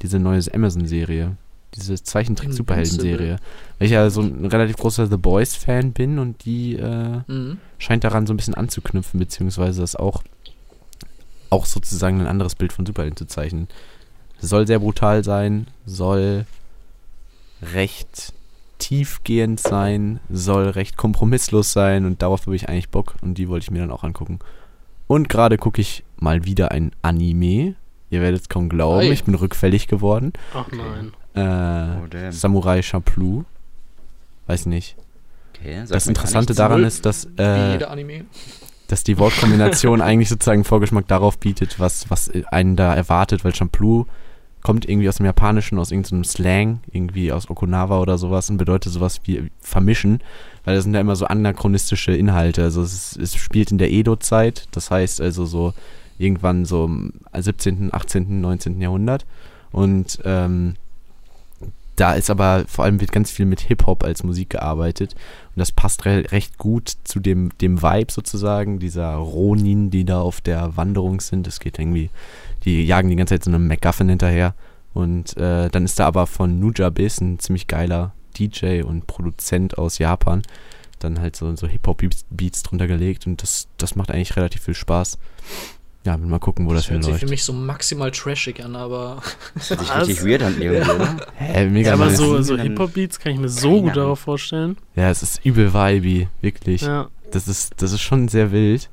Diese 0.02 0.20
neue 0.20 0.42
Amazon-Serie. 0.54 1.36
Diese 1.76 1.96
Zeichentrick-Superhelden-Serie. 2.04 3.38
Weil 3.80 3.86
ich 3.86 3.92
ja 3.94 4.10
so 4.10 4.22
ein 4.22 4.46
relativ 4.46 4.76
großer 4.78 5.08
The 5.08 5.18
Boys-Fan 5.18 5.94
bin 5.94 6.20
und 6.20 6.44
die 6.46 6.76
äh, 6.76 7.22
Mhm. 7.28 7.58
scheint 7.78 8.04
daran 8.04 8.28
so 8.28 8.34
ein 8.34 8.38
bisschen 8.38 8.56
anzuknüpfen, 8.56 9.20
beziehungsweise 9.20 9.82
das 9.82 9.96
auch, 9.96 10.24
auch 11.50 11.66
sozusagen 11.66 12.20
ein 12.20 12.28
anderes 12.28 12.56
Bild 12.56 12.74
von 12.74 12.86
Superhelden 12.86 13.16
zu 13.18 13.26
zeichnen. 13.26 13.68
Soll 14.40 14.66
sehr 14.68 14.80
brutal 14.80 15.24
sein, 15.24 15.68
soll 15.86 16.46
recht 17.62 18.34
tiefgehend 18.78 19.60
sein, 19.60 20.20
soll 20.30 20.70
recht 20.70 20.98
kompromisslos 20.98 21.72
sein 21.72 22.06
und 22.06 22.22
darauf 22.22 22.46
habe 22.48 22.56
ich 22.56 22.68
eigentlich 22.68 22.90
Bock 22.90 23.16
und 23.22 23.36
die 23.36 23.48
wollte 23.48 23.66
ich 23.66 23.72
mir 23.72 23.80
dann 23.80 23.92
auch 23.92 24.04
angucken. 24.04 24.40
Und 25.08 25.30
gerade 25.30 25.58
gucke 25.58 25.82
ich 25.82 26.04
mal 26.18 26.46
wieder 26.46 26.72
ein 26.72 26.92
Anime. 27.02 27.76
Ihr 28.10 28.22
werdet 28.22 28.42
es 28.42 28.50
kaum 28.50 28.70
glauben, 28.70 29.02
Ei. 29.08 29.12
ich 29.12 29.24
bin 29.24 29.36
rückfällig 29.36 29.88
geworden. 29.88 30.34
Ach 30.54 30.68
nein. 30.72 31.12
Äh, 31.34 32.02
Oh. 32.02 32.32
Samurai 32.32 32.82
Champloo. 32.82 33.46
Weiß 34.48 34.66
nicht. 34.66 34.96
Okay, 35.56 35.84
Das 35.88 36.08
Interessante 36.08 36.54
daran 36.54 36.84
ist, 36.84 37.06
dass 37.06 37.26
äh, 37.38 37.80
dass 38.88 39.04
die 39.06 39.18
Wortkombination 39.18 40.02
eigentlich 40.02 40.28
sozusagen 40.28 40.64
Vorgeschmack 40.66 41.08
darauf 41.08 41.38
bietet, 41.38 41.80
was, 41.80 42.10
was 42.10 42.30
einen 42.52 42.76
da 42.76 42.94
erwartet, 42.94 43.46
weil 43.46 43.56
Champloo 43.56 44.06
kommt 44.62 44.88
irgendwie 44.88 45.10
aus 45.10 45.18
dem 45.18 45.26
Japanischen, 45.26 45.78
aus 45.80 45.92
irgendeinem 45.92 46.24
Slang, 46.24 46.80
irgendwie 46.92 47.32
aus 47.32 47.50
Okinawa 47.50 48.00
oder 48.00 48.18
sowas 48.18 48.50
und 48.50 48.58
bedeutet 48.58 48.94
sowas 48.94 49.22
wie 49.24 49.50
vermischen, 49.60 50.20
weil 50.64 50.76
das 50.76 50.84
sind 50.84 50.94
ja 50.94 51.02
immer 51.02 51.16
so 51.16 51.26
anachronistische 51.26 52.14
Inhalte. 52.14 52.64
Also 52.64 52.82
es, 52.82 53.18
es 53.18 53.36
spielt 53.36 53.72
in 53.72 53.78
der 53.78 53.92
Edo-Zeit, 53.92 54.68
das 54.72 54.92
heißt 54.92 55.22
also 55.22 55.46
so 55.46 55.74
irgendwann 56.18 56.66
so 56.66 56.86
im 56.86 57.14
17., 57.36 57.94
18., 57.94 58.42
19. 58.42 58.82
Jahrhundert 58.82 59.26
und 59.72 60.20
ähm, 60.24 60.76
da 61.96 62.14
ist 62.14 62.30
aber 62.30 62.66
vor 62.68 62.86
allem 62.86 63.00
wird 63.00 63.12
ganz 63.12 63.30
viel 63.30 63.46
mit 63.46 63.62
Hip-Hop 63.62 64.04
als 64.04 64.24
Musik 64.24 64.52
gearbeitet. 64.52 65.14
Und 65.14 65.60
das 65.60 65.72
passt 65.72 66.06
re 66.06 66.24
recht 66.32 66.58
gut 66.58 66.94
zu 67.04 67.20
dem, 67.20 67.52
dem 67.60 67.82
Vibe 67.82 68.12
sozusagen, 68.12 68.80
dieser 68.80 69.14
Ronin, 69.14 69.92
die 69.92 70.04
da 70.06 70.20
auf 70.20 70.42
der 70.42 70.78
Wanderung 70.78 71.22
sind. 71.22 71.48
Es 71.48 71.60
geht 71.60 71.78
irgendwie, 71.78 72.10
die 72.64 72.84
jagen 72.86 73.10
die 73.10 73.16
ganze 73.16 73.36
Zeit 73.36 73.44
so 73.44 73.52
einem 73.52 73.68
MacGuffin 73.68 74.10
hinterher. 74.10 74.56
Und 74.94 75.38
äh, 75.38 75.70
dann 75.70 75.86
ist 75.86 76.00
da 76.00 76.08
aber 76.08 76.28
von 76.28 76.60
Nujabes 76.60 77.22
ein 77.22 77.40
ziemlich 77.40 77.68
geiler 77.68 78.14
DJ 78.38 78.82
und 78.82 79.08
Produzent 79.08 79.78
aus 79.78 79.98
Japan. 79.98 80.42
Dann 81.00 81.20
halt 81.20 81.36
so, 81.36 81.56
so 81.56 81.68
Hip-Hop-Beats 81.68 82.64
drunter 82.64 82.88
gelegt 82.88 83.26
und 83.26 83.42
das, 83.42 83.68
das 83.78 83.96
macht 83.96 84.12
eigentlich 84.12 84.36
relativ 84.36 84.64
viel 84.64 84.76
Spaß. 84.76 85.18
Ja, 86.04 86.18
mal 86.18 86.40
gucken, 86.40 86.68
wo 86.68 86.74
das, 86.74 86.90
hört 86.90 87.04
sich 87.04 87.06
hinläuft. 87.06 87.24
für 87.24 87.30
mich 87.30 87.44
so 87.44 87.54
maximal 87.54 88.10
trashig 88.12 88.64
an, 88.64 88.76
aber 88.76 89.22
Das 89.54 89.70
hört 89.70 89.80
sich 89.82 89.96
richtig 89.96 90.26
weird 90.26 90.42
an 90.42 90.60
irgendwie, 90.60 90.92
oder? 90.92 91.18
Hä, 91.36 91.66
mega 91.68 91.90
Ja, 91.90 91.94
aber 91.94 92.06
nice. 92.08 92.18
so, 92.18 92.42
so 92.42 92.58
Hip-Hop-Beats 92.58 93.20
kann 93.20 93.34
ich 93.34 93.40
mir 93.40 93.50
so 93.50 93.82
gut 93.82 93.96
darauf 93.96 94.20
vorstellen. 94.20 94.78
Ja, 94.96 95.10
es 95.10 95.22
ist 95.24 95.46
übel 95.46 95.74
vibey, 95.74 96.28
wirklich. 96.42 96.82
Ja. 96.82 97.10
Das 97.32 97.48
ist, 97.48 97.74
das 97.78 97.92
ist 97.94 98.02
schon 98.02 98.28
sehr 98.28 98.52
wild. 98.52 98.90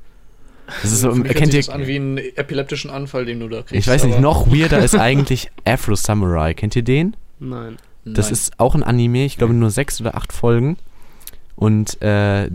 Das 0.83 0.93
ist 0.93 1.01
so, 1.01 1.11
für 1.13 1.17
mich 1.19 1.29
hört 1.29 1.37
kennt 1.37 1.53
sich 1.53 1.67
ihr, 1.67 1.73
das 1.73 1.75
an 1.75 1.87
wie 1.87 1.97
einen 1.97 2.19
epileptischen 2.19 2.91
Anfall, 2.91 3.25
den 3.25 3.41
du 3.41 3.49
da 3.49 3.63
kriegst. 3.63 3.75
ich 3.75 3.87
weiß 3.89 4.05
nicht, 4.05 4.21
noch 4.21 4.47
weirder 4.49 4.79
ist 4.81 4.95
eigentlich 4.97 5.51
Afro 5.65 5.95
Samurai. 5.95 6.55
Kennt 6.55 6.77
ihr 6.77 6.83
den? 6.83 7.17
Nein. 7.41 7.77
Das 8.05 8.27
Nein. 8.27 8.33
ist 8.33 8.53
auch 8.59 8.75
ein 8.75 8.83
Anime, 8.83 9.25
ich 9.25 9.37
glaube 9.39 9.55
nur 9.55 9.71
sechs 9.71 10.01
oder 10.01 10.17
acht 10.17 10.33
Folgen. 10.33 10.77
Und 11.57 12.01
äh, 12.03 12.49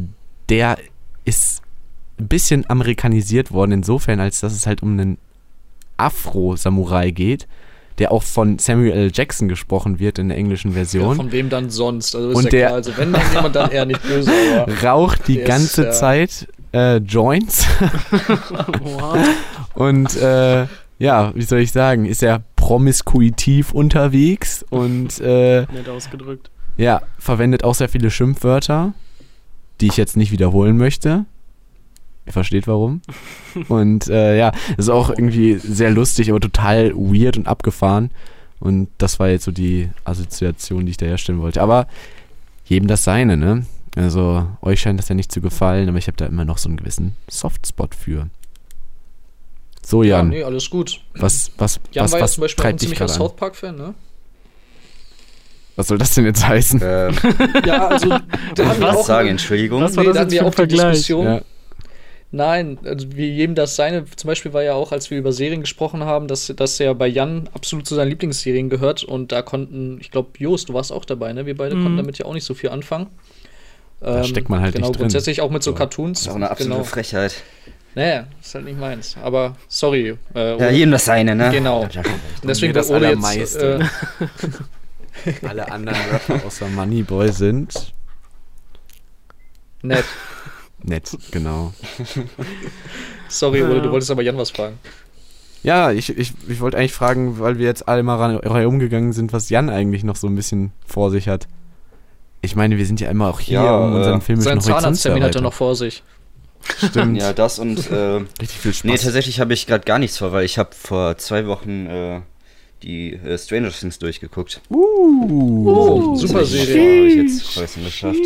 der 0.49 0.77
ist 1.25 1.61
ein 2.19 2.27
bisschen 2.27 2.69
amerikanisiert 2.69 3.51
worden, 3.51 3.71
insofern, 3.71 4.19
als 4.19 4.39
dass 4.39 4.53
es 4.53 4.65
halt 4.67 4.81
um 4.83 4.91
einen 4.93 5.17
Afro-Samurai 5.97 7.11
geht, 7.11 7.47
der 7.99 8.11
auch 8.11 8.23
von 8.23 8.57
Samuel 8.57 8.91
L. 8.91 9.11
Jackson 9.13 9.47
gesprochen 9.47 9.99
wird 9.99 10.17
in 10.17 10.29
der 10.29 10.37
englischen 10.37 10.69
ja, 10.71 10.75
Version. 10.75 11.15
von 11.15 11.31
wem 11.31 11.49
dann 11.49 11.69
sonst? 11.69 12.15
Also 12.15 12.31
ist 12.31 12.35
Und 12.37 12.43
ja 12.45 12.49
der- 12.49 12.65
klar, 12.67 12.75
also 12.75 12.97
wenn 12.97 13.13
dann 13.13 13.21
jemand, 13.33 13.55
dann 13.55 13.71
eher 13.71 13.85
nicht 13.85 14.01
böse, 14.03 14.31
Raucht 14.83 15.27
die 15.27 15.39
ist, 15.39 15.47
ganze 15.47 15.83
ja- 15.85 15.91
Zeit 15.91 16.47
äh, 16.73 16.97
Joints 16.97 17.65
Wow. 18.81 19.17
und 19.75 20.15
äh, 20.17 20.67
ja, 20.99 21.35
wie 21.35 21.41
soll 21.41 21.59
ich 21.59 21.71
sagen, 21.71 22.05
ist 22.05 22.23
er 22.23 22.43
promiskuitiv 22.55 23.71
unterwegs 23.73 24.63
und 24.69 25.19
äh, 25.21 25.61
Nett 25.71 25.89
ausgedrückt. 25.89 26.49
ja, 26.77 27.01
verwendet 27.19 27.63
auch 27.63 27.75
sehr 27.75 27.89
viele 27.89 28.09
Schimpfwörter, 28.11 28.93
die 29.81 29.87
ich 29.87 29.97
jetzt 29.97 30.15
nicht 30.17 30.31
wiederholen 30.31 30.77
möchte. 30.77 31.25
Ihr 32.25 32.31
versteht 32.31 32.67
warum. 32.67 33.01
Und 33.67 34.07
äh, 34.07 34.37
ja, 34.37 34.53
ist 34.77 34.87
auch 34.89 35.09
irgendwie 35.09 35.57
sehr 35.57 35.91
lustig, 35.91 36.29
aber 36.29 36.39
total 36.39 36.93
weird 36.95 37.35
und 37.35 37.47
abgefahren. 37.47 38.11
Und 38.61 38.87
das 38.97 39.19
war 39.19 39.27
jetzt 39.27 39.43
so 39.43 39.51
die 39.51 39.89
Assoziation, 40.05 40.85
die 40.85 40.91
ich 40.91 40.97
da 40.97 41.05
herstellen 41.05 41.41
wollte. 41.41 41.61
Aber 41.61 41.85
jedem 42.63 42.87
das 42.87 43.03
seine, 43.03 43.35
ne? 43.35 43.65
Also, 43.95 44.47
euch 44.61 44.79
scheint 44.81 44.99
das 44.99 45.09
ja 45.09 45.15
nicht 45.15 45.31
zu 45.31 45.39
gefallen, 45.41 45.87
aber 45.87 45.97
ich 45.99 46.07
habe 46.07 46.17
da 46.17 46.25
immer 46.25 46.45
noch 46.45 46.57
so 46.57 46.67
einen 46.67 46.77
gewissen 46.77 47.15
Softspot 47.29 47.93
für. 47.93 48.27
So, 49.85 50.01
ja, 50.01 50.17
Jan, 50.17 50.29
nee, 50.29 50.43
alles 50.43 50.69
gut. 50.69 51.01
was, 51.15 51.51
was, 51.57 51.79
Jan 51.91 52.05
was, 52.05 52.11
war 52.13 52.19
ja 52.19 52.23
was 52.23 52.33
zum 52.33 52.41
Beispiel 52.41 52.63
auch 52.63 52.69
ein 52.69 52.77
ziemlicher? 52.79 53.07
South 53.07 53.35
Park-Fan, 53.35 53.75
ne? 53.75 53.93
Was 55.75 55.87
soll 55.87 55.97
das 55.97 56.13
denn 56.13 56.25
jetzt 56.25 56.47
heißen? 56.47 56.81
ähm, 56.83 57.15
Ja, 57.65 57.87
also 57.87 58.09
da 58.09 58.21
wir 58.57 58.79
was 58.81 58.95
auch 58.95 59.05
sagen, 59.05 59.29
Entschuldigung. 59.29 59.81
Was 59.81 59.95
war 59.95 60.03
nee, 60.03 60.09
das 60.09 60.15
da 60.15 60.21
hatten 60.21 60.45
jetzt 60.45 60.55
für? 60.55 60.67
Diskussion. 60.67 61.25
Ja. 61.25 61.41
Nein, 62.31 62.79
also 62.83 63.07
wie 63.15 63.29
jedem 63.29 63.53
das 63.55 63.75
seine, 63.75 64.05
zum 64.05 64.27
Beispiel 64.27 64.53
war 64.53 64.63
ja 64.63 64.73
auch, 64.73 64.91
als 64.91 65.11
wir 65.11 65.19
über 65.19 65.31
Serien 65.33 65.61
gesprochen 65.61 66.03
haben, 66.03 66.27
dass, 66.27 66.47
dass 66.55 66.79
er 66.79 66.95
bei 66.95 67.07
Jan 67.07 67.47
absolut 67.53 67.85
zu 67.85 67.93
seinen 67.93 68.09
Lieblingsserien 68.09 68.69
gehört 68.69 69.03
und 69.03 69.31
da 69.31 69.41
konnten, 69.43 69.99
ich 69.99 70.09
glaube, 70.09 70.29
Jost, 70.39 70.69
du 70.69 70.73
warst 70.73 70.91
auch 70.91 71.05
dabei, 71.05 71.33
ne? 71.33 71.45
Wir 71.45 71.55
beide 71.55 71.75
Mhm. 71.75 71.83
konnten 71.83 71.97
damit 71.97 72.17
ja 72.17 72.25
auch 72.25 72.33
nicht 72.33 72.45
so 72.45 72.53
viel 72.55 72.69
anfangen. 72.69 73.07
Da 74.03 74.23
steckt 74.23 74.49
man 74.49 74.61
halt 74.61 74.75
genau, 74.75 74.87
nicht 74.87 74.95
drin. 74.95 75.01
grundsätzlich 75.03 75.41
auch 75.41 75.49
mit 75.49 75.63
so 75.63 75.71
So. 75.71 75.75
Cartoons. 75.75 76.19
Das 76.19 76.27
ist 76.27 76.31
auch 76.31 76.35
eine 76.35 76.49
absolute 76.51 76.75
genau. 76.77 76.83
Frechheit. 76.85 77.35
Naja, 77.95 78.25
ist 78.41 78.55
halt 78.55 78.65
nicht 78.65 78.79
meins. 78.79 79.15
Aber 79.21 79.55
sorry. 79.67 80.17
Äh, 80.35 80.57
Ja, 80.59 80.69
jedem 80.71 80.91
das 80.91 81.05
seine, 81.05 81.35
ne? 81.35 81.51
Genau. 81.51 81.87
Ja. 81.91 82.01
Deswegen 82.43 82.73
das 82.73 82.89
wurde 82.89 83.15
jetzt. 83.35 83.55
Äh, 83.55 83.79
Alle 85.47 85.71
anderen 85.71 85.97
Rapper 86.11 86.45
außer 86.45 86.67
Moneyboy 86.69 87.31
sind 87.31 87.93
nett. 89.83 90.05
nett, 90.81 91.15
genau. 91.31 91.71
Sorry. 93.29 93.61
Ole, 93.63 93.81
du 93.81 93.91
wolltest 93.91 94.11
aber 94.11 94.21
Jan 94.23 94.37
was 94.37 94.51
fragen. 94.51 94.79
Ja, 95.61 95.91
ich, 95.91 96.09
ich, 96.17 96.33
ich 96.47 96.59
wollte 96.59 96.77
eigentlich 96.77 96.93
fragen, 96.93 97.39
weil 97.39 97.57
wir 97.57 97.65
jetzt 97.67 97.87
alle 97.87 98.03
mal 98.03 98.17
ran- 98.17 98.39
herumgegangen 98.41 99.13
sind, 99.13 99.31
was 99.31 99.49
Jan 99.49 99.69
eigentlich 99.69 100.03
noch 100.03 100.15
so 100.17 100.27
ein 100.27 100.35
bisschen 100.35 100.73
vor 100.85 101.09
sich 101.11 101.27
hat. 101.29 101.47
Ich 102.43 102.55
meine, 102.55 102.77
wir 102.77 102.85
sind 102.85 102.99
ja 102.99 103.09
immer 103.09 103.29
auch 103.29 103.39
hier, 103.39 103.55
Ja, 103.63 103.77
um 103.77 103.93
äh, 103.93 103.95
unseren 103.97 104.21
filmischen 104.21 104.43
Sein 104.43 104.57
Horizont 104.59 104.75
zu 104.75 104.81
Zahnarzttermin 104.83 105.23
hat 105.23 105.35
er 105.35 105.41
noch 105.41 105.53
vor 105.53 105.75
sich. 105.75 106.03
Stimmt, 106.77 107.19
Ja, 107.19 107.33
das 107.33 107.57
und 107.57 107.89
äh, 107.89 107.95
richtig 108.41 108.59
viel 108.59 108.73
Spaß. 108.73 108.83
nee, 108.83 108.97
tatsächlich 108.97 109.39
habe 109.39 109.53
ich 109.53 109.65
gerade 109.65 109.85
gar 109.85 109.97
nichts 109.97 110.17
vor, 110.17 110.31
weil 110.33 110.45
ich 110.45 110.57
habe 110.57 110.69
vor 110.73 111.17
zwei 111.17 111.47
Wochen 111.47 111.87
äh, 111.87 112.21
die 112.83 113.13
äh, 113.13 113.37
Stranger 113.37 113.69
Things 113.71 113.97
durchgeguckt. 113.97 114.61
Uh, 114.69 115.67
Oh, 115.67 116.15
super 116.15 116.43
Serie. 116.45 116.97
Habe 116.97 117.07
ich 117.07 117.15
jetzt 117.15 117.55
heute 117.57 117.79
geschafft. 117.79 118.19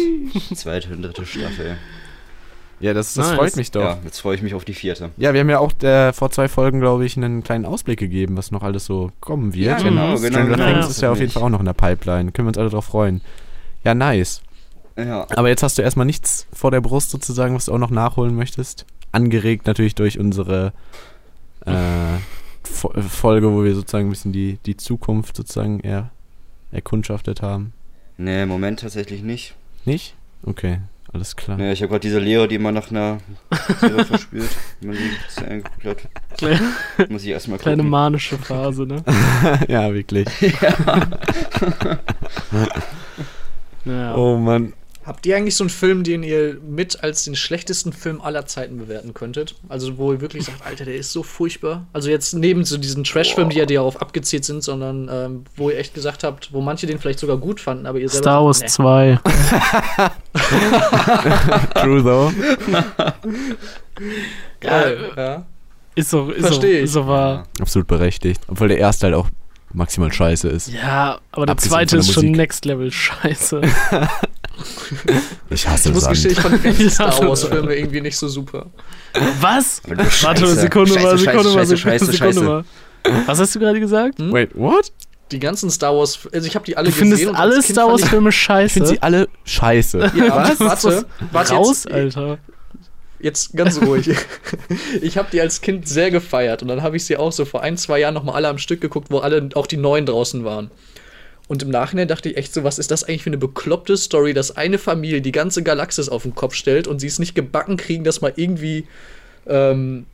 Zweite 0.55 0.89
und 0.93 1.03
dritte 1.03 1.26
Staffel. 1.26 1.78
Ja, 2.80 2.93
das, 2.93 3.13
das 3.15 3.28
Nice. 3.30 3.36
freut 3.38 3.55
mich 3.55 3.72
doch. 3.72 3.82
Ja, 3.82 3.88
Ja. 3.91 3.97
jetzt 4.03 4.20
freue 4.20 4.36
ich 4.36 4.41
mich 4.43 4.53
auf 4.53 4.65
die 4.65 4.74
vierte. 4.74 5.09
wir 5.18 5.30
haben 5.30 5.49
ja 5.49 5.59
auch 5.59 5.72
äh, 5.82 6.13
vor 6.13 6.30
zwei 6.32 6.47
Folgen, 6.47 6.80
glaube 6.80 7.05
ich, 7.05 7.18
einen 7.18 7.43
kleinen 7.43 7.65
Ausblick 7.65 7.99
gegeben, 7.99 8.38
was 8.38 8.51
noch 8.51 8.61
alles 8.61 8.86
so 8.86 9.11
kommen 9.20 9.53
wird. 9.55 9.65
Ja, 9.65 9.78
genau, 9.78 10.15
genau. 10.15 10.18
Stranger 10.18 10.45
genau. 10.57 10.65
Things 10.65 10.86
Ja. 10.86 10.89
ist 10.91 11.01
ja 11.01 11.11
auf 11.11 11.20
jeden 11.20 11.32
Fall 11.32 11.41
auch 11.43 11.49
noch 11.49 11.59
in 11.59 11.65
der 11.65 11.74
Pipeline. 11.74 12.32
Können 12.32 12.47
wir 12.47 12.49
uns 12.49 12.57
alle 12.59 12.70
drauf 12.70 12.86
freuen. 12.86 13.22
Ja, 13.88 13.96
nice. 13.96 14.42
Ja, 14.98 15.26
Aber 15.38 15.48
jetzt 15.48 15.64
hast 15.64 15.78
du 15.78 15.82
erstmal 15.82 16.06
nichts 16.06 16.46
vor 16.52 16.72
der 16.72 16.82
Brust 16.82 17.10
sozusagen, 17.10 17.56
was 17.56 17.66
du 17.66 17.74
auch 17.74 17.78
noch 17.78 17.90
nachholen 17.90 18.36
möchtest. 18.36 18.86
Angeregt 19.14 19.66
natürlich 19.66 19.96
durch 19.96 20.20
unsere 20.20 20.74
äh, 21.66 21.72
Fo- 22.66 22.92
Folge, 23.02 23.50
wo 23.54 23.64
wir 23.64 23.74
sozusagen 23.76 24.08
ein 24.08 24.10
bisschen 24.10 24.34
die, 24.34 24.60
die 24.66 24.76
Zukunft 24.76 25.38
sozusagen 25.38 25.80
eher 25.80 26.10
erkundschaftet 26.74 27.42
haben. 27.42 27.72
nee, 28.18 28.44
im 28.44 28.50
Moment 28.50 28.82
tatsächlich 28.82 29.22
nicht. 29.24 29.56
Nicht? 29.86 30.16
Okay, 30.44 30.80
alles 31.14 31.38
klar. 31.38 31.56
Nee, 31.56 31.72
ich 31.72 31.82
habe 31.82 31.92
gerade 31.92 32.02
diese 32.02 32.20
Leere, 32.20 32.50
die 32.50 32.60
man 32.60 32.74
nach 32.74 32.92
einer 32.92 33.20
Serie 33.80 34.04
verspürt, 34.04 34.50
wenn 34.82 34.90
man 34.90 34.98
zu 35.30 35.46
geguckt 35.46 36.10
Kleine. 36.38 36.60
Muss 37.08 37.24
ich 37.24 37.30
erstmal 37.30 37.58
kleine 37.58 37.84
manische 37.84 38.38
Phase, 38.38 38.86
ne? 38.86 39.02
ja, 39.70 39.94
wirklich. 39.94 40.28
Naja. 43.88 44.16
Oh 44.16 44.38
Mann. 44.38 44.74
Habt 45.06 45.26
ihr 45.26 45.38
eigentlich 45.38 45.56
so 45.56 45.64
einen 45.64 45.70
Film, 45.70 46.04
den 46.04 46.22
ihr 46.22 46.58
mit 46.62 47.02
als 47.02 47.24
den 47.24 47.38
schlechtesten 47.38 47.94
Film 47.94 48.20
aller 48.20 48.46
Zeiten 48.46 48.78
bewerten 48.78 49.14
könntet? 49.14 49.56
Also, 49.70 49.98
wo 49.98 50.12
ihr 50.12 50.20
wirklich 50.20 50.44
sagt, 50.44 50.66
Alter, 50.66 50.84
der 50.84 50.96
ist 50.96 51.14
so 51.14 51.24
furchtbar. 51.24 51.88
Also, 51.94 52.10
jetzt 52.10 52.34
neben 52.34 52.66
so 52.66 52.78
diesen 52.78 53.06
Trash-Filmen, 53.06 53.50
die 53.50 53.58
ja 53.58 53.66
darauf 53.66 54.02
abgezielt 54.02 54.44
sind, 54.44 54.66
sondern 54.66 55.10
ähm, 55.10 55.46
wo 55.56 55.70
ihr 55.70 55.78
echt 55.78 55.94
gesagt 55.94 56.26
habt, 56.26 56.52
wo 56.52 56.60
manche 56.60 56.88
den 56.88 57.00
vielleicht 57.00 57.20
sogar 57.20 57.38
gut 57.38 57.62
fanden, 57.62 57.86
aber 57.86 58.00
ihr 58.00 58.10
selber. 58.10 58.24
Star 58.24 58.46
Wars 58.46 58.60
nee. 58.60 58.68
2. 58.68 59.20
True 61.82 62.04
though. 62.04 62.34
Geil, 64.60 65.12
ja. 65.16 65.46
Ist 65.96 66.10
so, 66.10 66.32
ist 66.32 66.42
so, 66.42 66.48
Versteh 66.48 66.80
ich. 66.80 66.84
ist 66.84 66.92
so 66.94 67.08
wahr. 67.08 67.46
Absolut 67.62 67.88
berechtigt. 67.88 68.42
Obwohl 68.50 68.68
der 68.68 68.78
erste 68.78 69.06
halt 69.06 69.16
auch 69.16 69.30
maximal 69.74 70.11
scheiße 70.11 70.47
ist. 70.49 70.70
Ja, 70.72 71.20
aber 71.32 71.45
der 71.45 71.53
Abgesehen 71.53 71.72
zweite 71.72 71.97
ist 71.97 72.13
schon. 72.13 72.32
Next 72.32 72.65
Level 72.65 72.91
scheiße. 72.91 73.61
Ich 75.49 75.68
hasse 75.68 75.89
Ich 75.89 75.93
muss 75.95 76.03
Sand. 76.03 76.15
gestehen, 76.15 76.32
ich 76.34 76.39
fand 76.39 76.63
die 76.80 76.89
Star 76.89 77.11
so. 77.11 77.28
Wars-Filme 77.28 77.76
irgendwie 77.76 78.01
nicht 78.01 78.18
so 78.18 78.28
super. 78.28 78.65
Was? 79.39 79.82
Warte, 79.88 80.09
Scheiße. 80.09 80.45
eine 80.45 80.55
Sekunde 80.55 80.93
Scheiße, 80.93 81.05
mal, 81.05 81.18
Sekunde 81.18 81.43
mal, 81.49 81.53
Scheiße, 81.53 81.76
Sekunde, 81.76 81.78
Scheiße, 81.78 82.05
Sekunde 82.11 82.34
Scheiße. 82.34 82.43
mal. 82.43 82.63
Was 83.28 83.39
hast 83.39 83.55
du 83.55 83.59
gerade 83.59 83.80
gesagt? 83.80 84.18
Hm? 84.20 84.32
Wait, 84.34 84.49
what? 84.55 84.91
Die 85.32 85.39
ganzen 85.39 85.70
Star 85.70 85.95
Wars, 85.95 86.20
also 86.34 86.47
ich 86.47 86.55
habe 86.55 86.65
die 86.65 86.76
alle 86.76 86.89
Du 86.89 86.95
findest 86.95 87.20
gesehen. 87.22 87.30
und 87.30 87.36
alle 87.36 87.61
Star 87.61 87.88
Wars 87.88 88.01
ich- 88.01 88.09
Filme 88.09 88.30
Ich 88.30 88.36
finde 88.36 88.70
scheiße? 88.70 88.86
sie 88.88 89.01
alle 89.01 89.28
scheiße. 89.45 90.11
Ja, 90.15 90.36
Was? 90.36 90.59
warte, 90.59 91.05
warte 91.32 91.53
Raus, 91.53 91.84
jetzt, 91.84 91.93
Alter. 91.93 92.38
Jetzt 93.20 93.55
ganz 93.55 93.82
ruhig. 93.82 94.09
Ich 95.01 95.18
habe 95.18 95.30
die 95.32 95.41
als 95.41 95.61
Kind 95.61 95.88
sehr 95.88 96.11
gefeiert 96.11 96.61
und 96.61 96.68
dann 96.68 96.84
habe 96.84 96.97
ich 96.97 97.05
sie 97.05 97.18
auch 97.18 97.32
so 97.32 97.45
vor 97.45 97.61
ein, 97.61 97.78
zwei 97.78 97.99
Jahren 97.99 98.13
nochmal 98.13 98.36
alle 98.36 98.47
am 98.47 98.57
Stück 98.57 98.82
geguckt, 98.82 99.09
wo 99.09 99.20
alle 99.20 99.49
auch 99.55 99.68
die 99.68 99.78
neuen 99.78 100.05
draußen 100.05 100.43
waren. 100.43 100.72
Und 101.47 101.63
im 101.63 101.70
Nachhinein 101.70 102.07
dachte 102.07 102.30
ich 102.30 102.38
echt 102.38 102.53
so, 102.53 102.63
was 102.63 102.78
ist 102.78 102.91
das 102.91 103.03
eigentlich 103.03 103.24
für 103.24 103.30
eine 103.30 103.38
bekloppte 103.38 103.95
Story, 103.95 104.34
dass 104.34 104.57
eine 104.57 104.78
Familie 104.78 105.22
die 105.22 105.32
ganze 105.32 105.63
Galaxis 105.63 106.09
auf 106.09 106.24
den 106.24 106.36
Kopf 106.36 106.53
stellt 106.53 106.88
und 106.88 106.99
sie 106.99 107.07
es 107.07 107.20
nicht 107.20 107.36
gebacken 107.36 107.78
kriegen, 107.78 108.03
das 108.03 108.22
mal 108.22 108.34
irgendwie 108.36 108.86
ähm, 109.47 110.05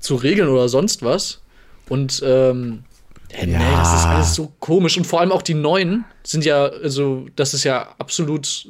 zu 0.00 0.16
regeln 0.16 0.48
oder 0.48 0.68
sonst 0.68 1.02
was. 1.02 1.40
Und 1.88 2.22
ähm, 2.26 2.84
ja. 3.32 3.46
nee, 3.46 3.76
das 3.76 3.94
ist 3.94 4.06
alles 4.06 4.34
so 4.34 4.52
komisch. 4.58 4.96
Und 4.96 5.06
vor 5.06 5.20
allem 5.20 5.32
auch 5.32 5.42
die 5.42 5.54
neuen 5.54 6.04
sind 6.24 6.44
ja, 6.44 6.66
also, 6.66 7.26
das 7.36 7.54
ist 7.54 7.64
ja 7.64 7.94
absolut 7.98 8.66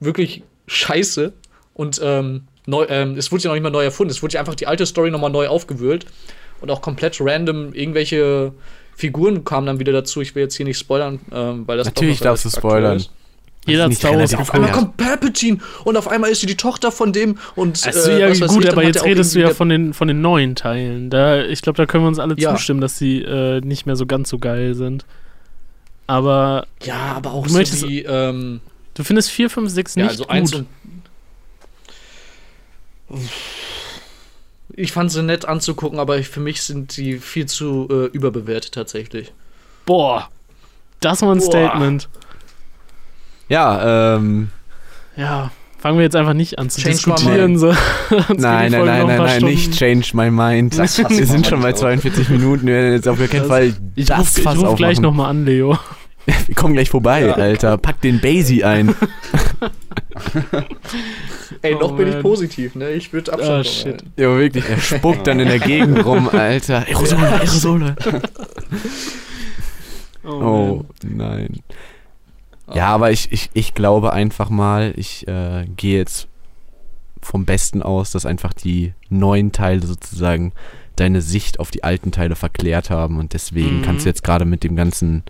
wirklich 0.00 0.42
scheiße. 0.66 1.32
Und 1.74 1.98
ähm, 2.02 2.42
neu, 2.66 2.86
ähm, 2.88 3.16
es 3.16 3.30
wurde 3.32 3.42
ja 3.44 3.48
noch 3.50 3.54
nicht 3.54 3.62
mal 3.62 3.70
neu 3.70 3.84
erfunden. 3.84 4.10
Es 4.10 4.22
wurde 4.22 4.34
ja 4.34 4.40
einfach 4.40 4.54
die 4.54 4.66
alte 4.66 4.86
Story 4.86 5.10
nochmal 5.10 5.30
neu 5.30 5.48
aufgewühlt. 5.48 6.06
Und 6.60 6.70
auch 6.70 6.82
komplett 6.82 7.16
random 7.20 7.72
irgendwelche 7.72 8.52
Figuren 8.94 9.44
kamen 9.44 9.66
dann 9.66 9.78
wieder 9.80 9.92
dazu. 9.92 10.20
Ich 10.20 10.34
will 10.34 10.42
jetzt 10.42 10.56
hier 10.56 10.66
nicht 10.66 10.78
spoilern, 10.78 11.20
ähm, 11.32 11.62
weil 11.66 11.78
das 11.78 11.86
Natürlich 11.86 12.20
darfst 12.20 12.44
du 12.44 12.50
spoilern. 12.50 12.96
ist. 12.98 13.10
Jeder 13.66 13.82
hat 13.84 13.88
nicht 13.90 13.98
Star 13.98 14.18
Wars 14.18 14.34
Auf 14.34 14.52
einmal 14.54 14.70
Ja. 14.70 14.74
kommt 14.76 14.96
Palpatine 14.96 15.58
und 15.84 15.96
auf 15.96 16.08
einmal 16.08 16.30
ist 16.30 16.40
sie 16.40 16.46
die 16.46 16.56
Tochter 16.56 16.90
von 16.92 17.12
dem 17.12 17.36
und 17.56 17.86
Also, 17.86 18.10
äh, 18.10 18.20
ja, 18.20 18.46
gut, 18.46 18.64
ich, 18.64 18.70
aber 18.70 18.82
jetzt 18.84 19.04
redest 19.04 19.34
du 19.34 19.40
ja 19.40 19.50
von 19.54 19.68
den, 19.68 19.92
von 19.94 20.08
den 20.08 20.20
neuen 20.22 20.54
Teilen. 20.54 21.10
Da, 21.10 21.44
ich 21.44 21.60
glaube, 21.62 21.76
da 21.76 21.84
können 21.86 22.04
wir 22.04 22.08
uns 22.08 22.18
alle 22.18 22.34
Ja. 22.38 22.54
zustimmen, 22.54 22.80
dass 22.80 22.96
sie 22.98 23.18
äh, 23.22 23.60
nicht 23.60 23.84
mehr 23.86 23.96
so 23.96 24.06
ganz 24.06 24.28
so 24.30 24.38
geil 24.38 24.74
sind. 24.74 25.04
Aber 26.06 26.66
Ja, 26.82 27.12
aber 27.16 27.32
auch 27.32 27.44
Du 27.44 27.50
so 27.52 27.58
möchtest- 27.58 27.86
wie, 27.86 28.02
ähm, 28.02 28.60
du 28.94 29.04
findest 29.04 29.30
4, 29.30 29.48
5, 29.50 29.70
6 29.70 29.94
ja, 29.94 30.04
nicht 30.04 30.28
also 30.30 30.58
gut. 30.58 30.66
Ich 34.74 34.92
fand 34.92 35.10
sie 35.10 35.22
nett 35.22 35.44
anzugucken, 35.46 35.98
aber 35.98 36.18
ich, 36.18 36.28
für 36.28 36.40
mich 36.40 36.62
sind 36.62 36.96
die 36.96 37.18
viel 37.18 37.46
zu 37.46 37.88
äh, 37.90 38.06
überbewertet 38.16 38.72
tatsächlich. 38.72 39.32
Boah, 39.84 40.28
das 41.00 41.22
war 41.22 41.32
ein 41.34 41.38
Boah. 41.38 41.44
Statement. 41.44 42.08
Ja, 43.48 44.14
ähm, 44.16 44.50
Ja, 45.16 45.50
fangen 45.78 45.98
wir 45.98 46.04
jetzt 46.04 46.14
einfach 46.14 46.34
nicht 46.34 46.58
an 46.60 46.70
zu 46.70 46.80
Change 46.80 46.94
diskutieren. 46.96 47.58
So. 47.58 47.68
Nein, 48.28 48.70
nein, 48.70 48.70
nein, 48.70 48.88
ein 48.88 49.06
nein, 49.06 49.18
nein, 49.18 49.42
nicht 49.42 49.72
change 49.76 50.10
my 50.12 50.30
mind. 50.30 50.76
Wir 50.76 50.84
ich 50.84 50.90
sind 50.92 51.46
schon 51.46 51.60
bei 51.60 51.70
manchmal 51.70 51.72
auch. 51.74 51.78
42 51.78 52.28
Minuten, 52.28 52.66
wir 52.66 52.74
werden 52.74 52.92
jetzt 52.92 53.08
auf 53.08 53.18
keinen 53.18 53.30
Das- 53.40 53.46
Fall 53.48 53.74
Ich 53.96 54.06
das 54.06 54.18
rufe 54.20 54.42
Fass 54.42 54.58
ruf 54.58 54.76
gleich 54.76 55.00
nochmal 55.00 55.30
an, 55.30 55.44
Leo. 55.44 55.76
Wir 56.46 56.54
kommen 56.54 56.74
gleich 56.74 56.90
vorbei, 56.90 57.26
Ja. 57.26 57.32
Alter. 57.34 57.76
Pack 57.78 58.00
den 58.02 58.20
Basie 58.20 58.62
ein. 58.64 58.94
Ey, 61.62 61.74
Oh, 61.74 61.78
noch 61.80 61.96
bin 61.96 62.08
ich 62.08 62.20
positiv, 62.20 62.74
ne? 62.74 62.90
Ich 62.90 63.12
würde 63.12 63.32
Abstand 63.32 63.66
von 63.66 63.72
shit. 63.74 63.86
halten. 63.86 64.12
Ja, 64.16 64.36
wirklich. 64.38 64.64
Er 64.68 64.78
spuckt 64.78 65.26
dann 65.26 65.40
in 65.40 65.48
der 65.48 65.58
Gegend 65.58 66.04
rum, 66.04 66.28
Alter. 66.28 66.86
Aerosole, 66.86 67.28
Aerosole. 67.28 67.96
Oh, 70.24 70.84
nein. 71.02 71.60
Ja, 72.72 72.86
aber 72.88 73.10
ich, 73.10 73.32
ich, 73.32 73.50
ich 73.52 73.74
glaube 73.74 74.12
einfach 74.12 74.48
mal, 74.50 74.92
ich 74.96 75.26
äh, 75.26 75.64
gehe 75.76 75.98
jetzt 75.98 76.28
vom 77.20 77.44
Besten 77.44 77.82
aus, 77.82 78.12
dass 78.12 78.26
einfach 78.26 78.52
die 78.52 78.92
neuen 79.08 79.52
Teile 79.52 79.84
sozusagen 79.86 80.52
deine 80.96 81.20
Sicht 81.20 81.58
auf 81.58 81.70
die 81.70 81.82
alten 81.84 82.12
Teile 82.12 82.36
verklärt 82.36 82.90
haben 82.90 83.18
und 83.18 83.32
deswegen 83.32 83.78
Mhm. 83.78 83.82
kannst 83.82 84.04
du 84.04 84.08
jetzt 84.08 84.22
gerade 84.22 84.44
mit 84.44 84.62
dem 84.62 84.76
ganzen, 84.76 85.24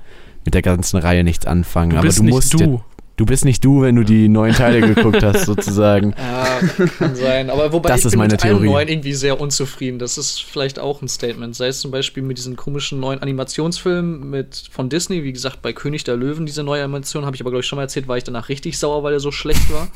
mit 0.44 0.54
der 0.54 0.62
ganzen 0.62 0.98
Reihe 0.98 1.24
nichts 1.24 1.46
anfangen. 1.46 1.90
Du 1.90 1.96
aber 1.96 2.06
bist 2.06 2.18
du 2.18 2.22
nicht 2.24 2.34
musst 2.34 2.54
du. 2.54 2.58
Ja, 2.58 2.80
du 3.16 3.26
bist 3.26 3.44
nicht 3.44 3.62
du, 3.62 3.82
wenn 3.82 3.96
du 3.96 4.02
die 4.02 4.28
neuen 4.28 4.54
Teile 4.54 4.80
geguckt 4.94 5.22
hast, 5.22 5.44
sozusagen. 5.44 6.14
Ja, 6.16 6.86
kann 6.98 7.14
sein. 7.14 7.50
Aber 7.50 7.70
wobei 7.72 7.90
Das 7.90 8.00
ich 8.00 8.06
ist 8.06 8.10
bin 8.12 8.20
meine 8.20 8.32
mit 8.32 8.42
allen 8.42 8.54
Theorie. 8.56 8.66
neuen 8.70 8.88
irgendwie 8.88 9.12
sehr 9.12 9.38
unzufrieden. 9.40 9.98
Das 9.98 10.16
ist 10.16 10.42
vielleicht 10.42 10.78
auch 10.78 11.02
ein 11.02 11.08
Statement. 11.08 11.54
Sei 11.54 11.66
es 11.66 11.80
zum 11.80 11.90
Beispiel 11.90 12.22
mit 12.22 12.38
diesen 12.38 12.56
komischen 12.56 12.98
neuen 12.98 13.20
Animationsfilmen 13.20 14.30
mit, 14.30 14.68
von 14.72 14.88
Disney. 14.88 15.22
Wie 15.22 15.32
gesagt, 15.32 15.60
bei 15.60 15.74
König 15.74 16.04
der 16.04 16.16
Löwen, 16.16 16.46
diese 16.46 16.62
neue 16.62 16.82
Animation, 16.82 17.26
habe 17.26 17.36
ich 17.36 17.42
aber, 17.42 17.50
glaube 17.50 17.60
ich, 17.60 17.66
schon 17.66 17.76
mal 17.76 17.82
erzählt, 17.82 18.08
war 18.08 18.16
ich 18.16 18.24
danach 18.24 18.48
richtig 18.48 18.78
sauer, 18.78 19.02
weil 19.02 19.12
er 19.12 19.20
so 19.20 19.30
schlecht 19.32 19.70
war. 19.70 19.88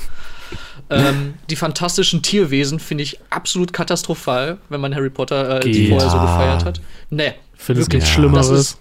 ähm, 0.91 1.35
die 1.49 1.57
fantastischen 1.57 2.21
Tierwesen 2.21 2.79
finde 2.79 3.05
ich 3.05 3.19
absolut 3.31 3.73
katastrophal, 3.73 4.59
wenn 4.69 4.83
man 4.83 4.95
Harry 4.95 5.09
Potter 5.11 5.57
äh, 5.57 5.61
die 5.61 5.89
vorher 5.89 6.11
so 6.11 6.21
gefeiert 6.21 6.65
hat. 6.67 6.81
Nee. 7.09 7.33
Finde 7.57 7.81
es 7.81 7.87
Wirklich. 7.87 8.03
nichts. 8.03 8.11
Schlimmeres. 8.15 8.79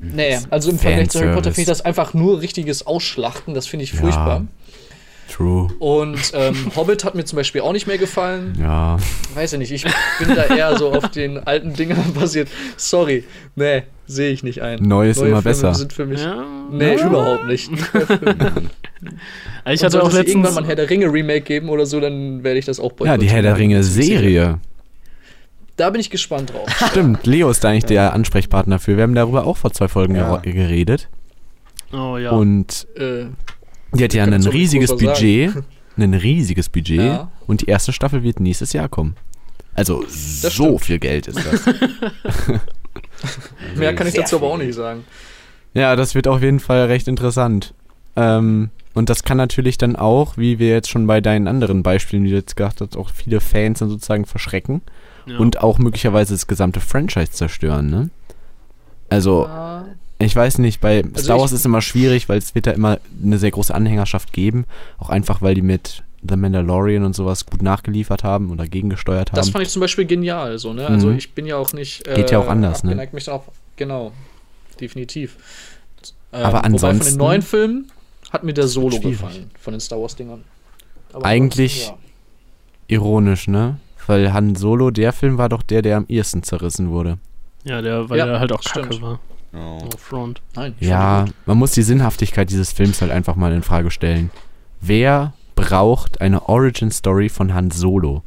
Ist- 0.00 0.14
Nee, 0.14 0.38
also 0.50 0.70
im 0.70 0.78
Vergleich 0.78 1.10
zu 1.10 1.18
Harry 1.20 1.30
Potter 1.34 1.50
finde 1.50 1.62
ich 1.62 1.66
das 1.66 1.80
einfach 1.84 2.14
nur 2.14 2.40
richtiges 2.40 2.86
Ausschlachten. 2.86 3.54
Das 3.54 3.66
finde 3.66 3.82
ich 3.84 3.92
furchtbar. 3.92 4.46
True. 5.30 5.68
Und 5.78 6.18
ähm, 6.34 6.54
Hobbit 6.76 7.04
hat 7.04 7.14
mir 7.14 7.24
zum 7.24 7.36
Beispiel 7.36 7.60
auch 7.60 7.72
nicht 7.72 7.86
mehr 7.86 7.98
gefallen. 7.98 8.56
Ja. 8.60 8.96
Weiß 9.34 9.52
ich 9.52 9.58
nicht, 9.58 9.72
ich 9.72 9.84
bin 10.18 10.34
da 10.34 10.44
eher 10.46 10.78
so 10.78 10.90
auf 10.92 11.08
den 11.10 11.38
alten 11.46 11.74
Dingern 11.74 12.14
basiert. 12.18 12.48
Sorry, 12.78 13.24
nee, 13.56 13.82
sehe 14.06 14.30
ich 14.30 14.42
nicht 14.42 14.62
ein. 14.62 14.78
Neu 14.82 15.10
ist 15.10 15.18
Neue 15.18 15.28
immer 15.30 15.42
Filme 15.42 15.54
besser. 15.54 15.74
sind 15.74 15.92
für 15.92 16.06
mich. 16.06 16.22
Ja. 16.22 16.44
Nee, 16.72 16.94
Ja. 16.96 17.06
überhaupt 17.06 17.46
nicht. 17.46 17.70
Ich 19.70 19.84
hatte 19.84 20.02
auch 20.02 20.10
sollte 20.10 20.26
es 20.26 20.34
irgendwann 20.34 20.42
letztens. 20.42 20.54
mal 20.54 20.60
ein 20.62 20.64
Herr 20.66 20.74
der 20.76 20.90
Ringe 20.90 21.12
Remake 21.12 21.42
geben 21.42 21.68
oder 21.68 21.86
so, 21.86 22.00
dann 22.00 22.42
werde 22.42 22.58
ich 22.58 22.64
das 22.64 22.80
auch 22.80 22.92
Ja, 23.04 23.16
die 23.16 23.28
Herr 23.28 23.42
der 23.42 23.56
Ringe 23.58 23.84
Serie. 23.84 24.58
Da 25.78 25.90
bin 25.90 26.00
ich 26.00 26.10
gespannt 26.10 26.52
drauf. 26.52 26.68
Stimmt, 26.90 27.24
Leo 27.26 27.48
ist 27.48 27.64
da 27.64 27.70
eigentlich 27.70 27.84
der 27.86 28.12
Ansprechpartner 28.12 28.78
für. 28.78 28.96
Wir 28.96 29.04
haben 29.04 29.14
darüber 29.14 29.46
auch 29.46 29.56
vor 29.56 29.72
zwei 29.72 29.88
Folgen 29.88 30.14
Ja. 30.16 30.36
geredet. 30.38 31.08
Oh 31.92 32.18
ja. 32.18 32.30
Und 32.32 32.86
Äh, 32.96 33.26
die 33.94 34.04
hat 34.04 34.12
ja 34.12 34.24
ein 34.24 34.34
riesiges 34.34 34.94
Budget. 34.96 35.52
Ein 35.96 36.14
riesiges 36.14 36.68
Budget. 36.68 37.00
Ja. 37.00 37.30
Und 37.48 37.62
die 37.62 37.66
erste 37.66 37.92
Staffel 37.92 38.22
wird 38.22 38.38
nächstes 38.38 38.72
Jahr 38.72 38.88
kommen. 38.88 39.16
Also 39.74 40.04
so 40.08 40.48
stimmt. 40.50 40.84
viel 40.84 40.98
Geld 41.00 41.26
ist 41.26 41.38
das. 41.44 41.74
mehr 43.76 43.94
kann 43.96 44.06
ich 44.06 44.12
Sehr 44.14 44.22
dazu 44.22 44.36
aber 44.36 44.46
auch 44.48 44.58
nicht 44.58 44.74
sagen. 44.74 45.04
ja, 45.74 45.96
das 45.96 46.14
wird 46.14 46.28
auf 46.28 46.40
jeden 46.42 46.60
Fall 46.60 46.86
recht 46.86 47.08
interessant. 47.08 47.74
Ähm, 48.14 48.70
und 48.94 49.10
das 49.10 49.22
kann 49.24 49.36
natürlich 49.38 49.76
dann 49.78 49.96
auch, 49.96 50.36
wie 50.36 50.58
wir 50.60 50.68
jetzt 50.68 50.88
schon 50.90 51.06
bei 51.08 51.20
deinen 51.20 51.48
anderen 51.48 51.82
Beispielen, 51.82 52.24
die 52.24 52.30
du 52.30 52.36
jetzt 52.36 52.56
gesagt 52.56 52.80
hast, 52.80 52.96
auch 52.96 53.10
viele 53.10 53.40
Fans 53.40 53.80
dann 53.80 53.88
sozusagen 53.88 54.24
verschrecken. 54.24 54.82
Ja. 55.30 55.38
Und 55.38 55.60
auch 55.60 55.78
möglicherweise 55.78 56.34
das 56.34 56.46
gesamte 56.46 56.80
Franchise 56.80 57.32
zerstören, 57.32 57.88
ne? 57.90 58.10
Also, 59.08 59.46
Ah, 59.46 59.84
Ich 60.20 60.34
weiß 60.34 60.58
nicht, 60.58 60.80
bei 60.80 61.04
Also 61.04 61.22
Star 61.24 61.38
Wars 61.38 61.52
ist 61.52 61.64
immer 61.64 61.80
schwierig, 61.80 62.28
weil 62.28 62.38
es 62.38 62.54
wird 62.56 62.66
da 62.66 62.72
immer 62.72 62.98
eine 63.22 63.38
sehr 63.38 63.52
große 63.52 63.72
Anhängerschaft 63.72 64.32
geben. 64.32 64.64
Auch 64.98 65.10
einfach, 65.10 65.42
weil 65.42 65.54
die 65.54 65.62
mit 65.62 66.02
The 66.28 66.34
Mandalorian 66.34 67.04
und 67.04 67.14
sowas 67.14 67.46
gut 67.46 67.62
nachgeliefert 67.62 68.24
haben 68.24 68.50
oder 68.50 68.66
gegengesteuert 68.66 69.30
haben. 69.30 69.36
das 69.36 69.50
fand 69.50 69.62
ich 69.64 69.70
zum 69.70 69.78
Beispiel 69.80 70.06
genial. 70.06 70.58
So, 70.58 70.72
ne? 70.72 70.88
Also 70.88 71.06
Mhm. 71.10 71.18
ich 71.18 71.34
bin 71.34 71.46
ja 71.46 71.56
auch 71.56 71.72
nicht. 71.72 72.04
äh, 72.08 72.16
Geht 72.16 72.32
ja 72.32 72.40
auch 72.40 72.48
anders, 72.48 72.82
ne? 72.82 73.08
mich 73.12 73.30
auch, 73.30 73.44
genau, 73.76 74.10
definitiv. 74.80 75.36
Ähm, 76.32 76.42
Aber 76.44 76.58
Wobei 76.58 76.62
von 76.62 76.64
ansonsten- 76.74 77.10
den 77.12 77.18
neuen 77.18 77.42
Filmen 77.42 77.92
hat 78.32 78.42
mir 78.42 78.52
der 78.54 78.66
Solo 78.66 78.96
schwierig. 78.96 79.20
gefallen, 79.20 79.50
von 79.60 79.72
den 79.72 79.80
Star 79.80 80.00
Wars-Dingern. 80.00 80.42
Eigentlich- 81.22 81.82
ansonsten, 81.84 82.04
Ironisch, 82.88 83.46
ne? 83.46 83.76
Weil 84.08 84.32
Han 84.32 84.56
Solo, 84.56 84.90
der 84.90 85.12
Film 85.12 85.38
war 85.38 85.48
doch 85.48 85.62
der, 85.62 85.82
der 85.82 85.96
am 85.98 86.06
ehesten 86.08 86.42
zerrissen 86.42 86.90
wurde. 86.90 87.18
ja, 87.64 87.80
der, 87.82 88.08
weil 88.10 88.18
Ja, 88.18 88.26
der 88.26 88.40
halt 88.40 88.50
auch 88.52 88.62
stimmt. 88.62 88.90
kacke 88.90 89.02
war. 89.02 89.20
Oh. 89.54 89.78
Front. 89.98 90.42
Ja. 90.56 90.62
Nein, 90.62 90.74
Ja, 90.80 91.24
gut. 91.24 91.34
man 91.46 91.58
muss 91.58 91.72
die 91.72 91.82
Sinnhaftigkeit 91.82 92.50
dieses 92.50 92.72
Films 92.72 93.00
halt 93.00 93.10
einfach 93.12 93.36
mal 93.36 93.52
in 93.52 93.62
Frage 93.62 93.90
stellen. 93.90 94.30
Wer 94.80 95.32
braucht 95.54 96.20
eine 96.20 96.48
Origin-Story 96.48 97.28
von 97.28 97.54
Han 97.54 97.70
Solo? 97.70 98.22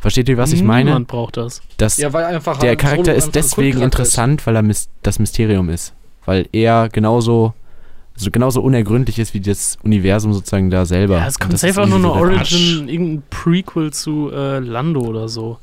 Versteht 0.00 0.28
ihr, 0.28 0.36
was 0.36 0.52
ich 0.52 0.62
meine? 0.62 0.90
Niemand 0.90 1.08
braucht 1.08 1.36
das. 1.36 1.62
Das, 1.78 1.96
Ja, 1.96 2.12
weil 2.12 2.24
einfach 2.24 2.58
der 2.58 2.70
Han 2.70 2.76
Charakter 2.78 3.04
Solo 3.12 3.16
ist 3.18 3.34
deswegen 3.34 3.82
interessant, 3.82 4.46
weil 4.46 4.54
er 4.56 4.62
mis 4.62 4.88
das 5.02 5.18
Mysterium 5.18 5.68
ist. 5.70 5.92
Weil 6.24 6.48
er 6.52 6.88
genauso, 6.88 7.54
so 8.16 8.30
genauso 8.30 8.60
unergründlich 8.62 9.18
ist 9.18 9.34
wie 9.34 9.40
das 9.40 9.76
Universum 9.82 10.32
sozusagen 10.32 10.70
da 10.70 10.86
selber. 10.86 11.18
Ja, 11.18 11.26
es 11.26 11.38
kommt 11.38 11.52
Und 11.52 11.62
das 11.62 11.62
ist 11.62 11.74
safe 11.74 11.82
auch 11.86 11.98
nur 11.98 11.98
eine 11.98 12.12
Origin, 12.12 12.88
irgendein 12.88 13.22
Prequel 13.30 13.92
zu 13.92 14.30
äh, 14.32 14.58
Lando 14.58 15.00
oder 15.00 15.28
so. 15.28 15.58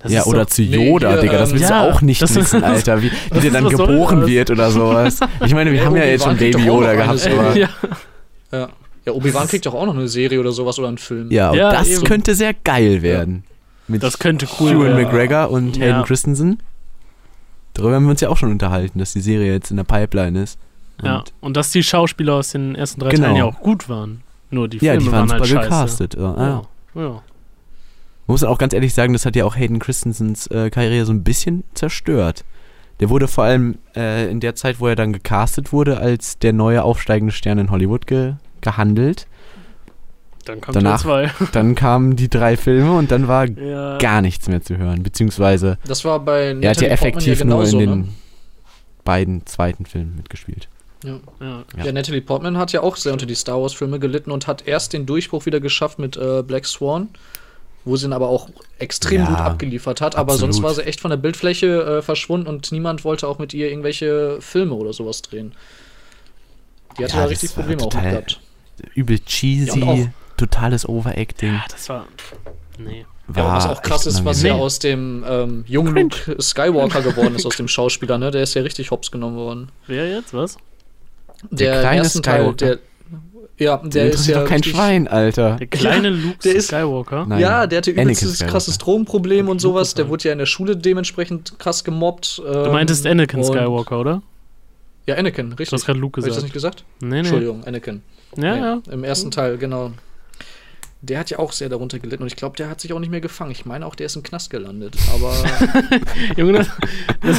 Das 0.00 0.12
Ja, 0.12 0.24
oder 0.26 0.46
zu 0.46 0.60
nee, 0.60 0.90
Yoda, 0.90 1.12
hier, 1.12 1.20
Digga, 1.22 1.38
das 1.38 1.52
willst 1.52 1.70
ja, 1.70 1.86
du 1.86 1.92
auch 1.94 2.02
nicht 2.02 2.20
wissen, 2.20 2.62
Alter, 2.62 3.00
wie, 3.00 3.10
wie 3.32 3.40
der 3.40 3.50
dann 3.52 3.70
soll 3.70 3.86
geboren 3.86 4.26
wird 4.26 4.50
oder 4.50 4.70
sowas. 4.70 5.18
Ich 5.46 5.54
meine, 5.54 5.72
wir 5.72 5.78
Ja, 5.80 5.86
haben 5.86 5.96
ja 5.96 6.04
jetzt 6.04 6.24
schon 6.24 6.36
Baby 6.36 6.62
Yoda 6.66 6.94
gehabt, 6.94 7.26
aber 7.26 7.56
ja, 7.56 7.68
Ja, 8.52 8.68
ja 9.06 9.12
Obi-Wan 9.12 9.48
kriegt 9.48 9.64
doch 9.64 9.72
auch 9.72 9.86
noch 9.86 9.96
eine 9.96 10.08
Serie 10.08 10.38
oder 10.40 10.52
sowas 10.52 10.78
oder 10.78 10.88
einen 10.88 10.98
Film. 10.98 11.30
ja, 11.30 11.50
und 11.50 11.56
Ja, 11.56 11.70
das 11.72 11.88
eben. 11.88 12.04
könnte 12.04 12.34
sehr 12.34 12.52
geil 12.52 13.00
werden. 13.00 13.44
Mit 13.88 14.02
das 14.02 14.18
könnte 14.18 14.46
cool 14.60 14.72
Ewan 14.72 14.82
werden. 14.88 15.04
McGregor 15.04 15.50
und 15.50 15.76
Ja. 15.78 15.86
Hayden 15.86 16.04
Christensen. 16.04 16.58
Darüber 17.72 17.94
haben 17.96 18.04
wir 18.04 18.10
uns 18.10 18.20
ja 18.20 18.28
auch 18.28 18.36
schon 18.36 18.50
unterhalten, 18.50 18.98
dass 18.98 19.14
die 19.14 19.20
Serie 19.20 19.52
jetzt 19.52 19.70
in 19.70 19.78
der 19.78 19.84
Pipeline 19.84 20.42
ist. 20.42 20.58
Und 21.00 21.06
Ja, 21.06 21.24
und 21.40 21.56
dass 21.56 21.70
die 21.70 21.82
Schauspieler 21.82 22.34
aus 22.34 22.50
den 22.52 22.74
ersten 22.74 23.00
drei 23.00 23.10
Genau. 23.10 23.24
Teilen 23.24 23.36
ja 23.36 23.44
auch 23.44 23.58
gut 23.60 23.88
waren. 23.88 24.22
Nur 24.50 24.68
die 24.68 24.76
ja, 24.78 24.92
Filme 24.92 25.04
die 25.06 25.12
waren 25.12 25.32
halt 25.32 25.44
super 25.44 25.60
scheiße. 25.62 25.68
gecastet. 25.68 26.14
Ja. 26.14 26.20
Ja. 26.36 26.62
Ja. 26.94 27.02
ja. 27.02 27.08
Man 28.26 28.32
muss 28.34 28.44
auch 28.44 28.58
ganz 28.58 28.72
ehrlich 28.72 28.94
sagen, 28.94 29.12
das 29.12 29.26
hat 29.26 29.36
ja 29.36 29.44
auch 29.44 29.56
Hayden 29.56 29.78
Christensens 29.80 30.46
äh, 30.46 30.70
Karriere 30.70 31.04
so 31.04 31.12
ein 31.12 31.24
bisschen 31.24 31.64
zerstört. 31.74 32.44
Der 33.00 33.10
wurde 33.10 33.26
vor 33.28 33.44
allem 33.44 33.76
äh, 33.96 34.30
in 34.30 34.38
der 34.40 34.54
Zeit, 34.54 34.78
wo 34.80 34.86
er 34.86 34.94
dann 34.96 35.12
gecastet 35.12 35.72
wurde, 35.72 35.98
als 35.98 36.38
der 36.38 36.52
neue 36.52 36.84
aufsteigende 36.84 37.32
Stern 37.32 37.58
in 37.58 37.70
Hollywood 37.70 38.06
ge 38.06 38.34
gehandelt. 38.60 39.26
Dann 40.46 40.60
kam 40.60 40.74
Danach- 40.74 41.02
Teil 41.02 41.30
Dann 41.52 41.74
kamen 41.74 42.16
die 42.16 42.30
drei 42.30 42.56
Filme 42.56 42.92
und 42.92 43.10
dann 43.10 43.28
war 43.28 43.46
2. 43.46 43.60
Ja. 43.62 43.98
gar 43.98 44.20
nichts 44.22 44.48
mehr 44.48 44.62
zu 44.62 44.76
hören. 44.78 45.02
Beziehungsweise 45.02 45.78
Das 45.86 46.04
war 46.04 46.20
bei 46.20 46.44
er 46.44 46.50
hat 46.50 46.56
Natalie 46.62 46.88
ja 46.88 46.94
effektiv 46.94 47.38
ja 47.40 47.44
nur 47.46 47.64
in 47.64 47.70
genauso, 47.70 47.78
den 47.78 48.00
ne? 48.02 48.08
beiden 49.04 49.44
zweiten 49.46 49.84
Filmen 49.86 50.16
mitgespielt. 50.16 50.68
Ja. 51.04 51.20
Ja. 51.40 51.64
Ja. 51.76 51.84
Ja. 51.84 51.92
Natalie 51.92 52.20
Portman 52.22 52.56
hat 52.58 52.72
ja 52.72 52.80
auch 52.82 52.96
sehr 52.96 53.12
unter 53.12 53.26
die 53.26 53.34
Star 53.34 53.60
Wars-Filme 53.60 53.98
gelitten 53.98 54.30
und 54.30 54.46
hat 54.46 54.66
erst 54.66 54.92
den 54.92 55.06
Durchbruch 55.06 55.46
wieder 55.46 55.60
geschafft 55.60 55.98
mit 55.98 56.16
äh, 56.16 56.42
Black 56.42 56.66
Swan, 56.66 57.08
wo 57.84 57.96
sie 57.96 58.06
ihn 58.06 58.12
aber 58.12 58.28
auch 58.28 58.48
extrem 58.78 59.20
Ja, 59.22 59.26
gut 59.28 59.36
abgeliefert 59.38 60.00
hat. 60.00 60.16
Aber 60.16 60.32
absolut. 60.32 60.54
sonst 60.54 60.64
war 60.64 60.74
sie 60.74 60.84
echt 60.86 61.00
von 61.00 61.10
der 61.10 61.18
Bildfläche 61.18 61.98
äh, 61.98 62.02
verschwunden 62.02 62.46
und 62.46 62.72
niemand 62.72 63.04
wollte 63.04 63.28
auch 63.28 63.38
mit 63.38 63.52
ihr 63.54 63.68
irgendwelche 63.68 64.38
Filme 64.40 64.74
oder 64.74 64.92
sowas 64.92 65.22
drehen. 65.22 65.52
Die 66.98 67.04
hatte 67.04 67.16
Ja, 67.16 67.22
da 67.22 67.28
richtig 67.28 67.56
war 67.56 67.64
Probleme 67.64 67.82
auch 67.84 67.90
gehabt. 67.90 68.40
Übel 68.94 69.18
cheesy, 69.20 69.80
Ja, 69.80 70.06
totales 70.36 70.88
Overacting. 70.88 71.52
ja, 71.54 71.64
das 71.70 71.88
war. 71.88 72.06
Nee. 72.78 73.06
Ja, 73.34 73.54
was 73.54 73.66
auch 73.66 73.80
krass 73.80 74.04
ist, 74.04 74.22
was 74.24 74.42
ja 74.42 74.52
aus 74.54 74.78
dem 74.80 75.24
ähm, 75.26 75.64
jungen 75.66 75.94
Luke 75.94 76.36
Skywalker 76.42 77.00
geworden 77.00 77.34
ist, 77.34 77.46
aus 77.46 77.56
dem 77.56 77.68
Schauspieler, 77.68 78.18
ne? 78.18 78.30
Der 78.30 78.42
ist 78.42 78.52
ja 78.54 78.60
richtig 78.62 78.90
hops 78.90 79.10
genommen 79.10 79.36
worden. 79.36 79.70
Wer 79.86 80.10
jetzt? 80.10 80.34
Was? 80.34 80.58
Der, 81.50 81.80
kleine 81.80 81.98
ersten 82.02 82.22
Teil, 82.22 82.40
Skywalker. 82.40 82.66
der. 82.66 82.78
Ja, 83.56 83.76
Der 83.76 83.88
der 83.88 84.02
ist 84.06 84.10
interessiert 84.12 84.36
ja. 84.36 84.42
doch 84.42 84.48
kein 84.48 84.62
Schwein, 84.64 85.06
Alter. 85.06 85.56
Der 85.56 85.66
kleine 85.68 86.10
Luke 86.10 86.38
der 86.42 86.54
ist- 86.56 86.66
Skywalker. 86.68 87.24
Nein. 87.26 87.38
Ja, 87.40 87.66
der 87.68 87.76
hatte 87.78 87.90
Anakin 87.92 88.02
übelstes 88.06 88.34
Skywalker. 88.34 88.52
krasses 88.52 88.78
Drogenproblem 88.78 89.48
und 89.48 89.60
sowas. 89.60 89.94
Der 89.94 90.08
wurde 90.08 90.24
ja 90.24 90.32
in 90.32 90.38
der 90.38 90.46
Schule 90.46 90.76
dementsprechend 90.76 91.56
krass 91.60 91.84
gemobbt. 91.84 92.38
Du 92.44 92.70
meintest 92.72 93.06
Anakin 93.06 93.38
und- 93.40 93.46
Skywalker, 93.46 94.00
oder? 94.00 94.22
Ja, 95.06 95.14
Anakin, 95.16 95.48
richtig. 95.52 95.68
Du 95.70 95.76
hast 95.76 95.86
gerade 95.86 96.00
Luke 96.00 96.20
Hab 96.20 96.26
ich 96.26 96.34
das 96.34 96.42
gesagt. 96.42 96.44
nicht 96.44 96.52
gesagt? 96.52 96.84
Nee, 97.00 97.08
nee. 97.10 97.18
Entschuldigung, 97.18 97.62
Anakin. 97.64 98.02
Ja, 98.36 98.54
Nee, 98.54 98.60
ja. 98.60 98.80
Im 98.90 99.04
ersten 99.04 99.30
Teil, 99.30 99.56
genau. 99.58 99.92
Der 101.02 101.18
hat 101.20 101.28
ja 101.30 101.38
auch 101.38 101.52
sehr 101.52 101.68
darunter 101.68 101.98
gelitten 101.98 102.22
und 102.22 102.26
ich 102.28 102.36
glaube, 102.36 102.56
der 102.56 102.68
hat 102.70 102.80
sich 102.80 102.92
auch 102.94 102.98
nicht 102.98 103.10
mehr 103.10 103.20
gefangen. 103.20 103.50
Ich 103.52 103.66
meine 103.66 103.84
auch, 103.86 103.94
der 103.94 104.06
ist 104.06 104.16
im 104.16 104.22
Knast 104.22 104.48
gelandet. 104.50 104.96
Aber 105.14 105.32
Junge, 106.36 106.54
das, 106.54 106.68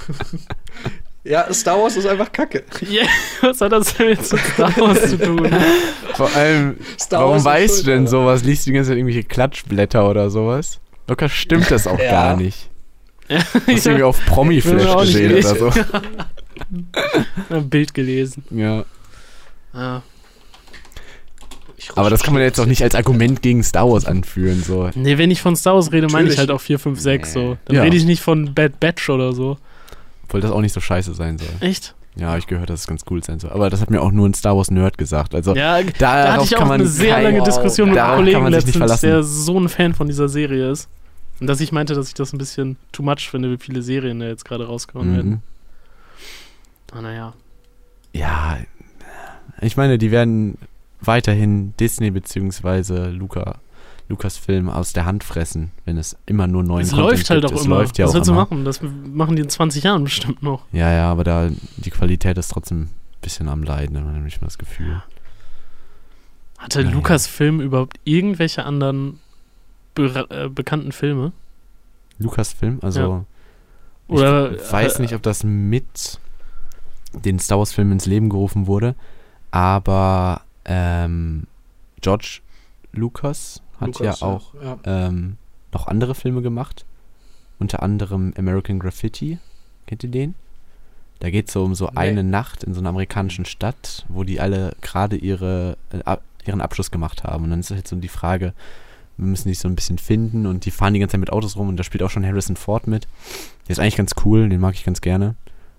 ja, 1.24 1.52
Star 1.52 1.78
Wars 1.80 1.96
ist 1.96 2.06
einfach 2.06 2.30
Kacke. 2.32 2.64
ja, 2.90 3.04
was 3.40 3.60
hat 3.60 3.72
das 3.72 3.94
denn 3.94 4.08
jetzt 4.08 4.32
mit 4.32 4.42
Star 4.42 4.76
Wars 4.76 5.10
zu 5.10 5.18
tun? 5.18 5.48
Vor 6.14 6.30
allem, 6.34 6.76
Star 6.98 7.20
warum 7.20 7.44
weißt 7.44 7.74
schuld, 7.74 7.86
du 7.86 7.90
denn 7.92 8.06
sowas? 8.06 8.42
Liest 8.44 8.66
du 8.66 8.70
die 8.70 8.74
ganze 8.74 8.90
Zeit 8.90 8.98
irgendwelche 8.98 9.24
Klatschblätter 9.24 10.08
oder 10.08 10.30
sowas? 10.30 10.80
Locker 11.08 11.28
stimmt 11.28 11.70
das 11.70 11.86
auch 11.86 11.98
Ja. 12.02 12.10
gar 12.10 12.36
nicht. 12.36 12.68
Ja, 13.28 13.38
Hast 13.38 13.86
du 13.86 13.90
irgendwie 13.90 14.02
auf 14.02 14.24
Promi-Flash 14.26 14.96
gesehen 15.06 15.32
oder 15.32 15.56
so? 15.56 15.72
ein 17.54 17.70
Bild 17.70 17.94
gelesen. 17.94 18.44
Ja. 18.50 18.84
Ah. 19.72 20.02
Aber 21.96 22.10
das 22.10 22.22
kann 22.22 22.34
man 22.34 22.42
jetzt 22.42 22.60
auch 22.60 22.66
nicht 22.66 22.82
als 22.82 22.94
Argument 22.94 23.42
gegen 23.42 23.62
Star 23.64 23.88
Wars 23.90 24.04
anführen, 24.06 24.62
so. 24.62 24.90
Nee, 24.94 25.18
wenn 25.18 25.30
ich 25.30 25.40
von 25.42 25.56
Star 25.56 25.74
Wars 25.74 25.90
rede, 25.92 26.06
meine 26.08 26.28
ich 26.30 26.38
halt 26.38 26.50
auch 26.50 26.60
4, 26.60 26.78
5, 26.78 27.00
6 27.00 27.32
so. 27.32 27.58
Dann 27.64 27.76
Ja. 27.76 27.82
rede 27.82 27.96
ich 27.96 28.04
nicht 28.04 28.22
von 28.22 28.54
Bad 28.54 28.78
Batch 28.80 29.08
oder 29.10 29.32
so. 29.32 29.56
Obwohl 30.32 30.40
das 30.40 30.50
auch 30.50 30.62
nicht 30.62 30.72
so 30.72 30.80
scheiße 30.80 31.12
sein 31.14 31.36
soll. 31.36 31.48
Echt? 31.60 31.94
Ja, 32.16 32.36
ich 32.38 32.46
gehört, 32.46 32.70
dass 32.70 32.80
es 32.80 32.86
ganz 32.86 33.02
cool 33.10 33.22
sein 33.22 33.38
soll. 33.38 33.50
Aber 33.52 33.68
das 33.68 33.82
hat 33.82 33.90
mir 33.90 34.00
auch 34.00 34.10
nur 34.12 34.26
ein 34.28 34.32
Star 34.34 34.56
Wars 34.56 34.70
Nerd 34.70 34.96
gesagt. 34.96 35.34
Also, 35.34 35.54
Ja, 35.54 35.82
da 35.98 36.32
hatte 36.32 36.44
ich 36.44 36.54
auch 36.54 36.60
kann 36.60 36.68
man 36.68 36.80
eine 36.80 36.88
sehr 36.88 37.14
kein- 37.14 37.24
lange 37.24 37.38
Wow. 37.40 37.44
Diskussion 37.46 37.88
mit 37.90 37.98
Darauf 37.98 38.16
einem 38.18 38.24
Kollegen 38.34 38.46
letztens, 38.48 39.00
der 39.00 39.22
so 39.22 39.58
ein 39.60 39.68
Fan 39.68 39.92
von 39.94 40.06
dieser 40.06 40.28
Serie 40.30 40.70
ist. 40.70 40.88
Und 41.40 41.46
dass 41.48 41.60
ich 41.60 41.70
meinte, 41.72 41.94
dass 41.94 42.08
ich 42.08 42.14
das 42.14 42.32
ein 42.32 42.38
bisschen 42.38 42.76
too 42.92 43.02
much 43.02 43.28
finde, 43.30 43.50
wie 43.50 43.58
viele 43.58 43.82
Serien 43.82 44.20
da 44.20 44.26
jetzt 44.26 44.44
gerade 44.44 44.66
rausgehauen 44.66 45.14
werden. 45.14 45.30
Mhm. 45.30 45.40
Ah, 46.92 47.00
naja. 47.02 47.32
Ja, 48.14 48.58
ich 49.60 49.76
meine, 49.76 49.98
die 49.98 50.10
werden 50.10 50.56
weiterhin 51.00 51.74
Disney 51.78 52.10
bzw. 52.10 53.08
Luca, 53.10 53.56
Lukas 54.12 54.36
Film 54.36 54.68
aus 54.68 54.92
der 54.92 55.06
Hand 55.06 55.24
fressen, 55.24 55.70
wenn 55.86 55.96
es 55.96 56.16
immer 56.26 56.46
nur 56.46 56.62
neuen 56.62 56.82
Es 56.82 56.90
Content 56.90 57.08
läuft 57.10 57.30
halt 57.30 57.40
gibt. 57.42 57.52
auch 57.54 57.58
es 57.58 57.64
immer. 57.64 57.76
läuft 57.76 57.96
ja 57.98 58.04
Was 58.04 58.10
auch 58.10 58.14
willst 58.16 58.28
immer. 58.28 58.40
machen? 58.40 58.64
Das 58.66 58.80
machen 58.82 59.36
die 59.36 59.42
in 59.42 59.48
20 59.48 59.84
Jahren 59.84 60.04
bestimmt 60.04 60.42
noch. 60.42 60.66
Ja, 60.70 60.92
ja, 60.92 61.10
aber 61.10 61.24
da 61.24 61.48
die 61.78 61.90
Qualität 61.90 62.36
ist 62.36 62.48
trotzdem 62.48 62.82
ein 62.82 62.90
bisschen 63.22 63.48
am 63.48 63.62
Leiden, 63.62 63.96
hat 63.96 64.04
man 64.04 64.12
nämlich 64.14 64.38
mal 64.42 64.48
das 64.48 64.58
Gefühl. 64.58 65.02
Hatte 66.58 66.82
Naja. 66.84 66.94
Lukas 66.94 67.26
Film 67.26 67.60
überhaupt 67.62 67.98
irgendwelche 68.04 68.64
anderen 68.64 69.18
be 69.94 70.26
äh, 70.28 70.48
bekannten 70.50 70.92
Filme? 70.92 71.32
Lukas 72.18 72.52
Film, 72.52 72.78
also 72.82 73.24
Oder 74.08 74.52
ich 74.52 74.72
weiß 74.72 74.98
äh, 74.98 75.02
nicht, 75.02 75.14
ob 75.14 75.22
das 75.22 75.42
mit 75.42 76.20
den 77.14 77.38
Star 77.38 77.58
Wars 77.58 77.72
Filmen 77.72 77.92
ins 77.92 78.04
Leben 78.06 78.28
gerufen 78.28 78.66
wurde, 78.66 78.94
aber 79.50 80.42
ähm, 80.66 81.46
George 82.02 82.40
Lucas 82.92 83.62
hat 83.82 83.98
Lukas, 83.98 84.20
ja 84.20 84.26
auch 84.26 84.54
Ja. 84.62 84.78
ähm, 84.84 85.36
noch 85.72 85.86
andere 85.86 86.14
Filme 86.14 86.42
gemacht. 86.42 86.84
Unter 87.58 87.82
anderem 87.82 88.32
American 88.36 88.78
Graffiti. 88.78 89.38
Kennt 89.86 90.02
ihr 90.04 90.10
den? 90.10 90.34
Da 91.20 91.30
geht 91.30 91.46
es 91.48 91.52
so 91.54 91.64
um 91.64 91.74
so 91.74 91.86
Nee. 91.86 91.92
eine 91.96 92.24
Nacht 92.24 92.64
in 92.64 92.74
so 92.74 92.80
einer 92.80 92.88
amerikanischen 92.90 93.44
Stadt, 93.44 94.04
wo 94.08 94.24
die 94.24 94.40
alle 94.40 94.74
gerade 94.80 95.16
ihre, 95.16 95.76
äh, 95.90 96.16
ihren 96.46 96.60
Abschluss 96.60 96.90
gemacht 96.90 97.22
haben. 97.22 97.44
Und 97.44 97.50
dann 97.50 97.60
ist 97.60 97.70
halt 97.70 97.86
so 97.86 97.94
die 97.96 98.08
Frage, 98.08 98.52
wir 99.16 99.26
müssen 99.26 99.48
die 99.48 99.54
so 99.54 99.68
ein 99.68 99.76
bisschen 99.76 99.98
finden 99.98 100.46
und 100.46 100.64
die 100.64 100.70
fahren 100.72 100.94
die 100.94 101.00
ganze 101.00 101.12
Zeit 101.12 101.20
mit 101.20 101.30
Autos 101.30 101.56
rum 101.56 101.68
und 101.68 101.76
da 101.76 101.84
spielt 101.84 102.02
auch 102.02 102.10
schon 102.10 102.26
Harrison 102.26 102.56
Ford 102.56 102.88
mit. 102.88 103.06
Der 103.68 103.72
ist 103.72 103.78
eigentlich 103.78 103.96
ganz 103.96 104.12
cool, 104.24 104.48
den 104.48 104.58
mag 104.60 104.74
ich 104.74 104.84
ganz 104.84 105.00
gerne. 105.00 105.36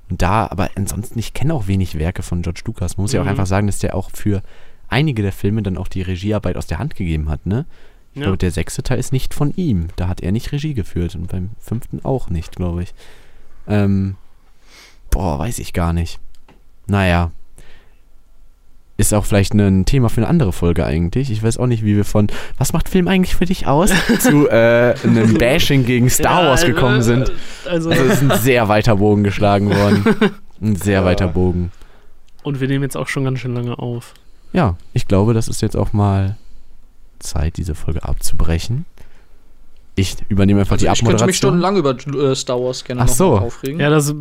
Und 0.10 0.22
da, 0.22 0.48
aber 0.48 0.70
ansonsten, 0.76 1.18
ich 1.20 1.34
kenne 1.34 1.54
auch 1.54 1.68
wenig 1.68 1.98
Werke 1.98 2.24
von 2.24 2.42
George 2.44 2.62
Lucas. 2.66 2.96
Man 2.98 3.04
muss 3.04 3.12
ja 3.14 3.20
auch 3.20 3.26
Mhm. 3.26 3.32
einfach 3.32 3.48
sagen, 3.48 3.68
dass 3.68 3.80
der 3.80 3.96
auch 3.96 4.12
für 4.12 4.44
einige 4.88 5.24
der 5.24 5.32
Filme 5.34 5.64
dann 5.64 5.78
auch 5.78 5.88
die 5.88 6.04
Regiearbeit 6.04 6.56
aus 6.56 6.68
der 6.68 6.78
Hand 6.80 6.96
gegeben 6.96 7.30
hat, 7.30 7.46
ne? 7.46 7.66
Ich 8.14 8.18
Ja. 8.20 8.24
glaube, 8.24 8.38
der 8.38 8.52
sechste 8.52 8.84
Teil 8.84 9.00
ist 9.00 9.12
nicht 9.12 9.34
von 9.34 9.54
ihm. 9.56 9.88
Da 9.96 10.08
hat 10.08 10.22
er 10.22 10.32
nicht 10.32 10.52
Regie 10.52 10.74
geführt 10.74 11.16
und 11.16 11.28
beim 11.28 11.50
fünften 11.60 12.00
auch 12.04 12.30
nicht, 12.30 12.56
glaube 12.56 12.84
ich. 12.84 12.94
Ähm, 13.68 14.16
boah, 15.10 15.40
weiß 15.40 15.60
ich 15.60 15.74
gar 15.74 15.94
nicht. 15.94 16.20
Naja. 16.88 17.32
Ist 18.96 19.12
auch 19.16 19.26
vielleicht 19.26 19.56
ein 19.56 19.86
Thema 19.86 20.08
für 20.10 20.18
eine 20.22 20.28
andere 20.28 20.54
Folge 20.54 20.86
eigentlich. 20.86 21.32
Ich 21.32 21.42
weiß 21.42 21.58
auch 21.58 21.66
nicht, 21.66 21.84
wie 21.84 21.96
wir 21.96 22.06
von 22.06 22.28
Was 22.60 22.74
macht 22.74 22.88
Film 22.90 23.08
eigentlich 23.08 23.36
für 23.36 23.46
dich 23.46 23.66
aus? 23.66 23.90
zu 24.20 24.48
äh, 24.48 24.94
einem 25.04 25.34
Bashing 25.34 25.84
gegen 25.86 26.12
Star 26.12 26.44
Ja, 26.44 26.50
Wars 26.50 26.64
gekommen 26.66 27.00
äh, 27.00 27.04
sind. 27.04 27.32
Also, 27.68 27.90
Also 27.90 28.04
ist 28.04 28.22
ein 28.22 28.32
sehr 28.40 28.68
weiter 28.70 28.98
Bogen 28.98 29.24
geschlagen 29.24 29.70
worden. 29.76 30.06
Ein 30.62 30.76
sehr 30.76 31.00
Ja. 31.00 31.06
weiter 31.06 31.28
Bogen. 31.28 31.72
und 32.44 32.60
wir 32.62 32.68
nehmen 32.68 32.84
jetzt 32.84 32.96
auch 32.96 33.08
schon 33.08 33.24
ganz 33.24 33.40
schön 33.40 33.56
lange 33.56 33.80
auf. 33.80 34.14
Ja, 34.54 34.78
ich 34.94 35.08
glaube, 35.08 35.34
das 35.34 35.48
ist 35.48 35.62
jetzt 35.64 35.76
auch 35.76 35.92
mal 35.94 36.38
Zeit, 37.24 37.58
diese 37.58 37.74
Folge 37.76 38.04
abzubrechen. 38.04 38.86
Ich 39.96 40.16
übernehme 40.30 40.62
einfach 40.62 40.74
Also 40.74 40.86
die 40.88 40.92
ich 40.92 41.00
könnte 41.00 41.26
mich 41.26 41.38
Abmoderation. 41.44 41.60
stundenlang 41.62 41.78
über 41.78 42.32
äh, 42.32 42.36
Star 42.36 42.60
Wars 42.60 42.84
gerne 42.84 43.02
Ach 43.02 43.08
noch 43.08 43.14
so. 43.14 43.38
aufregen. 43.38 43.80
Ja, 43.80 43.90
das 43.90 44.14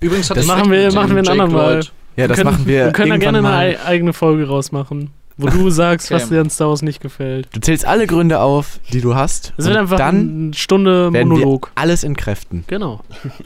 Übrigens 0.00 0.28
hat 0.30 0.36
Das 0.36 0.46
machen 0.46 0.70
wir- 0.70 0.92
machen 0.92 1.10
wir 1.14 1.22
ein 1.22 1.28
andermal. 1.28 1.82
Ja, 2.16 2.28
das 2.28 2.36
können, 2.38 2.50
machen 2.50 2.66
wir. 2.66 2.84
Wir 2.86 2.92
können 2.92 3.10
da 3.10 3.16
gerne 3.18 3.38
eine 3.46 3.82
eigene 3.84 4.12
Folge 4.12 4.46
rausmachen, 4.46 5.10
wo 5.38 5.48
du 5.48 5.70
sagst, 5.70 6.10
was 6.10 6.24
Okay. 6.24 6.34
dir 6.34 6.40
an 6.40 6.50
Star 6.50 6.68
Wars 6.68 6.82
nicht 6.82 7.00
gefällt. 7.00 7.48
Du 7.52 7.60
zählst 7.60 7.84
alle 7.86 8.06
Gründe 8.06 8.40
auf, 8.40 8.80
die 8.92 9.00
du 9.00 9.14
hast. 9.14 9.52
Es 9.56 9.64
wird 9.66 9.76
und 9.76 9.82
einfach 9.82 9.98
dann 9.98 10.44
eine 10.46 10.54
Stunde 10.54 11.10
Monolog. 11.10 11.66
wir 11.74 11.82
alles 11.82 12.04
entkräften. 12.04 12.64
Genau. 12.66 13.00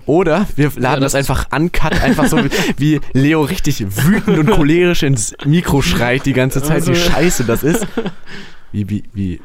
Oder 0.07 0.47
wir 0.57 0.71
laden 0.77 1.01
das 1.03 1.13
das 1.13 1.15
einfach 1.29 1.49
uncut, 1.55 2.01
einfach 2.01 2.27
so 2.27 2.37
wie, 2.45 2.51
wie 2.77 3.01
Leo 3.13 3.43
richtig 3.43 3.81
wütend 4.05 4.39
und 4.39 4.51
cholerisch 4.51 5.03
ins 5.03 5.35
Mikro 5.45 5.83
schreit 5.83 6.27
die 6.27 6.33
ganze 6.33 6.63
Zeit, 6.63 6.87
wie 6.87 6.91
Also- 6.91 7.11
scheiße 7.11 7.45
das 7.45 7.63
ist. 7.63 7.87
Wie, 8.73 8.89
wie, 8.89 9.03
wie. 9.13 9.41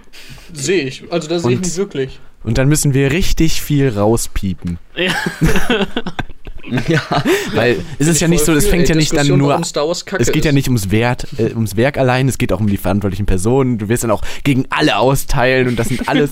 Sehe 0.54 0.84
ich. 0.84 1.04
Also 1.12 1.28
da 1.28 1.40
sehe 1.40 1.54
ich 1.54 1.62
nicht 1.62 1.78
wirklich. 1.78 2.20
Und 2.44 2.60
dann 2.60 2.68
müssen 2.70 2.94
wir 2.94 3.12
richtig 3.12 3.60
viel 3.64 3.90
rauspiepen. 3.90 4.78
Ja. 4.96 5.12
ja. 6.88 7.02
Weil 7.54 7.78
es 8.00 8.08
ist 8.08 8.22
ja 8.22 8.28
nicht 8.28 8.44
so, 8.44 8.54
es 8.54 8.68
fängt 8.68 8.90
ja 8.90 8.96
nicht 8.96 9.16
dann 9.16 9.28
nur 9.28 9.56
Um 9.56 9.64
Star 9.64 9.88
Wars 9.88 10.06
Kacke 10.06 10.22
Es 10.22 10.32
geht 10.32 10.46
ja 10.46 10.50
ist. 10.50 10.56
nicht 10.56 10.68
ums 10.68 10.92
Wert, 10.92 11.28
äh, 11.38 11.54
ums 11.54 11.76
Werk 11.76 11.98
allein, 11.98 12.28
es 12.28 12.38
geht 12.38 12.52
auch 12.52 12.60
um 12.60 12.68
die 12.68 12.78
verantwortlichen 12.78 13.26
Personen. 13.26 13.78
Du 13.78 13.90
wirst 13.90 14.04
dann 14.04 14.12
auch 14.12 14.22
gegen 14.44 14.66
alle 14.70 14.98
austeilen 14.98 15.68
und 15.68 15.80
das 15.80 15.90
sind 15.90 16.08
alles. 16.08 16.32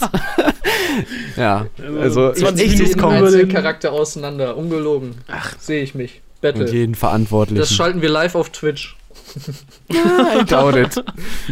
ja, 1.38 1.68
also 2.00 2.32
20 2.32 2.66
echtes 2.66 2.96
Minuten 2.96 3.50
Charakter 3.50 3.92
auseinander. 3.92 4.58
Ungelogen. 4.58 5.16
Ach, 5.28 5.56
sehe 5.60 5.84
ich 5.84 5.96
mich. 5.96 6.22
Battle. 6.42 6.66
und 6.66 6.74
jeden 6.74 6.96
Verantwortlichen. 6.96 7.60
Das 7.60 7.74
schalten 7.74 8.02
wir 8.02 8.10
live 8.10 8.36
auf 8.36 8.50
Twitch. 8.50 8.98
I 9.92 10.44
doubt 10.46 10.76
it. 10.76 11.04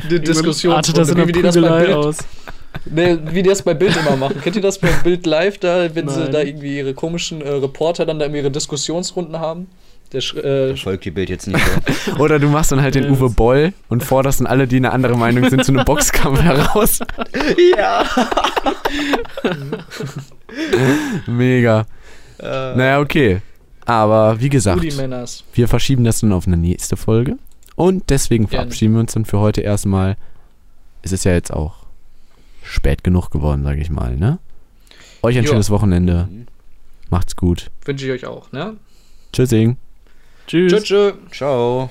Die 0.10 0.20
Diskussion. 0.20 0.74
Artet 0.74 0.98
das 0.98 1.10
in 1.10 1.16
der 1.16 1.28
wie 1.28 1.32
die 1.32 1.42
das 1.42 1.56
bei 1.56 1.86
Bild, 1.86 1.94
aus. 1.94 2.18
Nee, 2.86 3.18
wie 3.26 3.44
die 3.44 3.50
das 3.50 3.62
bei 3.62 3.74
Bild 3.74 3.96
immer 3.98 4.16
machen. 4.16 4.42
Kennt 4.42 4.56
ihr 4.56 4.62
das 4.62 4.80
bei 4.80 4.90
Bild 5.04 5.26
live, 5.26 5.58
da, 5.58 5.94
wenn 5.94 6.08
sie 6.08 6.22
Nein. 6.22 6.32
da 6.32 6.42
irgendwie 6.42 6.78
ihre 6.78 6.94
komischen 6.94 7.42
äh, 7.42 7.50
Reporter 7.50 8.06
dann 8.06 8.20
da 8.20 8.26
immer 8.26 8.38
ihre 8.38 8.52
Diskussionsrunden 8.52 9.40
haben? 9.40 9.68
Der, 10.14 10.22
äh, 10.44 10.76
Folgt 10.76 11.06
die 11.06 11.12
Bild 11.12 11.30
jetzt 11.30 11.48
nicht 11.48 11.60
so. 12.06 12.12
Oder 12.20 12.38
du 12.38 12.48
machst 12.48 12.72
dann 12.72 12.82
halt 12.82 12.96
den. 12.96 13.10
Uwe 13.10 13.30
Boll 13.30 13.74
und 13.88 14.04
forderst 14.04 14.42
dann 14.42 14.48
alle, 14.48 14.68
die 14.68 14.76
eine 14.76 14.92
andere 14.92 15.18
Meinung 15.18 15.50
sind, 15.50 15.64
zu 15.64 15.72
einem 15.72 15.86
Boxkampf 15.86 16.42
heraus. 16.42 17.00
ja. 17.78 18.06
Mega. 21.28 21.86
Äh, 22.40 22.76
Naja, 22.76 23.00
okay. 23.00 23.42
Aber 23.86 24.40
wie 24.40 24.50
gesagt, 24.50 24.82
wir 25.54 25.68
verschieben 25.68 26.04
das 26.04 26.20
dann 26.20 26.34
auf 26.34 26.46
eine 26.46 26.58
nächste 26.58 26.98
Folge. 26.98 27.38
Und 27.76 28.10
deswegen 28.10 28.48
verabschieden 28.48 28.94
wir 28.94 29.00
uns 29.00 29.14
dann 29.14 29.26
für 29.26 29.40
heute 29.40 29.62
erstmal. 29.62 30.18
Es 31.02 31.12
ist 31.12 31.26
ja 31.26 31.32
jetzt 31.32 31.52
auch 31.52 31.81
spät 32.72 33.04
genug 33.04 33.30
geworden, 33.30 33.64
sage 33.64 33.82
ich 33.82 33.90
mal, 33.90 34.16
ne? 34.16 34.40
Euch 35.22 35.38
ein 35.38 35.44
Ja. 35.44 35.50
schönes 35.52 35.70
Wochenende. 35.70 36.28
Macht's 37.10 37.36
gut. 37.36 37.70
Wünsche 37.86 38.06
ich 38.06 38.12
euch 38.12 38.26
auch, 38.26 38.52
ne? 38.52 38.78
Tschüssing. 39.34 39.78
Tschüss. 40.48 40.72
Tschö, 40.72 40.82
tschö. 40.82 41.14
Ciao. 41.32 41.90